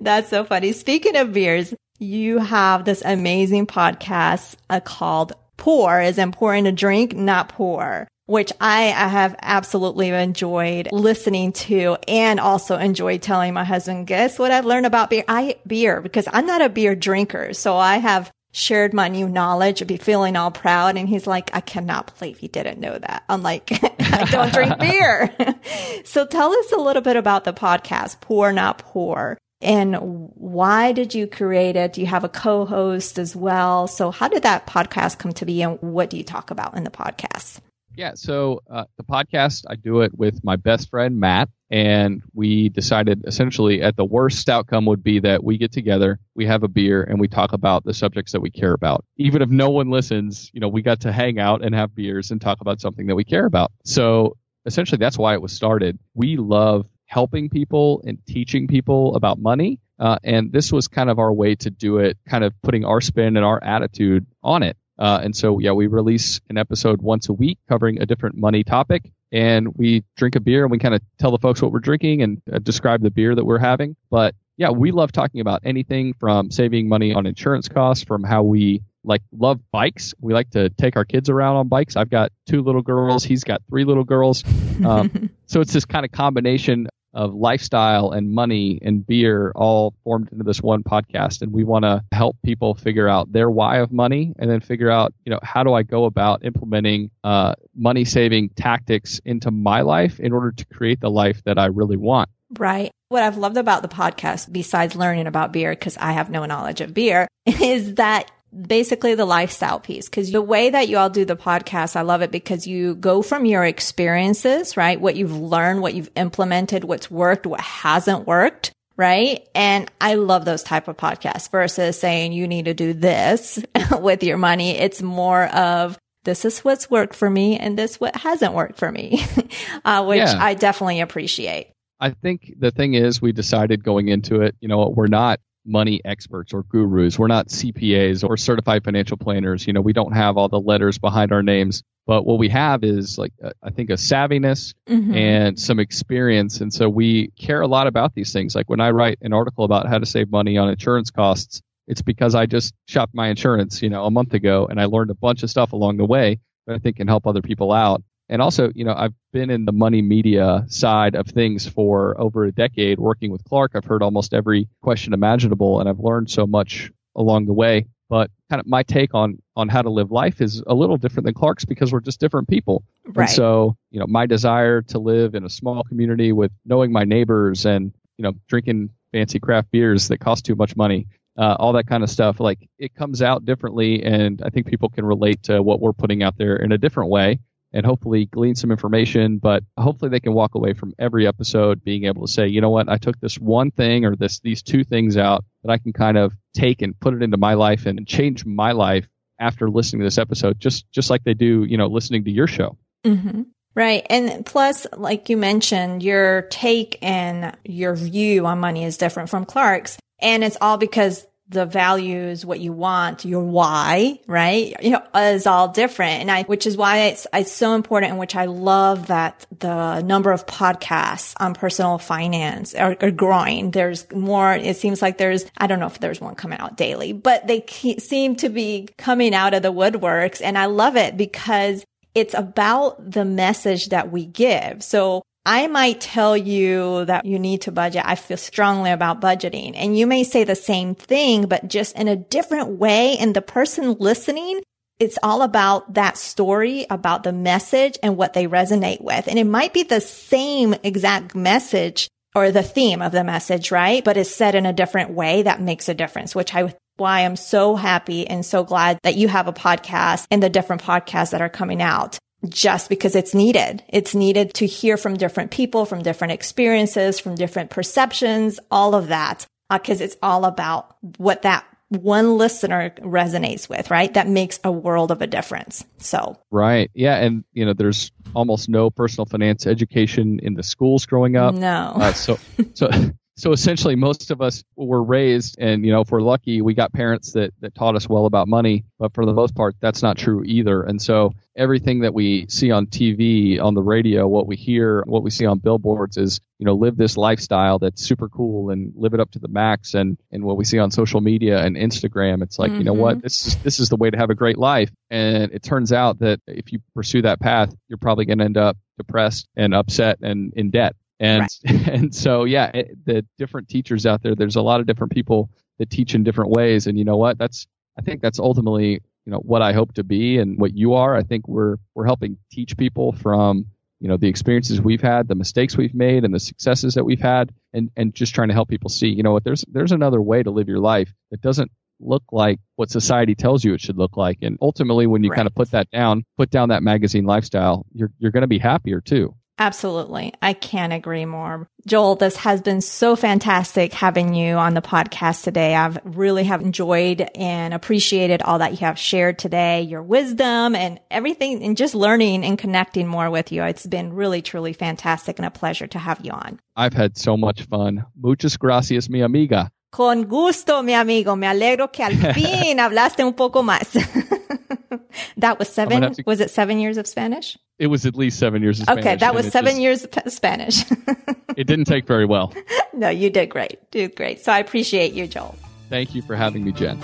that's 0.00 0.28
so 0.28 0.44
funny. 0.44 0.72
Speaking 0.72 1.16
of 1.16 1.32
beers, 1.32 1.74
you 1.98 2.38
have 2.38 2.84
this 2.84 3.02
amazing 3.04 3.66
podcast 3.66 4.56
uh, 4.68 4.80
called 4.80 5.32
Pour 5.56 6.00
is 6.00 6.18
important 6.18 6.66
to 6.66 6.72
drink, 6.72 7.14
not 7.14 7.48
pour 7.48 8.08
which 8.26 8.52
I, 8.60 8.84
I 8.86 9.08
have 9.08 9.36
absolutely 9.42 10.10
enjoyed 10.10 10.88
listening 10.92 11.52
to 11.52 11.96
and 12.06 12.40
also 12.40 12.76
enjoyed 12.78 13.22
telling 13.22 13.54
my 13.54 13.64
husband, 13.64 14.06
guess 14.06 14.38
what 14.38 14.52
I've 14.52 14.64
learned 14.64 14.86
about 14.86 15.10
beer? 15.10 15.24
I 15.28 15.56
beer 15.66 16.00
because 16.00 16.28
I'm 16.32 16.46
not 16.46 16.62
a 16.62 16.68
beer 16.68 16.94
drinker. 16.94 17.52
So 17.52 17.76
I 17.76 17.98
have 17.98 18.30
shared 18.52 18.92
my 18.92 19.08
new 19.08 19.28
knowledge, 19.28 19.84
be 19.86 19.96
feeling 19.96 20.36
all 20.36 20.50
proud. 20.50 20.96
And 20.96 21.08
he's 21.08 21.26
like, 21.26 21.50
I 21.54 21.60
cannot 21.60 22.16
believe 22.18 22.38
he 22.38 22.48
didn't 22.48 22.80
know 22.80 22.96
that. 22.96 23.24
I'm 23.28 23.42
like, 23.42 23.70
I 24.00 24.24
don't 24.30 24.52
drink 24.52 24.78
beer. 24.80 25.34
so 26.04 26.26
tell 26.26 26.52
us 26.52 26.72
a 26.72 26.80
little 26.80 27.02
bit 27.02 27.16
about 27.16 27.44
the 27.44 27.52
podcast, 27.52 28.20
Poor 28.20 28.52
Not 28.52 28.78
Poor. 28.78 29.38
And 29.60 29.96
why 30.34 30.92
did 30.92 31.14
you 31.14 31.26
create 31.26 31.76
it? 31.76 31.92
Do 31.92 32.00
you 32.00 32.08
have 32.08 32.24
a 32.24 32.28
co-host 32.28 33.18
as 33.18 33.34
well? 33.36 33.86
So 33.86 34.10
how 34.10 34.28
did 34.28 34.42
that 34.42 34.66
podcast 34.66 35.18
come 35.18 35.32
to 35.34 35.46
be 35.46 35.62
and 35.62 35.80
what 35.80 36.10
do 36.10 36.16
you 36.16 36.24
talk 36.24 36.50
about 36.50 36.76
in 36.76 36.82
the 36.84 36.90
podcast? 36.90 37.60
Yeah, 37.94 38.12
so 38.14 38.62
uh, 38.70 38.84
the 38.96 39.04
podcast, 39.04 39.64
I 39.68 39.76
do 39.76 40.00
it 40.00 40.16
with 40.16 40.42
my 40.42 40.56
best 40.56 40.88
friend, 40.88 41.20
Matt, 41.20 41.50
and 41.70 42.22
we 42.34 42.68
decided 42.70 43.24
essentially 43.26 43.82
at 43.82 43.96
the 43.96 44.04
worst 44.04 44.48
outcome 44.48 44.86
would 44.86 45.02
be 45.02 45.20
that 45.20 45.44
we 45.44 45.58
get 45.58 45.72
together, 45.72 46.18
we 46.34 46.46
have 46.46 46.62
a 46.62 46.68
beer, 46.68 47.02
and 47.02 47.20
we 47.20 47.28
talk 47.28 47.52
about 47.52 47.84
the 47.84 47.94
subjects 47.94 48.32
that 48.32 48.40
we 48.40 48.50
care 48.50 48.72
about. 48.72 49.04
Even 49.16 49.42
if 49.42 49.50
no 49.50 49.70
one 49.70 49.90
listens, 49.90 50.50
you 50.54 50.60
know, 50.60 50.68
we 50.68 50.82
got 50.82 51.00
to 51.00 51.12
hang 51.12 51.38
out 51.38 51.64
and 51.64 51.74
have 51.74 51.94
beers 51.94 52.30
and 52.30 52.40
talk 52.40 52.60
about 52.60 52.80
something 52.80 53.06
that 53.06 53.14
we 53.14 53.24
care 53.24 53.44
about. 53.46 53.72
So 53.84 54.36
essentially, 54.64 54.98
that's 54.98 55.18
why 55.18 55.34
it 55.34 55.42
was 55.42 55.52
started. 55.52 55.98
We 56.14 56.36
love 56.36 56.86
helping 57.06 57.50
people 57.50 58.02
and 58.06 58.18
teaching 58.26 58.68
people 58.68 59.16
about 59.16 59.38
money. 59.38 59.80
Uh, 59.98 60.18
and 60.24 60.50
this 60.50 60.72
was 60.72 60.88
kind 60.88 61.10
of 61.10 61.18
our 61.18 61.32
way 61.32 61.54
to 61.54 61.70
do 61.70 61.98
it, 61.98 62.16
kind 62.26 62.42
of 62.42 62.54
putting 62.62 62.84
our 62.84 63.00
spin 63.00 63.36
and 63.36 63.44
our 63.44 63.62
attitude 63.62 64.26
on 64.42 64.62
it. 64.62 64.76
Uh, 64.98 65.20
and 65.22 65.34
so, 65.34 65.58
yeah, 65.58 65.72
we 65.72 65.86
release 65.86 66.40
an 66.48 66.58
episode 66.58 67.02
once 67.02 67.28
a 67.28 67.32
week 67.32 67.58
covering 67.68 68.00
a 68.00 68.06
different 68.06 68.36
money 68.36 68.62
topic. 68.64 69.10
And 69.32 69.74
we 69.76 70.04
drink 70.16 70.36
a 70.36 70.40
beer 70.40 70.62
and 70.62 70.70
we 70.70 70.78
kind 70.78 70.94
of 70.94 71.00
tell 71.18 71.30
the 71.30 71.38
folks 71.38 71.62
what 71.62 71.72
we're 71.72 71.80
drinking 71.80 72.22
and 72.22 72.42
uh, 72.52 72.58
describe 72.58 73.02
the 73.02 73.10
beer 73.10 73.34
that 73.34 73.44
we're 73.44 73.58
having. 73.58 73.96
But 74.10 74.34
yeah, 74.58 74.70
we 74.70 74.92
love 74.92 75.10
talking 75.10 75.40
about 75.40 75.62
anything 75.64 76.14
from 76.20 76.50
saving 76.50 76.88
money 76.88 77.14
on 77.14 77.26
insurance 77.26 77.68
costs, 77.68 78.04
from 78.04 78.22
how 78.22 78.42
we 78.42 78.82
like 79.04 79.22
love 79.32 79.60
bikes. 79.72 80.14
We 80.20 80.34
like 80.34 80.50
to 80.50 80.68
take 80.70 80.96
our 80.96 81.04
kids 81.04 81.30
around 81.30 81.56
on 81.56 81.68
bikes. 81.68 81.96
I've 81.96 82.10
got 82.10 82.30
two 82.46 82.62
little 82.62 82.82
girls. 82.82 83.24
He's 83.24 83.44
got 83.44 83.62
three 83.68 83.84
little 83.84 84.04
girls. 84.04 84.44
Um, 84.82 85.30
so 85.46 85.60
it's 85.60 85.72
this 85.72 85.84
kind 85.84 86.04
of 86.04 86.10
combination 86.10 86.88
of 87.14 87.34
lifestyle 87.34 88.10
and 88.10 88.32
money 88.32 88.78
and 88.82 89.06
beer 89.06 89.52
all 89.54 89.94
formed 90.04 90.30
into 90.32 90.44
this 90.44 90.62
one 90.62 90.82
podcast. 90.82 91.42
And 91.42 91.52
we 91.52 91.64
want 91.64 91.84
to 91.84 92.02
help 92.12 92.36
people 92.42 92.74
figure 92.74 93.08
out 93.08 93.32
their 93.32 93.50
why 93.50 93.78
of 93.78 93.92
money 93.92 94.34
and 94.38 94.50
then 94.50 94.60
figure 94.60 94.90
out 94.90 95.12
you 95.24 95.30
know 95.30 95.40
how 95.42 95.62
do 95.62 95.72
i 95.72 95.82
go 95.82 96.04
about 96.04 96.44
implementing 96.44 97.10
uh, 97.24 97.54
money 97.74 98.04
saving 98.04 98.50
tactics 98.50 99.20
into 99.24 99.50
my 99.50 99.82
life 99.82 100.20
in 100.20 100.32
order 100.32 100.52
to 100.52 100.64
create 100.66 101.00
the 101.00 101.10
life 101.10 101.42
that 101.44 101.58
i 101.58 101.66
really 101.66 101.96
want? 101.96 102.28
Right. 102.58 102.90
What 103.08 103.22
i've 103.22 103.36
loved 103.36 103.56
about 103.56 103.82
the 103.82 103.88
podcast 103.88 104.52
besides 104.52 104.94
learning 104.94 105.26
about 105.26 105.52
beer 105.52 105.72
because 105.72 105.96
i 105.98 106.12
have 106.12 106.30
no 106.30 106.44
knowledge 106.46 106.80
of 106.80 106.94
beer 106.94 107.28
is 107.46 107.94
that 107.94 108.30
basically 108.54 109.14
the 109.14 109.24
lifestyle 109.24 109.80
piece. 109.80 110.08
Cause 110.08 110.30
the 110.30 110.42
way 110.42 110.70
that 110.70 110.88
you 110.88 110.98
all 110.98 111.10
do 111.10 111.24
the 111.24 111.36
podcast, 111.36 111.96
I 111.96 112.02
love 112.02 112.22
it 112.22 112.30
because 112.30 112.66
you 112.66 112.94
go 112.94 113.22
from 113.22 113.44
your 113.44 113.64
experiences, 113.64 114.76
right? 114.76 115.00
What 115.00 115.16
you've 115.16 115.36
learned, 115.36 115.80
what 115.80 115.94
you've 115.94 116.10
implemented, 116.16 116.84
what's 116.84 117.10
worked, 117.10 117.46
what 117.46 117.60
hasn't 117.60 118.26
worked. 118.26 118.72
Right. 118.94 119.48
And 119.54 119.90
I 120.00 120.14
love 120.14 120.44
those 120.44 120.62
type 120.62 120.86
of 120.86 120.98
podcasts 120.98 121.50
versus 121.50 121.98
saying 121.98 122.32
you 122.32 122.46
need 122.46 122.66
to 122.66 122.74
do 122.74 122.92
this 122.92 123.58
with 123.98 124.22
your 124.22 124.36
money. 124.36 124.72
It's 124.72 125.00
more 125.00 125.44
of 125.46 125.98
this 126.24 126.44
is 126.44 126.60
what's 126.60 126.90
worked 126.90 127.14
for 127.14 127.28
me 127.28 127.58
and 127.58 127.78
this 127.78 127.98
what 127.98 128.14
hasn't 128.14 128.52
worked 128.52 128.78
for 128.78 128.92
me, 128.92 129.24
uh, 129.84 130.04
which 130.04 130.18
yeah. 130.18 130.36
I 130.38 130.54
definitely 130.54 131.00
appreciate. 131.00 131.72
I 131.98 132.10
think 132.10 132.54
the 132.58 132.70
thing 132.70 132.94
is 132.94 133.22
we 133.22 133.32
decided 133.32 133.82
going 133.82 134.08
into 134.08 134.42
it, 134.42 134.56
you 134.60 134.68
know, 134.68 134.88
we're 134.88 135.06
not 135.06 135.40
money 135.64 136.00
experts 136.04 136.52
or 136.52 136.62
gurus. 136.64 137.18
We're 137.18 137.28
not 137.28 137.48
CPAs 137.48 138.28
or 138.28 138.36
certified 138.36 138.84
financial 138.84 139.16
planners. 139.16 139.66
You 139.66 139.72
know, 139.72 139.80
we 139.80 139.92
don't 139.92 140.12
have 140.12 140.36
all 140.36 140.48
the 140.48 140.60
letters 140.60 140.98
behind 140.98 141.32
our 141.32 141.42
names. 141.42 141.82
But 142.06 142.26
what 142.26 142.38
we 142.38 142.48
have 142.48 142.82
is 142.82 143.16
like 143.16 143.32
uh, 143.42 143.50
I 143.62 143.70
think 143.70 143.90
a 143.90 143.94
savviness 143.94 144.74
mm-hmm. 144.88 145.14
and 145.14 145.58
some 145.58 145.78
experience, 145.78 146.60
and 146.60 146.74
so 146.74 146.88
we 146.88 147.28
care 147.38 147.60
a 147.60 147.68
lot 147.68 147.86
about 147.86 148.14
these 148.14 148.32
things. 148.32 148.56
Like 148.56 148.68
when 148.68 148.80
I 148.80 148.90
write 148.90 149.18
an 149.22 149.32
article 149.32 149.64
about 149.64 149.86
how 149.86 149.98
to 149.98 150.06
save 150.06 150.30
money 150.30 150.58
on 150.58 150.68
insurance 150.68 151.10
costs, 151.10 151.62
it's 151.86 152.02
because 152.02 152.34
I 152.34 152.46
just 152.46 152.74
shopped 152.88 153.14
my 153.14 153.28
insurance, 153.28 153.82
you 153.82 153.88
know, 153.88 154.04
a 154.04 154.10
month 154.10 154.34
ago, 154.34 154.66
and 154.68 154.80
I 154.80 154.86
learned 154.86 155.10
a 155.10 155.14
bunch 155.14 155.44
of 155.44 155.50
stuff 155.50 155.72
along 155.72 155.98
the 155.98 156.04
way 156.04 156.40
that 156.66 156.74
I 156.74 156.78
think 156.78 156.96
can 156.96 157.06
help 157.06 157.26
other 157.26 157.42
people 157.42 157.70
out. 157.70 158.02
And 158.32 158.40
also, 158.40 158.72
you 158.74 158.86
know, 158.86 158.94
I've 158.96 159.12
been 159.34 159.50
in 159.50 159.66
the 159.66 159.72
money 159.72 160.00
media 160.00 160.64
side 160.66 161.16
of 161.16 161.26
things 161.26 161.68
for 161.68 162.18
over 162.18 162.46
a 162.46 162.50
decade 162.50 162.98
working 162.98 163.30
with 163.30 163.44
Clark. 163.44 163.72
I've 163.74 163.84
heard 163.84 164.02
almost 164.02 164.32
every 164.32 164.68
question 164.80 165.12
imaginable 165.12 165.80
and 165.80 165.88
I've 165.88 166.00
learned 166.00 166.30
so 166.30 166.46
much 166.46 166.90
along 167.14 167.44
the 167.44 167.52
way. 167.52 167.88
But 168.08 168.30
kind 168.48 168.58
of 168.58 168.66
my 168.66 168.84
take 168.84 169.12
on 169.12 169.36
on 169.54 169.68
how 169.68 169.82
to 169.82 169.90
live 169.90 170.10
life 170.10 170.40
is 170.40 170.62
a 170.66 170.72
little 170.72 170.96
different 170.96 171.26
than 171.26 171.34
Clark's 171.34 171.66
because 171.66 171.92
we're 171.92 172.00
just 172.00 172.20
different 172.20 172.48
people. 172.48 172.84
Right. 173.04 173.28
And 173.28 173.30
so, 173.30 173.76
you 173.90 174.00
know, 174.00 174.06
my 174.08 174.24
desire 174.24 174.80
to 174.80 174.98
live 174.98 175.34
in 175.34 175.44
a 175.44 175.50
small 175.50 175.84
community 175.84 176.32
with 176.32 176.52
knowing 176.64 176.90
my 176.90 177.04
neighbors 177.04 177.66
and, 177.66 177.92
you 178.16 178.22
know, 178.22 178.32
drinking 178.48 178.88
fancy 179.12 179.40
craft 179.40 179.70
beers 179.70 180.08
that 180.08 180.20
cost 180.20 180.46
too 180.46 180.54
much 180.54 180.74
money, 180.74 181.06
uh, 181.36 181.56
all 181.58 181.74
that 181.74 181.86
kind 181.86 182.02
of 182.02 182.08
stuff, 182.08 182.40
like 182.40 182.66
it 182.78 182.94
comes 182.94 183.20
out 183.20 183.44
differently. 183.44 184.02
And 184.02 184.40
I 184.42 184.48
think 184.48 184.66
people 184.66 184.88
can 184.88 185.04
relate 185.04 185.42
to 185.44 185.62
what 185.62 185.80
we're 185.80 185.92
putting 185.92 186.22
out 186.22 186.38
there 186.38 186.56
in 186.56 186.72
a 186.72 186.78
different 186.78 187.10
way 187.10 187.38
and 187.72 187.86
hopefully 187.86 188.26
glean 188.26 188.54
some 188.54 188.70
information. 188.70 189.38
But 189.38 189.64
hopefully 189.78 190.10
they 190.10 190.20
can 190.20 190.34
walk 190.34 190.54
away 190.54 190.74
from 190.74 190.94
every 190.98 191.26
episode 191.26 191.84
being 191.84 192.04
able 192.04 192.26
to 192.26 192.32
say, 192.32 192.46
you 192.46 192.60
know 192.60 192.70
what, 192.70 192.88
I 192.88 192.98
took 192.98 193.18
this 193.20 193.38
one 193.38 193.70
thing 193.70 194.04
or 194.04 194.16
this 194.16 194.40
these 194.40 194.62
two 194.62 194.84
things 194.84 195.16
out 195.16 195.44
that 195.62 195.70
I 195.70 195.78
can 195.78 195.92
kind 195.92 196.16
of 196.16 196.32
take 196.54 196.82
and 196.82 196.98
put 196.98 197.14
it 197.14 197.22
into 197.22 197.36
my 197.36 197.54
life 197.54 197.86
and 197.86 198.06
change 198.06 198.44
my 198.44 198.72
life 198.72 199.08
after 199.38 199.70
listening 199.70 200.00
to 200.00 200.06
this 200.06 200.18
episode, 200.18 200.60
just 200.60 200.90
just 200.92 201.10
like 201.10 201.24
they 201.24 201.34
do, 201.34 201.64
you 201.64 201.76
know, 201.76 201.86
listening 201.86 202.24
to 202.24 202.30
your 202.30 202.46
show. 202.46 202.76
Mm-hmm. 203.04 203.42
Right. 203.74 204.06
And 204.10 204.44
plus, 204.44 204.86
like 204.96 205.30
you 205.30 205.36
mentioned, 205.38 206.02
your 206.02 206.42
take 206.42 206.98
and 207.00 207.56
your 207.64 207.94
view 207.94 208.46
on 208.46 208.60
money 208.60 208.84
is 208.84 208.98
different 208.98 209.30
from 209.30 209.46
Clark's. 209.46 209.98
And 210.20 210.44
it's 210.44 210.58
all 210.60 210.76
because 210.76 211.26
the 211.52 211.66
values, 211.66 212.44
what 212.44 212.60
you 212.60 212.72
want, 212.72 213.24
your 213.24 213.44
why, 213.44 214.18
right? 214.26 214.74
You 214.82 214.90
know, 214.90 215.02
is 215.14 215.46
all 215.46 215.68
different. 215.68 216.20
And 216.20 216.30
I, 216.30 216.42
which 216.44 216.66
is 216.66 216.76
why 216.76 217.02
it's, 217.08 217.26
it's 217.32 217.52
so 217.52 217.74
important 217.74 218.10
and 218.10 218.18
which 218.18 218.34
I 218.34 218.46
love 218.46 219.06
that 219.08 219.46
the 219.58 220.00
number 220.02 220.32
of 220.32 220.46
podcasts 220.46 221.34
on 221.38 221.54
personal 221.54 221.98
finance 221.98 222.74
are, 222.74 222.96
are 223.00 223.10
growing. 223.10 223.70
There's 223.70 224.10
more, 224.12 224.52
it 224.54 224.76
seems 224.76 225.02
like 225.02 225.18
there's, 225.18 225.44
I 225.58 225.66
don't 225.66 225.80
know 225.80 225.86
if 225.86 226.00
there's 226.00 226.20
one 226.20 226.34
coming 226.34 226.58
out 226.58 226.76
daily, 226.76 227.12
but 227.12 227.46
they 227.46 227.64
seem 227.98 228.36
to 228.36 228.48
be 228.48 228.88
coming 228.98 229.34
out 229.34 229.54
of 229.54 229.62
the 229.62 229.72
woodworks. 229.72 230.40
And 230.42 230.58
I 230.58 230.66
love 230.66 230.96
it 230.96 231.16
because 231.16 231.84
it's 232.14 232.34
about 232.34 233.10
the 233.10 233.24
message 233.24 233.88
that 233.88 234.10
we 234.10 234.26
give. 234.26 234.82
So 234.82 235.22
I 235.44 235.66
might 235.66 236.00
tell 236.00 236.36
you 236.36 237.04
that 237.06 237.24
you 237.24 237.38
need 237.38 237.62
to 237.62 237.72
budget. 237.72 238.02
I 238.04 238.14
feel 238.14 238.36
strongly 238.36 238.92
about 238.92 239.20
budgeting 239.20 239.72
and 239.74 239.98
you 239.98 240.06
may 240.06 240.22
say 240.22 240.44
the 240.44 240.54
same 240.54 240.94
thing, 240.94 241.46
but 241.46 241.66
just 241.66 241.96
in 241.96 242.06
a 242.06 242.16
different 242.16 242.78
way. 242.78 243.16
And 243.18 243.34
the 243.34 243.42
person 243.42 243.96
listening, 243.98 244.60
it's 245.00 245.18
all 245.20 245.42
about 245.42 245.94
that 245.94 246.16
story, 246.16 246.86
about 246.88 247.24
the 247.24 247.32
message 247.32 247.98
and 248.04 248.16
what 248.16 248.34
they 248.34 248.46
resonate 248.46 249.00
with. 249.00 249.26
And 249.26 249.36
it 249.36 249.46
might 249.46 249.74
be 249.74 249.82
the 249.82 250.00
same 250.00 250.76
exact 250.84 251.34
message 251.34 252.08
or 252.36 252.52
the 252.52 252.62
theme 252.62 253.02
of 253.02 253.10
the 253.10 253.24
message, 253.24 253.72
right? 253.72 254.04
But 254.04 254.16
it's 254.16 254.30
said 254.30 254.54
in 254.54 254.64
a 254.64 254.72
different 254.72 255.10
way 255.10 255.42
that 255.42 255.60
makes 255.60 255.88
a 255.88 255.94
difference, 255.94 256.36
which 256.36 256.54
I 256.54 256.72
why 256.98 257.24
I'm 257.24 257.36
so 257.36 257.74
happy 257.74 258.28
and 258.28 258.46
so 258.46 258.62
glad 258.62 258.98
that 259.02 259.16
you 259.16 259.26
have 259.26 259.48
a 259.48 259.52
podcast 259.52 260.26
and 260.30 260.42
the 260.42 260.50
different 260.50 260.82
podcasts 260.82 261.30
that 261.30 261.40
are 261.40 261.48
coming 261.48 261.82
out 261.82 262.18
just 262.48 262.88
because 262.88 263.14
it's 263.14 263.34
needed. 263.34 263.82
It's 263.88 264.14
needed 264.14 264.54
to 264.54 264.66
hear 264.66 264.96
from 264.96 265.16
different 265.16 265.50
people, 265.50 265.84
from 265.84 266.02
different 266.02 266.32
experiences, 266.32 267.20
from 267.20 267.34
different 267.34 267.70
perceptions, 267.70 268.58
all 268.70 268.94
of 268.94 269.08
that, 269.08 269.46
because 269.70 270.00
uh, 270.00 270.04
it's 270.04 270.16
all 270.22 270.44
about 270.44 270.96
what 271.18 271.42
that 271.42 271.64
one 271.88 272.38
listener 272.38 272.90
resonates 273.00 273.68
with, 273.68 273.90
right? 273.90 274.12
That 274.14 274.26
makes 274.26 274.58
a 274.64 274.72
world 274.72 275.10
of 275.10 275.20
a 275.20 275.26
difference. 275.26 275.84
So, 275.98 276.38
right. 276.50 276.90
Yeah. 276.94 277.16
And, 277.16 277.44
you 277.52 277.66
know, 277.66 277.74
there's 277.74 278.10
almost 278.34 278.68
no 278.68 278.90
personal 278.90 279.26
finance 279.26 279.66
education 279.66 280.40
in 280.42 280.54
the 280.54 280.62
schools 280.62 281.04
growing 281.04 281.36
up. 281.36 281.54
No. 281.54 281.92
Uh, 281.94 282.12
so, 282.14 282.38
so, 282.74 282.90
so 283.36 283.52
essentially 283.52 283.96
most 283.96 284.30
of 284.30 284.42
us 284.42 284.62
were 284.76 285.02
raised 285.02 285.56
and 285.58 285.84
you 285.84 285.92
know 285.92 286.02
if 286.02 286.10
we're 286.10 286.20
lucky 286.20 286.60
we 286.60 286.74
got 286.74 286.92
parents 286.92 287.32
that 287.32 287.52
that 287.60 287.74
taught 287.74 287.96
us 287.96 288.08
well 288.08 288.26
about 288.26 288.48
money. 288.48 288.84
But 288.98 289.14
for 289.14 289.24
the 289.24 289.32
most 289.32 289.54
part 289.54 289.74
that's 289.80 290.02
not 290.02 290.18
true 290.18 290.42
either. 290.44 290.82
And 290.82 291.00
so 291.00 291.32
everything 291.56 292.00
that 292.00 292.14
we 292.14 292.46
see 292.48 292.70
on 292.70 292.86
TV 292.86 293.60
on 293.60 293.74
the 293.74 293.82
radio 293.82 294.26
what 294.28 294.46
we 294.46 294.56
hear 294.56 295.02
what 295.06 295.22
we 295.22 295.30
see 295.30 295.46
on 295.46 295.58
billboards 295.58 296.16
is 296.16 296.40
you 296.58 296.66
know 296.66 296.74
live 296.74 296.96
this 296.96 297.16
lifestyle 297.16 297.78
that's 297.78 298.02
super 298.02 298.28
cool 298.28 298.70
and 298.70 298.92
live 298.96 299.14
it 299.14 299.20
up 299.20 299.30
to 299.32 299.38
the 299.38 299.48
max. 299.48 299.94
And 299.94 300.18
and 300.30 300.44
what 300.44 300.56
we 300.56 300.64
see 300.64 300.78
on 300.78 300.90
social 300.90 301.20
media 301.20 301.64
and 301.64 301.76
Instagram 301.76 302.42
it's 302.42 302.58
like 302.58 302.70
mm-hmm. 302.70 302.80
you 302.80 302.84
know 302.84 302.92
what? 302.92 303.16
Mm-hmm. 303.16 303.22
this 303.22 303.46
is 303.46 303.56
this 303.58 303.80
is 303.80 303.88
the 303.88 303.96
way 303.96 304.10
to 304.10 304.18
have 304.18 304.30
a 304.30 304.34
great 304.34 304.58
life. 304.58 304.90
And 305.10 305.52
it 305.52 305.62
turns 305.62 305.92
out 305.92 306.18
that 306.18 306.40
if 306.46 306.72
you 306.72 306.80
pursue 306.94 307.22
that 307.22 307.40
path 307.40 307.74
you're 307.88 307.98
probably 307.98 308.26
going 308.26 308.38
to 308.38 308.44
end 308.44 308.58
up 308.58 308.76
depressed 308.98 309.48
and 309.56 309.74
upset 309.74 310.18
and 310.20 310.52
in 310.54 310.70
debt 310.70 310.94
and 311.20 311.40
right. 311.40 311.88
and 311.88 312.14
so 312.14 312.44
yeah, 312.44 312.70
it, 312.74 313.04
the 313.04 313.24
different 313.38 313.68
teachers 313.68 314.06
out 314.06 314.22
there. 314.22 314.34
There's 314.34 314.56
a 314.56 314.62
lot 314.62 314.80
of 314.80 314.86
different 314.86 315.12
people 315.12 315.50
that 315.78 315.90
teach 315.90 316.14
in 316.14 316.24
different 316.24 316.50
ways, 316.50 316.86
and 316.86 316.98
you 316.98 317.04
know 317.04 317.16
what? 317.16 317.38
That's 317.38 317.66
I 317.98 318.02
think 318.02 318.22
that's 318.22 318.38
ultimately 318.38 319.00
you 319.24 319.32
know 319.32 319.38
what 319.38 319.62
I 319.62 319.72
hope 319.72 319.94
to 319.94 320.04
be 320.04 320.38
and 320.38 320.58
what 320.58 320.74
you 320.74 320.94
are. 320.94 321.16
I 321.16 321.22
think 321.22 321.48
we're 321.48 321.76
we're 321.94 322.06
helping 322.06 322.38
teach 322.50 322.76
people 322.76 323.12
from 323.12 323.66
you 324.00 324.08
know 324.08 324.16
the 324.16 324.28
experiences 324.28 324.80
we've 324.80 325.02
had, 325.02 325.28
the 325.28 325.34
mistakes 325.34 325.76
we've 325.76 325.94
made, 325.94 326.24
and 326.24 326.34
the 326.34 326.40
successes 326.40 326.94
that 326.94 327.04
we've 327.04 327.20
had, 327.20 327.52
and 327.72 327.90
and 327.96 328.14
just 328.14 328.34
trying 328.34 328.48
to 328.48 328.54
help 328.54 328.68
people 328.68 328.90
see 328.90 329.08
you 329.08 329.22
know 329.22 329.32
what 329.32 329.44
there's 329.44 329.64
there's 329.68 329.92
another 329.92 330.20
way 330.20 330.42
to 330.42 330.50
live 330.50 330.68
your 330.68 330.80
life 330.80 331.12
that 331.30 331.40
doesn't 331.40 331.70
look 332.00 332.24
like 332.32 332.58
what 332.76 332.90
society 332.90 333.34
tells 333.34 333.64
you 333.64 333.74
it 333.74 333.80
should 333.80 333.96
look 333.96 334.16
like. 334.16 334.38
And 334.42 334.58
ultimately, 334.60 335.06
when 335.06 335.22
you 335.22 335.30
right. 335.30 335.36
kind 335.36 335.46
of 335.46 335.54
put 335.54 335.70
that 335.70 335.90
down, 335.90 336.24
put 336.36 336.50
down 336.50 336.70
that 336.70 336.82
magazine 336.82 337.24
lifestyle, 337.24 337.86
you're 337.92 338.10
you're 338.18 338.32
going 338.32 338.42
to 338.42 338.48
be 338.48 338.58
happier 338.58 339.00
too. 339.00 339.34
Absolutely. 339.58 340.32
I 340.40 340.54
can't 340.54 340.92
agree 340.92 341.24
more. 341.24 341.68
Joel, 341.86 342.16
this 342.16 342.36
has 342.36 342.62
been 342.62 342.80
so 342.80 343.14
fantastic 343.16 343.92
having 343.92 344.34
you 344.34 344.54
on 344.54 344.74
the 344.74 344.80
podcast 344.80 345.44
today. 345.44 345.74
I've 345.74 345.98
really 346.04 346.44
have 346.44 346.62
enjoyed 346.62 347.28
and 347.34 347.74
appreciated 347.74 348.42
all 348.42 348.58
that 348.58 348.72
you 348.72 348.78
have 348.78 348.98
shared 348.98 349.38
today, 349.38 349.82
your 349.82 350.02
wisdom 350.02 350.74
and 350.74 351.00
everything 351.10 351.62
and 351.62 351.76
just 351.76 351.94
learning 351.94 352.44
and 352.44 352.58
connecting 352.58 353.06
more 353.06 353.30
with 353.30 353.52
you. 353.52 353.62
It's 353.64 353.86
been 353.86 354.14
really, 354.14 354.42
truly 354.42 354.72
fantastic 354.72 355.38
and 355.38 355.46
a 355.46 355.50
pleasure 355.50 355.86
to 355.88 355.98
have 355.98 356.24
you 356.24 356.32
on. 356.32 356.58
I've 356.74 356.94
had 356.94 357.18
so 357.18 357.36
much 357.36 357.62
fun. 357.62 358.06
Muchas 358.16 358.56
gracias, 358.56 359.10
mi 359.10 359.20
amiga. 359.20 359.70
Con 359.92 360.24
gusto, 360.24 360.82
mi 360.82 360.94
amigo. 360.94 361.36
Me 361.36 361.46
alegro 361.46 361.92
que 361.92 362.02
al 362.02 362.16
fin 362.34 362.78
hablaste 362.78 363.20
un 363.20 363.34
poco 363.34 363.62
más. 363.62 363.92
that 365.36 365.58
was 365.58 365.68
seven. 365.68 366.14
To, 366.14 366.22
was 366.24 366.40
it 366.40 366.50
seven 366.50 366.78
years 366.78 366.96
of 366.96 367.06
Spanish? 367.06 367.58
It 367.82 367.88
was 367.88 368.06
at 368.06 368.14
least 368.14 368.38
seven 368.38 368.62
years 368.62 368.78
of 368.78 368.84
Spanish. 368.84 369.04
Okay, 369.04 369.16
that 369.16 369.34
was 369.34 369.50
seven 369.50 369.72
just, 369.72 369.80
years 369.80 370.04
of 370.04 370.32
Spanish. 370.32 370.84
it 371.56 371.66
didn't 371.66 371.86
take 371.86 372.06
very 372.06 372.24
well. 372.24 372.54
No, 372.94 373.08
you 373.08 373.30
did 373.30 373.48
great. 373.48 373.78
You 373.94 374.06
did 374.06 374.16
great. 374.16 374.44
So 374.44 374.52
I 374.52 374.58
appreciate 374.58 375.14
you, 375.14 375.26
Joel. 375.26 375.56
Thank 375.88 376.14
you 376.14 376.20
for 376.20 376.36
having 376.36 376.62
me, 376.62 376.72
Jen. 376.72 377.00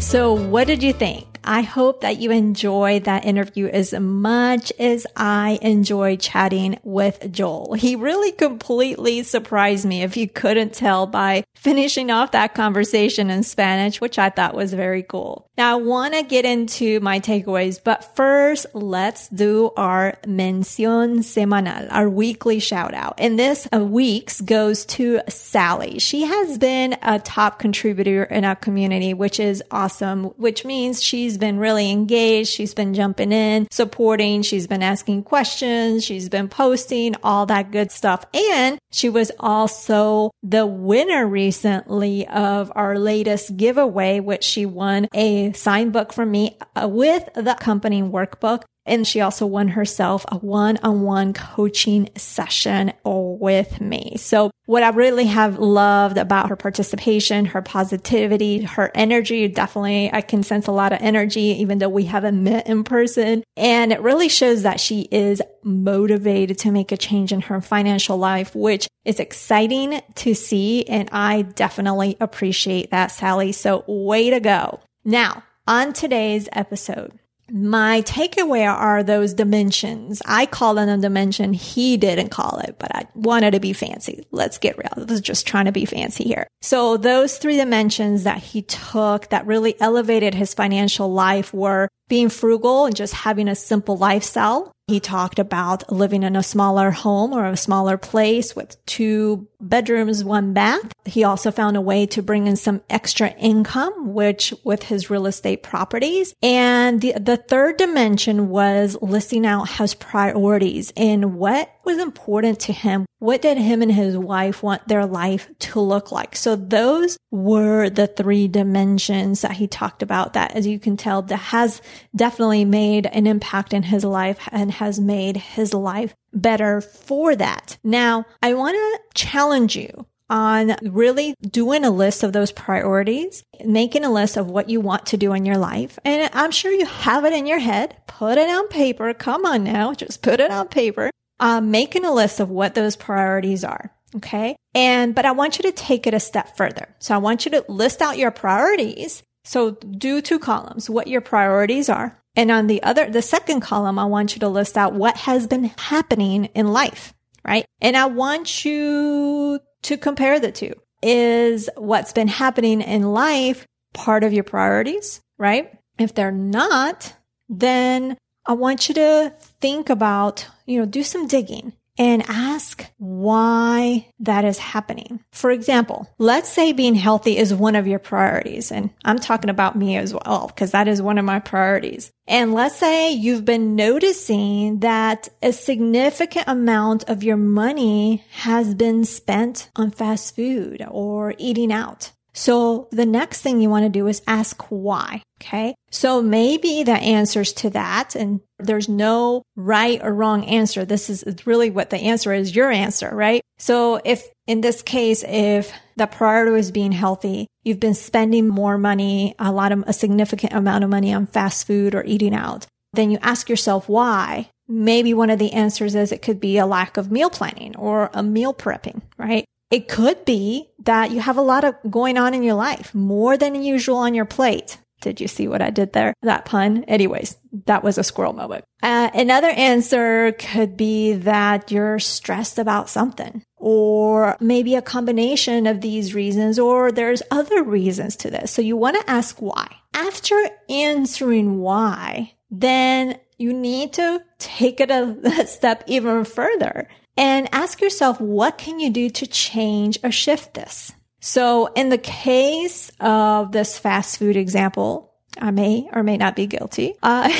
So, 0.00 0.32
what 0.32 0.68
did 0.68 0.84
you 0.84 0.92
think? 0.92 1.29
I 1.44 1.62
hope 1.62 2.02
that 2.02 2.18
you 2.18 2.30
enjoy 2.30 3.00
that 3.00 3.24
interview 3.24 3.66
as 3.66 3.92
much 3.92 4.72
as 4.78 5.06
I 5.16 5.58
enjoy 5.62 6.16
chatting 6.16 6.78
with 6.82 7.32
Joel. 7.32 7.74
He 7.74 7.96
really 7.96 8.32
completely 8.32 9.22
surprised 9.22 9.86
me 9.86 10.02
if 10.02 10.16
you 10.16 10.28
couldn't 10.28 10.74
tell 10.74 11.06
by 11.06 11.44
finishing 11.54 12.10
off 12.10 12.32
that 12.32 12.54
conversation 12.54 13.30
in 13.30 13.42
Spanish, 13.42 14.00
which 14.00 14.18
I 14.18 14.30
thought 14.30 14.54
was 14.54 14.72
very 14.72 15.02
cool. 15.02 15.46
Now 15.58 15.78
I 15.78 15.82
want 15.82 16.14
to 16.14 16.22
get 16.22 16.46
into 16.46 17.00
my 17.00 17.20
takeaways, 17.20 17.78
but 17.82 18.16
first 18.16 18.66
let's 18.72 19.28
do 19.28 19.70
our 19.76 20.16
mención 20.24 21.18
semanal, 21.18 21.88
our 21.90 22.08
weekly 22.08 22.60
shout 22.60 22.94
out. 22.94 23.14
And 23.18 23.38
this 23.38 23.68
uh, 23.74 23.84
week's 23.84 24.40
goes 24.40 24.86
to 24.86 25.20
Sally. 25.28 25.98
She 25.98 26.22
has 26.22 26.56
been 26.56 26.96
a 27.02 27.18
top 27.18 27.58
contributor 27.58 28.24
in 28.24 28.46
our 28.46 28.56
community, 28.56 29.12
which 29.12 29.38
is 29.38 29.62
awesome, 29.70 30.24
which 30.38 30.64
means 30.64 31.02
she's 31.02 31.29
been 31.38 31.58
really 31.58 31.90
engaged. 31.90 32.50
She's 32.50 32.74
been 32.74 32.94
jumping 32.94 33.32
in, 33.32 33.68
supporting. 33.70 34.42
She's 34.42 34.66
been 34.66 34.82
asking 34.82 35.24
questions. 35.24 36.04
She's 36.04 36.28
been 36.28 36.48
posting 36.48 37.14
all 37.22 37.46
that 37.46 37.70
good 37.70 37.90
stuff. 37.90 38.24
And 38.34 38.78
she 38.90 39.08
was 39.08 39.30
also 39.38 40.30
the 40.42 40.66
winner 40.66 41.26
recently 41.26 42.26
of 42.28 42.72
our 42.74 42.98
latest 42.98 43.56
giveaway, 43.56 44.20
which 44.20 44.44
she 44.44 44.66
won 44.66 45.08
a 45.14 45.52
signed 45.52 45.92
book 45.92 46.12
from 46.12 46.30
me 46.30 46.56
uh, 46.74 46.88
with 46.88 47.28
the 47.34 47.54
company 47.54 48.02
workbook. 48.02 48.62
And 48.86 49.06
she 49.06 49.20
also 49.20 49.46
won 49.46 49.68
herself 49.68 50.24
a 50.28 50.38
one-on-one 50.38 51.34
coaching 51.34 52.08
session 52.16 52.92
with 53.04 53.80
me. 53.80 54.14
So 54.16 54.50
what 54.66 54.82
I 54.82 54.88
really 54.90 55.26
have 55.26 55.58
loved 55.58 56.16
about 56.16 56.48
her 56.48 56.56
participation, 56.56 57.44
her 57.46 57.60
positivity, 57.60 58.62
her 58.62 58.90
energy, 58.94 59.48
definitely 59.48 60.10
I 60.12 60.22
can 60.22 60.42
sense 60.42 60.66
a 60.66 60.72
lot 60.72 60.92
of 60.92 61.00
energy, 61.02 61.56
even 61.60 61.78
though 61.78 61.88
we 61.88 62.04
haven't 62.04 62.42
met 62.42 62.68
in 62.68 62.84
person. 62.84 63.44
And 63.56 63.92
it 63.92 64.00
really 64.00 64.28
shows 64.28 64.62
that 64.62 64.80
she 64.80 65.02
is 65.10 65.42
motivated 65.62 66.58
to 66.58 66.70
make 66.70 66.90
a 66.90 66.96
change 66.96 67.32
in 67.32 67.42
her 67.42 67.60
financial 67.60 68.16
life, 68.16 68.54
which 68.54 68.88
is 69.04 69.20
exciting 69.20 70.00
to 70.16 70.34
see. 70.34 70.84
And 70.88 71.08
I 71.12 71.42
definitely 71.42 72.16
appreciate 72.18 72.90
that, 72.92 73.08
Sally. 73.08 73.52
So 73.52 73.84
way 73.86 74.30
to 74.30 74.40
go. 74.40 74.80
Now, 75.04 75.44
on 75.66 75.92
today's 75.92 76.48
episode, 76.52 77.19
my 77.52 78.02
takeaway 78.02 78.66
are 78.66 79.02
those 79.02 79.34
dimensions. 79.34 80.22
I 80.26 80.46
call 80.46 80.74
them 80.74 80.88
a 80.88 80.98
dimension. 80.98 81.52
He 81.52 81.96
didn't 81.96 82.30
call 82.30 82.58
it, 82.58 82.76
but 82.78 82.94
I 82.94 83.06
wanted 83.14 83.52
to 83.52 83.60
be 83.60 83.72
fancy. 83.72 84.24
Let's 84.30 84.58
get 84.58 84.78
real. 84.78 85.06
This 85.06 85.16
is 85.16 85.20
just 85.20 85.46
trying 85.46 85.66
to 85.66 85.72
be 85.72 85.84
fancy 85.84 86.24
here. 86.24 86.46
So 86.62 86.96
those 86.96 87.38
three 87.38 87.56
dimensions 87.56 88.24
that 88.24 88.38
he 88.38 88.62
took 88.62 89.28
that 89.30 89.46
really 89.46 89.80
elevated 89.80 90.34
his 90.34 90.54
financial 90.54 91.12
life 91.12 91.52
were 91.52 91.88
being 92.08 92.28
frugal 92.28 92.86
and 92.86 92.96
just 92.96 93.14
having 93.14 93.48
a 93.48 93.54
simple 93.54 93.96
lifestyle. 93.96 94.72
He 94.90 94.98
talked 94.98 95.38
about 95.38 95.92
living 95.92 96.24
in 96.24 96.34
a 96.34 96.42
smaller 96.42 96.90
home 96.90 97.32
or 97.32 97.46
a 97.46 97.56
smaller 97.56 97.96
place 97.96 98.56
with 98.56 98.84
two 98.86 99.46
bedrooms, 99.60 100.24
one 100.24 100.52
bath. 100.52 100.92
He 101.04 101.22
also 101.22 101.52
found 101.52 101.76
a 101.76 101.80
way 101.80 102.06
to 102.06 102.22
bring 102.22 102.48
in 102.48 102.56
some 102.56 102.82
extra 102.90 103.30
income, 103.34 104.12
which 104.12 104.52
with 104.64 104.82
his 104.82 105.08
real 105.08 105.26
estate 105.26 105.62
properties. 105.62 106.34
And 106.42 107.00
the, 107.00 107.12
the 107.20 107.36
third 107.36 107.76
dimension 107.76 108.48
was 108.48 108.96
listing 109.00 109.46
out 109.46 109.70
his 109.70 109.94
priorities 109.94 110.92
and 110.96 111.36
what 111.36 111.70
was 111.84 111.98
important 111.98 112.60
to 112.60 112.72
him. 112.72 113.06
What 113.18 113.42
did 113.42 113.58
him 113.58 113.82
and 113.82 113.92
his 113.92 114.16
wife 114.16 114.62
want 114.62 114.88
their 114.88 115.06
life 115.06 115.50
to 115.60 115.80
look 115.80 116.10
like? 116.10 116.36
So 116.36 116.56
those 116.56 117.18
were 117.30 117.90
the 117.90 118.06
three 118.06 118.48
dimensions 118.48 119.42
that 119.42 119.52
he 119.52 119.66
talked 119.66 120.02
about 120.02 120.32
that, 120.32 120.52
as 120.52 120.66
you 120.66 120.78
can 120.78 120.96
tell, 120.96 121.22
that 121.22 121.36
has 121.36 121.82
definitely 122.14 122.64
made 122.64 123.06
an 123.06 123.26
impact 123.26 123.72
in 123.72 123.84
his 123.84 124.04
life 124.04 124.48
and 124.50 124.70
has 124.72 124.98
made 124.98 125.36
his 125.36 125.74
life 125.74 126.14
better 126.32 126.80
for 126.80 127.36
that. 127.36 127.78
Now, 127.84 128.24
I 128.42 128.54
want 128.54 128.76
to 128.76 129.00
challenge 129.14 129.76
you 129.76 130.06
on 130.30 130.76
really 130.82 131.34
doing 131.42 131.84
a 131.84 131.90
list 131.90 132.22
of 132.22 132.32
those 132.32 132.52
priorities, 132.52 133.42
making 133.64 134.04
a 134.04 134.12
list 134.12 134.36
of 134.36 134.48
what 134.48 134.70
you 134.70 134.80
want 134.80 135.06
to 135.06 135.16
do 135.16 135.32
in 135.32 135.44
your 135.44 135.58
life. 135.58 135.98
And 136.04 136.30
I'm 136.32 136.52
sure 136.52 136.70
you 136.70 136.86
have 136.86 137.24
it 137.24 137.32
in 137.32 137.46
your 137.46 137.58
head. 137.58 137.96
Put 138.06 138.38
it 138.38 138.48
on 138.48 138.68
paper. 138.68 139.12
Come 139.12 139.44
on 139.44 139.64
now. 139.64 139.92
Just 139.92 140.22
put 140.22 140.38
it 140.38 140.52
on 140.52 140.68
paper 140.68 141.10
um, 141.40 141.70
making 141.70 142.04
a 142.04 142.12
list 142.12 142.38
of 142.38 142.50
what 142.50 142.74
those 142.74 142.94
priorities 142.94 143.64
are. 143.64 143.92
Okay. 144.14 144.56
And, 144.74 145.14
but 145.14 145.24
I 145.24 145.32
want 145.32 145.58
you 145.58 145.62
to 145.64 145.72
take 145.72 146.06
it 146.06 146.14
a 146.14 146.20
step 146.20 146.56
further. 146.56 146.94
So 146.98 147.14
I 147.14 147.18
want 147.18 147.44
you 147.44 147.50
to 147.52 147.64
list 147.68 148.02
out 148.02 148.18
your 148.18 148.30
priorities. 148.30 149.22
So 149.44 149.72
do 149.72 150.20
two 150.20 150.38
columns, 150.38 150.90
what 150.90 151.08
your 151.08 151.20
priorities 151.20 151.88
are. 151.88 152.20
And 152.36 152.50
on 152.50 152.66
the 152.66 152.82
other, 152.82 153.10
the 153.10 153.22
second 153.22 153.60
column, 153.60 153.98
I 153.98 154.04
want 154.04 154.34
you 154.34 154.40
to 154.40 154.48
list 154.48 154.76
out 154.76 154.94
what 154.94 155.16
has 155.16 155.46
been 155.46 155.64
happening 155.64 156.46
in 156.46 156.68
life, 156.68 157.12
right? 157.44 157.64
And 157.80 157.96
I 157.96 158.06
want 158.06 158.64
you 158.64 159.58
to 159.82 159.96
compare 159.96 160.38
the 160.38 160.52
two. 160.52 160.74
Is 161.02 161.70
what's 161.76 162.12
been 162.12 162.28
happening 162.28 162.82
in 162.82 163.14
life 163.14 163.66
part 163.94 164.22
of 164.22 164.34
your 164.34 164.44
priorities, 164.44 165.22
right? 165.38 165.72
If 165.98 166.14
they're 166.14 166.30
not, 166.30 167.14
then 167.48 168.18
I 168.50 168.54
want 168.54 168.88
you 168.88 168.96
to 168.96 169.32
think 169.60 169.90
about, 169.90 170.44
you 170.66 170.80
know, 170.80 170.84
do 170.84 171.04
some 171.04 171.28
digging 171.28 171.72
and 171.96 172.24
ask 172.26 172.84
why 172.98 174.08
that 174.18 174.44
is 174.44 174.58
happening. 174.58 175.20
For 175.30 175.52
example, 175.52 176.12
let's 176.18 176.48
say 176.48 176.72
being 176.72 176.96
healthy 176.96 177.36
is 177.36 177.54
one 177.54 177.76
of 177.76 177.86
your 177.86 178.00
priorities. 178.00 178.72
And 178.72 178.90
I'm 179.04 179.20
talking 179.20 179.50
about 179.50 179.76
me 179.76 179.96
as 179.96 180.12
well, 180.12 180.48
because 180.48 180.72
that 180.72 180.88
is 180.88 181.00
one 181.00 181.16
of 181.16 181.24
my 181.24 181.38
priorities. 181.38 182.10
And 182.26 182.52
let's 182.52 182.74
say 182.74 183.12
you've 183.12 183.44
been 183.44 183.76
noticing 183.76 184.80
that 184.80 185.28
a 185.40 185.52
significant 185.52 186.48
amount 186.48 187.04
of 187.08 187.22
your 187.22 187.36
money 187.36 188.24
has 188.32 188.74
been 188.74 189.04
spent 189.04 189.70
on 189.76 189.92
fast 189.92 190.34
food 190.34 190.84
or 190.90 191.34
eating 191.38 191.72
out. 191.72 192.10
So 192.32 192.88
the 192.90 193.06
next 193.06 193.42
thing 193.42 193.60
you 193.60 193.70
want 193.70 193.84
to 193.84 193.88
do 193.88 194.06
is 194.06 194.22
ask 194.26 194.62
why. 194.68 195.22
Okay. 195.40 195.74
So 195.90 196.20
maybe 196.22 196.82
the 196.82 196.92
answers 196.92 197.52
to 197.54 197.70
that, 197.70 198.14
and 198.14 198.40
there's 198.58 198.88
no 198.88 199.42
right 199.56 200.00
or 200.02 200.12
wrong 200.12 200.44
answer. 200.44 200.84
This 200.84 201.08
is 201.08 201.24
really 201.46 201.70
what 201.70 201.90
the 201.90 201.96
answer 201.96 202.32
is 202.32 202.54
your 202.54 202.70
answer, 202.70 203.10
right? 203.12 203.40
So 203.58 204.00
if 204.04 204.28
in 204.46 204.60
this 204.60 204.82
case, 204.82 205.24
if 205.26 205.72
the 205.96 206.06
priority 206.06 206.58
is 206.58 206.70
being 206.70 206.92
healthy, 206.92 207.46
you've 207.62 207.80
been 207.80 207.94
spending 207.94 208.48
more 208.48 208.78
money, 208.78 209.34
a 209.38 209.52
lot 209.52 209.72
of 209.72 209.84
a 209.86 209.92
significant 209.92 210.52
amount 210.52 210.84
of 210.84 210.90
money 210.90 211.12
on 211.12 211.26
fast 211.26 211.66
food 211.66 211.94
or 211.94 212.04
eating 212.04 212.34
out, 212.34 212.66
then 212.92 213.10
you 213.10 213.18
ask 213.22 213.48
yourself 213.48 213.88
why. 213.88 214.48
Maybe 214.68 215.14
one 215.14 215.30
of 215.30 215.38
the 215.38 215.52
answers 215.52 215.94
is 215.94 216.12
it 216.12 216.22
could 216.22 216.40
be 216.40 216.58
a 216.58 216.66
lack 216.66 216.96
of 216.96 217.10
meal 217.10 217.30
planning 217.30 217.76
or 217.76 218.10
a 218.12 218.22
meal 218.22 218.54
prepping, 218.54 219.02
right? 219.16 219.44
It 219.70 219.88
could 219.88 220.24
be 220.24 220.70
that 220.80 221.10
you 221.10 221.20
have 221.20 221.36
a 221.36 221.42
lot 221.42 221.64
of 221.64 221.74
going 221.88 222.18
on 222.18 222.34
in 222.34 222.42
your 222.42 222.54
life, 222.54 222.94
more 222.94 223.36
than 223.36 223.62
usual 223.62 223.98
on 223.98 224.14
your 224.14 224.24
plate. 224.24 224.78
Did 225.00 225.20
you 225.20 225.28
see 225.28 225.48
what 225.48 225.62
I 225.62 225.70
did 225.70 225.92
there? 225.92 226.12
That 226.22 226.44
pun. 226.44 226.84
Anyways, 226.84 227.36
that 227.66 227.82
was 227.82 227.96
a 227.96 228.04
squirrel 228.04 228.34
moment. 228.34 228.64
Uh, 228.82 229.10
another 229.14 229.48
answer 229.48 230.32
could 230.32 230.76
be 230.76 231.14
that 231.14 231.70
you're 231.70 231.98
stressed 231.98 232.58
about 232.58 232.90
something 232.90 233.42
or 233.56 234.36
maybe 234.40 234.74
a 234.74 234.82
combination 234.82 235.66
of 235.66 235.82
these 235.82 236.14
reasons, 236.14 236.58
or 236.58 236.90
there's 236.90 237.22
other 237.30 237.62
reasons 237.62 238.16
to 238.16 238.30
this. 238.30 238.50
So 238.50 238.62
you 238.62 238.74
want 238.74 238.98
to 238.98 239.10
ask 239.10 239.40
why. 239.40 239.68
After 239.92 240.34
answering 240.70 241.60
why, 241.60 242.32
then 242.50 243.18
you 243.36 243.52
need 243.52 243.92
to 243.94 244.22
take 244.38 244.80
it 244.80 244.90
a 244.90 245.46
step 245.46 245.84
even 245.86 246.24
further 246.24 246.88
and 247.16 247.48
ask 247.52 247.80
yourself, 247.80 248.20
what 248.20 248.58
can 248.58 248.80
you 248.80 248.90
do 248.90 249.10
to 249.10 249.26
change 249.26 249.98
or 250.02 250.10
shift 250.10 250.54
this? 250.54 250.92
So 251.20 251.66
in 251.74 251.90
the 251.90 251.98
case 251.98 252.90
of 253.00 253.52
this 253.52 253.78
fast 253.78 254.18
food 254.18 254.36
example, 254.36 255.10
I 255.38 255.50
may 255.52 255.88
or 255.92 256.02
may 256.02 256.16
not 256.16 256.34
be 256.34 256.46
guilty. 256.46 256.94
Uh, 257.02 257.30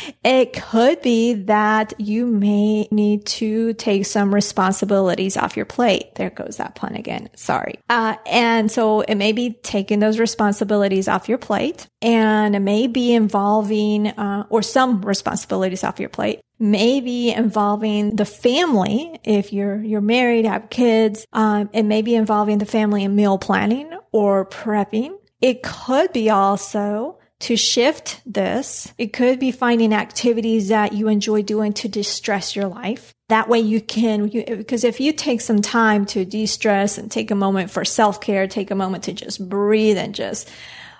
it 0.24 0.52
could 0.52 1.02
be 1.02 1.34
that 1.34 1.94
you 1.98 2.26
may 2.26 2.88
need 2.90 3.26
to 3.26 3.74
take 3.74 4.06
some 4.06 4.34
responsibilities 4.34 5.36
off 5.36 5.56
your 5.56 5.66
plate. 5.66 6.14
There 6.14 6.30
goes 6.30 6.58
that 6.58 6.76
pun 6.76 6.94
again. 6.94 7.30
Sorry. 7.34 7.80
Uh, 7.88 8.16
and 8.26 8.70
so 8.70 9.00
it 9.00 9.16
may 9.16 9.32
be 9.32 9.52
taking 9.62 9.98
those 9.98 10.18
responsibilities 10.18 11.08
off 11.08 11.28
your 11.28 11.38
plate 11.38 11.88
and 12.00 12.54
it 12.54 12.60
may 12.60 12.86
be 12.86 13.12
involving, 13.12 14.08
uh, 14.08 14.46
or 14.48 14.62
some 14.62 15.02
responsibilities 15.02 15.82
off 15.82 15.98
your 15.98 16.08
plate 16.08 16.40
maybe 16.62 17.30
involving 17.30 18.14
the 18.16 18.24
family 18.24 19.18
if 19.24 19.52
you're 19.52 19.82
you're 19.82 20.00
married 20.00 20.44
have 20.44 20.70
kids 20.70 21.26
um, 21.32 21.68
it 21.72 21.82
may 21.82 22.02
be 22.02 22.14
involving 22.14 22.58
the 22.58 22.66
family 22.66 23.02
in 23.04 23.14
meal 23.16 23.36
planning 23.36 23.90
or 24.12 24.46
prepping 24.46 25.12
it 25.40 25.62
could 25.62 26.12
be 26.12 26.30
also 26.30 27.18
to 27.42 27.56
shift 27.56 28.20
this, 28.24 28.94
it 28.98 29.12
could 29.12 29.40
be 29.40 29.50
finding 29.50 29.92
activities 29.92 30.68
that 30.68 30.92
you 30.92 31.08
enjoy 31.08 31.42
doing 31.42 31.72
to 31.72 31.88
distress 31.88 32.54
your 32.54 32.68
life. 32.68 33.12
That 33.30 33.48
way 33.48 33.58
you 33.58 33.80
can, 33.80 34.28
you, 34.28 34.44
because 34.44 34.84
if 34.84 35.00
you 35.00 35.12
take 35.12 35.40
some 35.40 35.60
time 35.60 36.06
to 36.06 36.24
de-stress 36.24 36.98
and 36.98 37.10
take 37.10 37.32
a 37.32 37.34
moment 37.34 37.72
for 37.72 37.84
self-care, 37.84 38.46
take 38.46 38.70
a 38.70 38.76
moment 38.76 39.04
to 39.04 39.12
just 39.12 39.48
breathe 39.48 39.98
and 39.98 40.14
just 40.14 40.48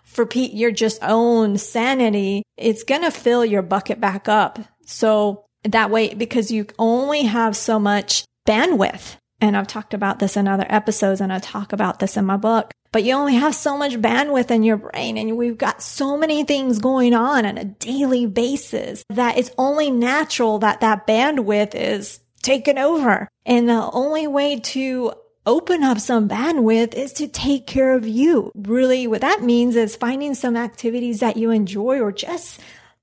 for 0.02 0.26
Pete, 0.26 0.52
your 0.52 0.72
just 0.72 1.00
own 1.04 1.58
sanity, 1.58 2.42
it's 2.56 2.82
going 2.82 3.02
to 3.02 3.12
fill 3.12 3.44
your 3.44 3.62
bucket 3.62 4.00
back 4.00 4.28
up. 4.28 4.58
So 4.84 5.44
that 5.64 5.90
way, 5.90 6.14
because 6.14 6.50
you 6.50 6.66
only 6.78 7.22
have 7.22 7.56
so 7.56 7.78
much 7.78 8.24
bandwidth. 8.46 9.16
And 9.40 9.56
I've 9.56 9.66
talked 9.66 9.94
about 9.94 10.18
this 10.18 10.36
in 10.36 10.46
other 10.46 10.66
episodes 10.68 11.20
and 11.20 11.32
I 11.32 11.38
talk 11.38 11.72
about 11.72 11.98
this 11.98 12.16
in 12.16 12.24
my 12.24 12.36
book 12.36 12.72
but 12.92 13.04
you 13.04 13.14
only 13.14 13.36
have 13.36 13.54
so 13.54 13.76
much 13.76 13.94
bandwidth 13.94 14.50
in 14.50 14.62
your 14.62 14.76
brain 14.76 15.16
and 15.16 15.36
we've 15.36 15.56
got 15.56 15.82
so 15.82 16.18
many 16.18 16.44
things 16.44 16.78
going 16.78 17.14
on 17.14 17.46
on 17.46 17.56
a 17.56 17.64
daily 17.64 18.26
basis 18.26 19.02
that 19.08 19.38
it's 19.38 19.50
only 19.56 19.90
natural 19.90 20.58
that 20.58 20.80
that 20.80 21.06
bandwidth 21.06 21.74
is 21.74 22.20
taken 22.42 22.76
over. 22.76 23.28
And 23.46 23.68
the 23.68 23.90
only 23.92 24.26
way 24.26 24.60
to 24.60 25.14
open 25.46 25.82
up 25.82 25.98
some 25.98 26.28
bandwidth 26.28 26.94
is 26.94 27.14
to 27.14 27.28
take 27.28 27.66
care 27.66 27.94
of 27.94 28.06
you. 28.06 28.52
Really, 28.54 29.06
what 29.06 29.22
that 29.22 29.42
means 29.42 29.74
is 29.74 29.96
finding 29.96 30.34
some 30.34 30.56
activities 30.56 31.20
that 31.20 31.38
you 31.38 31.50
enjoy 31.50 31.98
or 31.98 32.12
just 32.12 32.60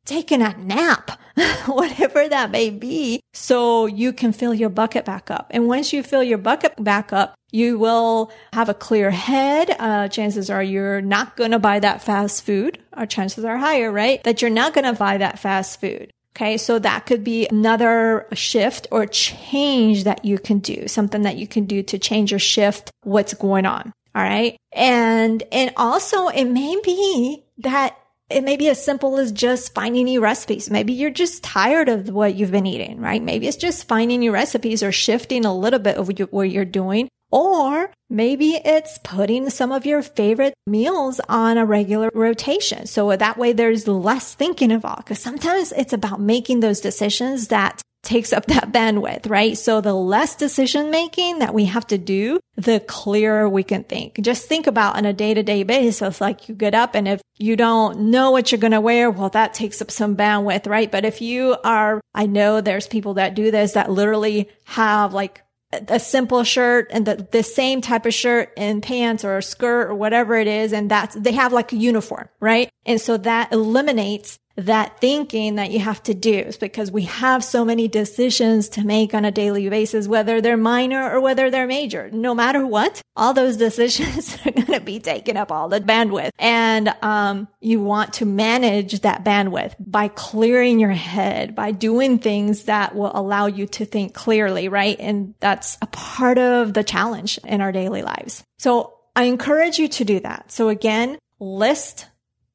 taking 0.09 0.41
a 0.41 0.57
nap, 0.57 1.11
whatever 1.67 2.27
that 2.27 2.49
may 2.49 2.71
be, 2.71 3.21
so 3.33 3.85
you 3.85 4.11
can 4.11 4.33
fill 4.33 4.53
your 4.53 4.69
bucket 4.69 5.05
back 5.05 5.29
up. 5.29 5.47
And 5.51 5.67
once 5.67 5.93
you 5.93 6.01
fill 6.01 6.23
your 6.23 6.39
bucket 6.39 6.83
back 6.83 7.13
up, 7.13 7.35
you 7.51 7.77
will 7.77 8.31
have 8.53 8.69
a 8.69 8.73
clear 8.73 9.11
head. 9.11 9.75
Uh, 9.79 10.07
chances 10.07 10.49
are 10.49 10.63
you're 10.63 11.01
not 11.01 11.37
going 11.37 11.51
to 11.51 11.59
buy 11.59 11.79
that 11.79 12.01
fast 12.01 12.43
food, 12.43 12.79
Our 12.93 13.05
chances 13.05 13.45
are 13.45 13.57
higher, 13.57 13.91
right? 13.91 14.23
That 14.23 14.41
you're 14.41 14.51
not 14.51 14.73
going 14.73 14.85
to 14.85 14.93
buy 14.93 15.17
that 15.17 15.39
fast 15.39 15.79
food. 15.79 16.11
Okay. 16.35 16.57
So 16.57 16.79
that 16.79 17.05
could 17.05 17.23
be 17.23 17.47
another 17.47 18.27
shift 18.33 18.87
or 18.91 19.05
change 19.05 20.05
that 20.05 20.23
you 20.23 20.37
can 20.37 20.59
do, 20.59 20.87
something 20.87 21.23
that 21.23 21.37
you 21.37 21.47
can 21.47 21.65
do 21.65 21.83
to 21.83 21.99
change 21.99 22.31
or 22.31 22.39
shift 22.39 22.91
what's 23.03 23.33
going 23.33 23.65
on. 23.65 23.91
All 24.15 24.23
right. 24.23 24.55
And, 24.71 25.43
and 25.51 25.73
also 25.75 26.27
it 26.27 26.45
may 26.45 26.79
be 26.83 27.43
that 27.59 27.98
it 28.29 28.43
may 28.43 28.57
be 28.57 28.69
as 28.69 28.83
simple 28.83 29.17
as 29.17 29.31
just 29.31 29.73
finding 29.73 30.05
new 30.05 30.21
recipes. 30.21 30.69
Maybe 30.69 30.93
you're 30.93 31.09
just 31.09 31.43
tired 31.43 31.89
of 31.89 32.09
what 32.09 32.35
you've 32.35 32.51
been 32.51 32.67
eating, 32.67 32.99
right? 32.99 33.21
Maybe 33.21 33.47
it's 33.47 33.57
just 33.57 33.87
finding 33.87 34.19
new 34.19 34.31
recipes 34.31 34.83
or 34.83 34.91
shifting 34.91 35.45
a 35.45 35.55
little 35.55 35.79
bit 35.79 35.97
of 35.97 36.07
what 36.31 36.51
you're 36.51 36.65
doing. 36.65 37.09
Or 37.31 37.91
maybe 38.09 38.59
it's 38.65 38.97
putting 39.03 39.49
some 39.49 39.71
of 39.71 39.85
your 39.85 40.01
favorite 40.01 40.55
meals 40.65 41.19
on 41.29 41.57
a 41.57 41.65
regular 41.65 42.09
rotation. 42.13 42.87
So 42.87 43.15
that 43.15 43.37
way 43.37 43.53
there's 43.53 43.87
less 43.87 44.33
thinking 44.33 44.71
involved. 44.71 45.07
Cause 45.07 45.19
sometimes 45.19 45.71
it's 45.71 45.93
about 45.93 46.19
making 46.19 46.59
those 46.59 46.81
decisions 46.81 47.49
that 47.49 47.81
takes 48.03 48.33
up 48.33 48.45
that 48.47 48.71
bandwidth, 48.73 49.29
right? 49.29 49.57
So 49.57 49.81
the 49.81 49.93
less 49.93 50.35
decision 50.35 50.91
making 50.91 51.39
that 51.39 51.53
we 51.53 51.65
have 51.65 51.87
to 51.87 51.97
do, 51.97 52.39
the 52.55 52.79
clearer 52.79 53.47
we 53.47 53.63
can 53.63 53.83
think. 53.83 54.19
Just 54.21 54.47
think 54.47 54.67
about 54.67 54.95
on 54.95 55.05
a 55.05 55.13
day 55.13 55.33
to 55.33 55.43
day 55.43 55.63
basis, 55.63 56.21
like 56.21 56.49
you 56.49 56.55
get 56.55 56.73
up 56.73 56.95
and 56.95 57.07
if 57.07 57.21
you 57.37 57.55
don't 57.55 57.99
know 58.11 58.31
what 58.31 58.51
you're 58.51 58.59
going 58.59 58.71
to 58.71 58.81
wear, 58.81 59.09
well, 59.09 59.29
that 59.29 59.53
takes 59.53 59.81
up 59.81 59.91
some 59.91 60.15
bandwidth, 60.15 60.67
right? 60.67 60.91
But 60.91 61.05
if 61.05 61.21
you 61.21 61.55
are, 61.63 62.01
I 62.13 62.25
know 62.25 62.61
there's 62.61 62.87
people 62.87 63.15
that 63.15 63.35
do 63.35 63.49
this 63.51 63.73
that 63.73 63.89
literally 63.89 64.49
have 64.65 65.13
like 65.13 65.43
a 65.71 65.99
simple 65.99 66.43
shirt 66.43 66.87
and 66.89 67.05
the, 67.05 67.27
the 67.31 67.43
same 67.43 67.79
type 67.81 68.05
of 68.05 68.13
shirt 68.13 68.51
and 68.57 68.81
pants 68.81 69.23
or 69.23 69.37
a 69.37 69.43
skirt 69.43 69.89
or 69.89 69.95
whatever 69.95 70.35
it 70.35 70.47
is. 70.47 70.73
And 70.73 70.89
that's, 70.89 71.15
they 71.15 71.33
have 71.33 71.53
like 71.53 71.71
a 71.71 71.77
uniform, 71.77 72.27
right? 72.39 72.69
And 72.85 72.99
so 72.99 73.17
that 73.17 73.53
eliminates 73.53 74.39
that 74.65 74.99
thinking 74.99 75.55
that 75.55 75.71
you 75.71 75.79
have 75.79 76.01
to 76.03 76.13
do 76.13 76.33
is 76.33 76.57
because 76.57 76.91
we 76.91 77.03
have 77.03 77.43
so 77.43 77.63
many 77.63 77.87
decisions 77.87 78.69
to 78.69 78.85
make 78.85 79.13
on 79.13 79.25
a 79.25 79.31
daily 79.31 79.69
basis, 79.69 80.07
whether 80.07 80.41
they're 80.41 80.57
minor 80.57 81.09
or 81.09 81.19
whether 81.21 81.49
they're 81.49 81.67
major. 81.67 82.09
No 82.11 82.35
matter 82.35 82.65
what, 82.65 83.01
all 83.15 83.33
those 83.33 83.57
decisions 83.69 84.37
are 84.45 84.51
going 84.51 84.67
to 84.67 84.79
be 84.79 84.99
taking 84.99 85.37
up 85.37 85.51
all 85.51 85.69
the 85.69 85.79
bandwidth. 85.79 86.31
And, 86.37 86.93
um, 87.01 87.47
you 87.61 87.81
want 87.81 88.13
to 88.13 88.25
manage 88.25 89.01
that 89.01 89.23
bandwidth 89.23 89.75
by 89.79 90.07
clearing 90.09 90.79
your 90.79 90.91
head, 90.91 91.55
by 91.55 91.71
doing 91.71 92.19
things 92.19 92.63
that 92.63 92.95
will 92.95 93.11
allow 93.13 93.47
you 93.47 93.67
to 93.67 93.85
think 93.85 94.13
clearly, 94.13 94.67
right? 94.67 94.97
And 94.99 95.35
that's 95.39 95.77
a 95.81 95.87
part 95.87 96.37
of 96.37 96.73
the 96.73 96.83
challenge 96.83 97.39
in 97.45 97.61
our 97.61 97.71
daily 97.71 98.01
lives. 98.01 98.43
So 98.57 98.93
I 99.15 99.23
encourage 99.23 99.79
you 99.79 99.87
to 99.89 100.05
do 100.05 100.19
that. 100.21 100.51
So 100.51 100.69
again, 100.69 101.17
list 101.39 102.07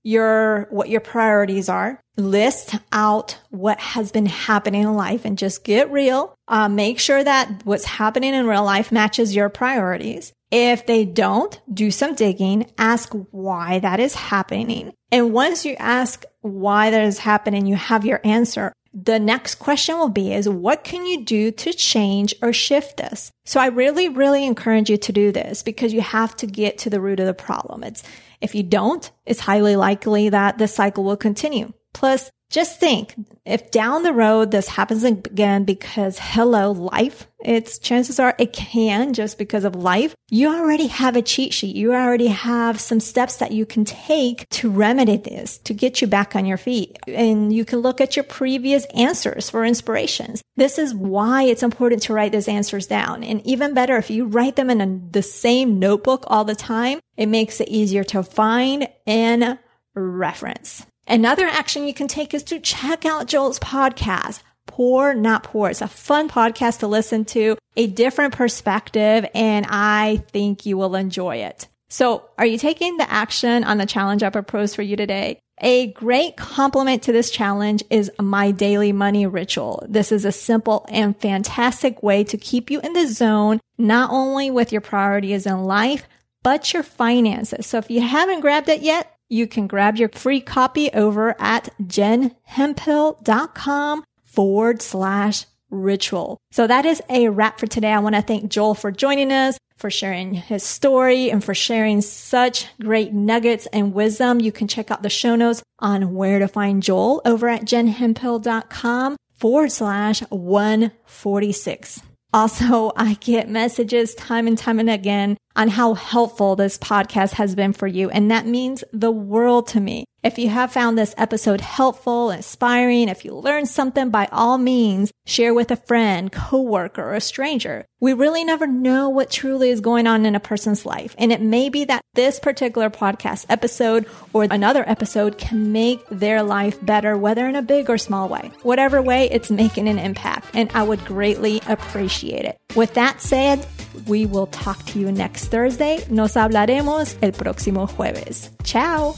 your, 0.05 0.69
what 0.71 0.89
your 0.89 1.01
priorities 1.01 1.69
are. 1.69 1.99
List 2.17 2.77
out 2.93 3.39
what 3.51 3.81
has 3.81 4.13
been 4.13 4.27
happening 4.27 4.83
in 4.83 4.95
life 4.95 5.25
and 5.25 5.37
just 5.37 5.65
get 5.65 5.91
real. 5.91 6.37
Uh, 6.47 6.69
make 6.69 7.01
sure 7.01 7.25
that 7.25 7.63
what's 7.65 7.85
happening 7.85 8.35
in 8.35 8.47
real 8.47 8.63
life 8.63 8.93
matches 8.93 9.35
your 9.35 9.49
priorities. 9.49 10.33
If 10.53 10.87
they 10.87 11.05
don't, 11.05 11.61
do 11.73 11.91
some 11.91 12.15
digging, 12.15 12.71
ask 12.79 13.13
why 13.33 13.81
that 13.81 13.99
is 13.99 14.15
happening. 14.15 14.93
And 15.11 15.33
once 15.33 15.65
you 15.65 15.75
ask 15.81 16.25
why 16.43 16.91
that 16.91 17.03
is 17.03 17.19
happening, 17.19 17.67
you 17.67 17.75
have 17.75 18.07
your 18.07 18.21
answer. 18.23 18.73
The 18.93 19.19
next 19.19 19.57
question 19.57 19.99
will 19.99 20.11
be 20.11 20.33
is 20.33 20.49
what 20.49 20.85
can 20.85 21.05
you 21.05 21.25
do 21.25 21.51
to 21.51 21.73
change 21.73 22.33
or 22.41 22.53
shift 22.53 22.99
this? 22.99 23.33
So 23.45 23.59
I 23.59 23.67
really, 23.67 24.09
really 24.09 24.47
encourage 24.47 24.89
you 24.89 24.97
to 24.99 25.13
do 25.13 25.33
this 25.33 25.65
because 25.65 25.93
you 25.93 26.01
have 26.01 26.37
to 26.37 26.47
get 26.47 26.79
to 26.79 26.91
the 26.91 27.01
root 27.01 27.19
of 27.19 27.27
the 27.27 27.35
problem. 27.35 27.83
It's 27.83 28.05
if 28.45 28.55
you 28.55 28.63
don't, 28.63 29.11
it's 29.25 29.41
highly 29.41 29.75
likely 29.75 30.29
that 30.29 30.59
the 30.59 30.69
cycle 30.69 31.03
will 31.03 31.17
continue. 31.17 31.73
Plus, 31.95 32.31
Just 32.55 32.79
think 32.79 33.17
if 33.45 33.73
down 33.73 34.05
the 34.05 34.13
road 34.13 34.53
this 34.53 34.69
happens 34.69 35.03
again 35.03 35.65
because 35.65 36.21
hello, 36.21 36.71
life, 36.71 37.27
it's 37.45 37.81
chances 37.81 38.21
are 38.21 38.37
it 38.39 38.53
can 38.53 39.13
just 39.13 39.39
because 39.39 39.65
of 39.65 39.75
life. 39.75 40.15
You 40.31 40.55
already 40.55 40.87
have 40.87 41.17
a 41.17 41.23
cheat 41.23 41.53
sheet. 41.53 41.75
You 41.75 41.93
already 41.95 42.29
have 42.29 42.81
some 42.81 43.01
steps 43.01 43.39
that 43.39 43.51
you 43.51 43.67
can 43.67 43.85
take 43.85 44.49
to 44.51 44.71
remedy 44.71 45.17
this, 45.17 45.59
to 45.65 45.75
get 45.75 46.01
you 46.01 46.07
back 46.07 46.37
on 46.37 46.47
your 46.47 46.57
feet. 46.57 46.97
And 47.09 47.53
you 47.53 47.65
can 47.65 47.81
look 47.81 48.01
at 48.01 48.15
your 48.15 48.23
previous 48.23 48.85
answers 48.95 49.51
for 49.51 49.65
inspirations. 49.65 50.41
This 50.55 50.79
is 50.79 50.95
why 50.95 51.43
it's 51.43 51.65
important 51.65 52.03
to 52.03 52.13
write 52.13 52.31
those 52.31 52.47
answers 52.47 52.87
down. 52.87 53.25
And 53.25 53.45
even 53.45 53.75
better, 53.75 53.97
if 53.97 54.11
you 54.11 54.27
write 54.27 54.55
them 54.55 54.71
in 54.71 54.81
a, 54.81 55.11
the 55.11 55.23
same 55.23 55.81
notebook 55.81 56.23
all 56.29 56.45
the 56.45 56.55
time, 56.55 57.01
it 57.17 57.27
makes 57.27 57.61
it 57.61 57.67
easier 57.67 58.05
to 58.05 58.23
find 58.23 58.87
and 59.09 59.59
reference. 59.97 60.87
Another 61.07 61.47
action 61.47 61.87
you 61.87 61.95
can 61.95 62.09
take 62.09 62.33
is 62.33 62.43
to 62.45 62.61
check 62.61 63.05
out 63.05 63.27
Joel's 63.27 63.59
podcast. 63.59 64.43
Poor, 64.67 65.15
not 65.15 65.45
poor. 65.45 65.69
It's 65.69 65.83
a 65.83 65.89
fun 65.89 66.29
podcast 66.29 66.79
to 66.79 66.87
listen 66.87 67.25
to, 67.27 67.57
a 67.77 67.87
different 67.87 68.35
perspective, 68.35 69.27
and 69.35 69.67
I 69.69 70.25
think 70.33 70.65
you 70.65 70.77
will 70.77 70.95
enjoy 70.95 71.37
it. 71.37 71.69
So 71.91 72.29
are 72.39 72.47
you 72.47 72.59
taking 72.59 72.97
the 72.97 73.11
action 73.11 73.63
on 73.63 73.79
the 73.79 73.87
challenge 73.87 74.23
I 74.23 74.31
proposed 74.31 74.75
for 74.75 74.83
you 74.83 74.97
today? 74.97 75.39
A 75.61 75.89
great 75.89 76.37
complement 76.37 77.05
to 77.05 77.13
this 77.13 77.31
challenge 77.31 77.85
is 77.89 78.11
my 78.21 78.51
daily 78.51 78.91
money 78.91 79.27
ritual. 79.27 79.87
This 79.89 80.11
is 80.11 80.25
a 80.25 80.33
simple 80.33 80.85
and 80.89 81.17
fantastic 81.17 82.03
way 82.03 82.25
to 82.25 82.37
keep 82.37 82.71
you 82.71 82.81
in 82.81 82.95
the 82.95 83.07
zone, 83.07 83.61
not 83.79 84.11
only 84.11 84.51
with 84.51 84.73
your 84.73 84.81
priorities 84.81 85.47
in 85.47 85.65
life, 85.65 86.09
but 86.43 86.73
your 86.73 86.83
finances. 86.83 87.67
So 87.67 87.79
if 87.79 87.91
you 87.91 88.01
haven't 88.01 88.41
grabbed 88.41 88.69
it 88.69 88.81
yet, 88.81 89.14
you 89.29 89.47
can 89.47 89.67
grab 89.67 89.97
your 89.97 90.09
free 90.11 90.41
copy 90.41 90.91
over 90.93 91.35
at 91.41 91.71
jenhemphill.com 91.83 94.05
forward 94.23 94.83
slash 94.83 95.47
ritual. 95.71 96.39
So 96.53 96.67
that 96.67 96.87
is 96.87 97.03
a 97.09 97.29
wrap 97.29 97.59
for 97.59 97.67
today. 97.67 97.93
I 97.93 97.99
want 97.99 98.15
to 98.15 98.23
thank 98.23 98.51
Joel 98.51 98.75
for 98.75 98.91
joining 98.91 99.33
us, 99.33 99.59
for 99.77 99.91
sharing 99.91 100.35
his 100.35 100.63
story 100.63 101.31
and 101.31 101.43
for 101.43 101.55
sharing 101.55 102.01
such 102.01 102.69
great 102.81 103.13
nuggets 103.13 103.67
and 103.67 103.93
wisdom. 103.93 104.41
You 104.41 104.53
can 104.53 104.69
check 104.69 104.91
out 104.91 105.03
the 105.03 105.11
show 105.11 105.37
notes 105.37 105.63
on 105.79 106.15
where 106.15 106.39
to 106.39 106.49
find 106.49 106.83
Joel 106.83 107.23
over 107.25 107.49
at 107.49 107.65
jenhemphill.com 107.65 109.17
forward 109.35 109.73
slash 109.73 110.21
146. 110.31 112.03
Also, 112.35 112.91
I 112.97 113.15
get 113.21 113.49
messages 113.49 114.13
time 114.17 114.49
and 114.49 114.59
time 114.59 114.81
and 114.81 114.91
again 114.91 115.37
on 115.55 115.69
how 115.69 115.95
helpful 115.95 116.57
this 116.57 116.77
podcast 116.77 117.35
has 117.35 117.55
been 117.55 117.73
for 117.73 117.87
you. 117.87 118.11
And 118.11 118.29
that 118.33 118.45
means 118.45 118.83
the 118.93 119.13
world 119.13 119.69
to 119.69 119.81
me. 119.81 120.05
If 120.25 120.39
you 120.39 120.49
have 120.49 120.73
found 120.73 120.97
this 120.97 121.15
episode 121.19 121.61
helpful, 121.61 122.31
inspiring, 122.31 123.11
if 123.11 123.27
you 123.27 123.35
learned 123.35 123.69
something, 123.69 124.09
by 124.09 124.27
all 124.33 124.57
means, 124.57 125.13
share 125.27 125.53
with 125.53 125.71
a 125.71 125.77
friend, 125.77 126.33
coworker, 126.33 127.03
or 127.03 127.15
a 127.15 127.21
stranger. 127.21 127.85
We 128.01 128.15
really 128.15 128.43
never 128.43 128.67
know 128.67 129.11
what 129.11 129.31
truly 129.31 129.69
is 129.69 129.83
going 129.83 130.07
on 130.07 130.25
in 130.25 130.35
a 130.35 130.41
person's 130.41 130.87
life. 130.87 131.15
And 131.19 131.31
it 131.31 131.43
may 131.43 131.69
be 131.69 131.85
that 131.85 132.01
this 132.15 132.41
particular 132.41 132.89
podcast 132.89 133.45
episode 133.51 134.07
or 134.33 134.45
another 134.45 134.83
episode 134.89 135.37
can 135.37 135.73
make 135.73 136.01
their 136.09 136.43
life 136.43 136.83
better, 136.83 137.19
whether 137.19 137.47
in 137.47 137.55
a 137.55 137.61
big 137.61 137.91
or 137.91 137.99
small 137.99 138.27
way. 138.31 138.51
Whatever 138.63 139.03
way, 139.03 139.29
it's 139.31 139.51
making 139.51 139.89
an 139.89 139.99
impact. 139.99 140.47
And 140.55 140.71
I 140.73 140.85
would 140.85 141.05
greatly 141.05 141.61
appreciate 141.69 142.47
it. 142.47 142.57
With 142.75 142.95
that 142.95 143.21
said, 143.21 143.67
we 144.07 144.25
will 144.25 144.47
talk 144.47 144.83
to 144.87 144.99
you 144.99 145.13
next 145.13 145.49
Thursday. 145.49 146.03
Nos 146.09 146.33
hablaremos 146.33 147.15
el 147.21 147.33
próximo 147.33 147.87
jueves. 147.95 148.49
Ciao. 148.65 149.15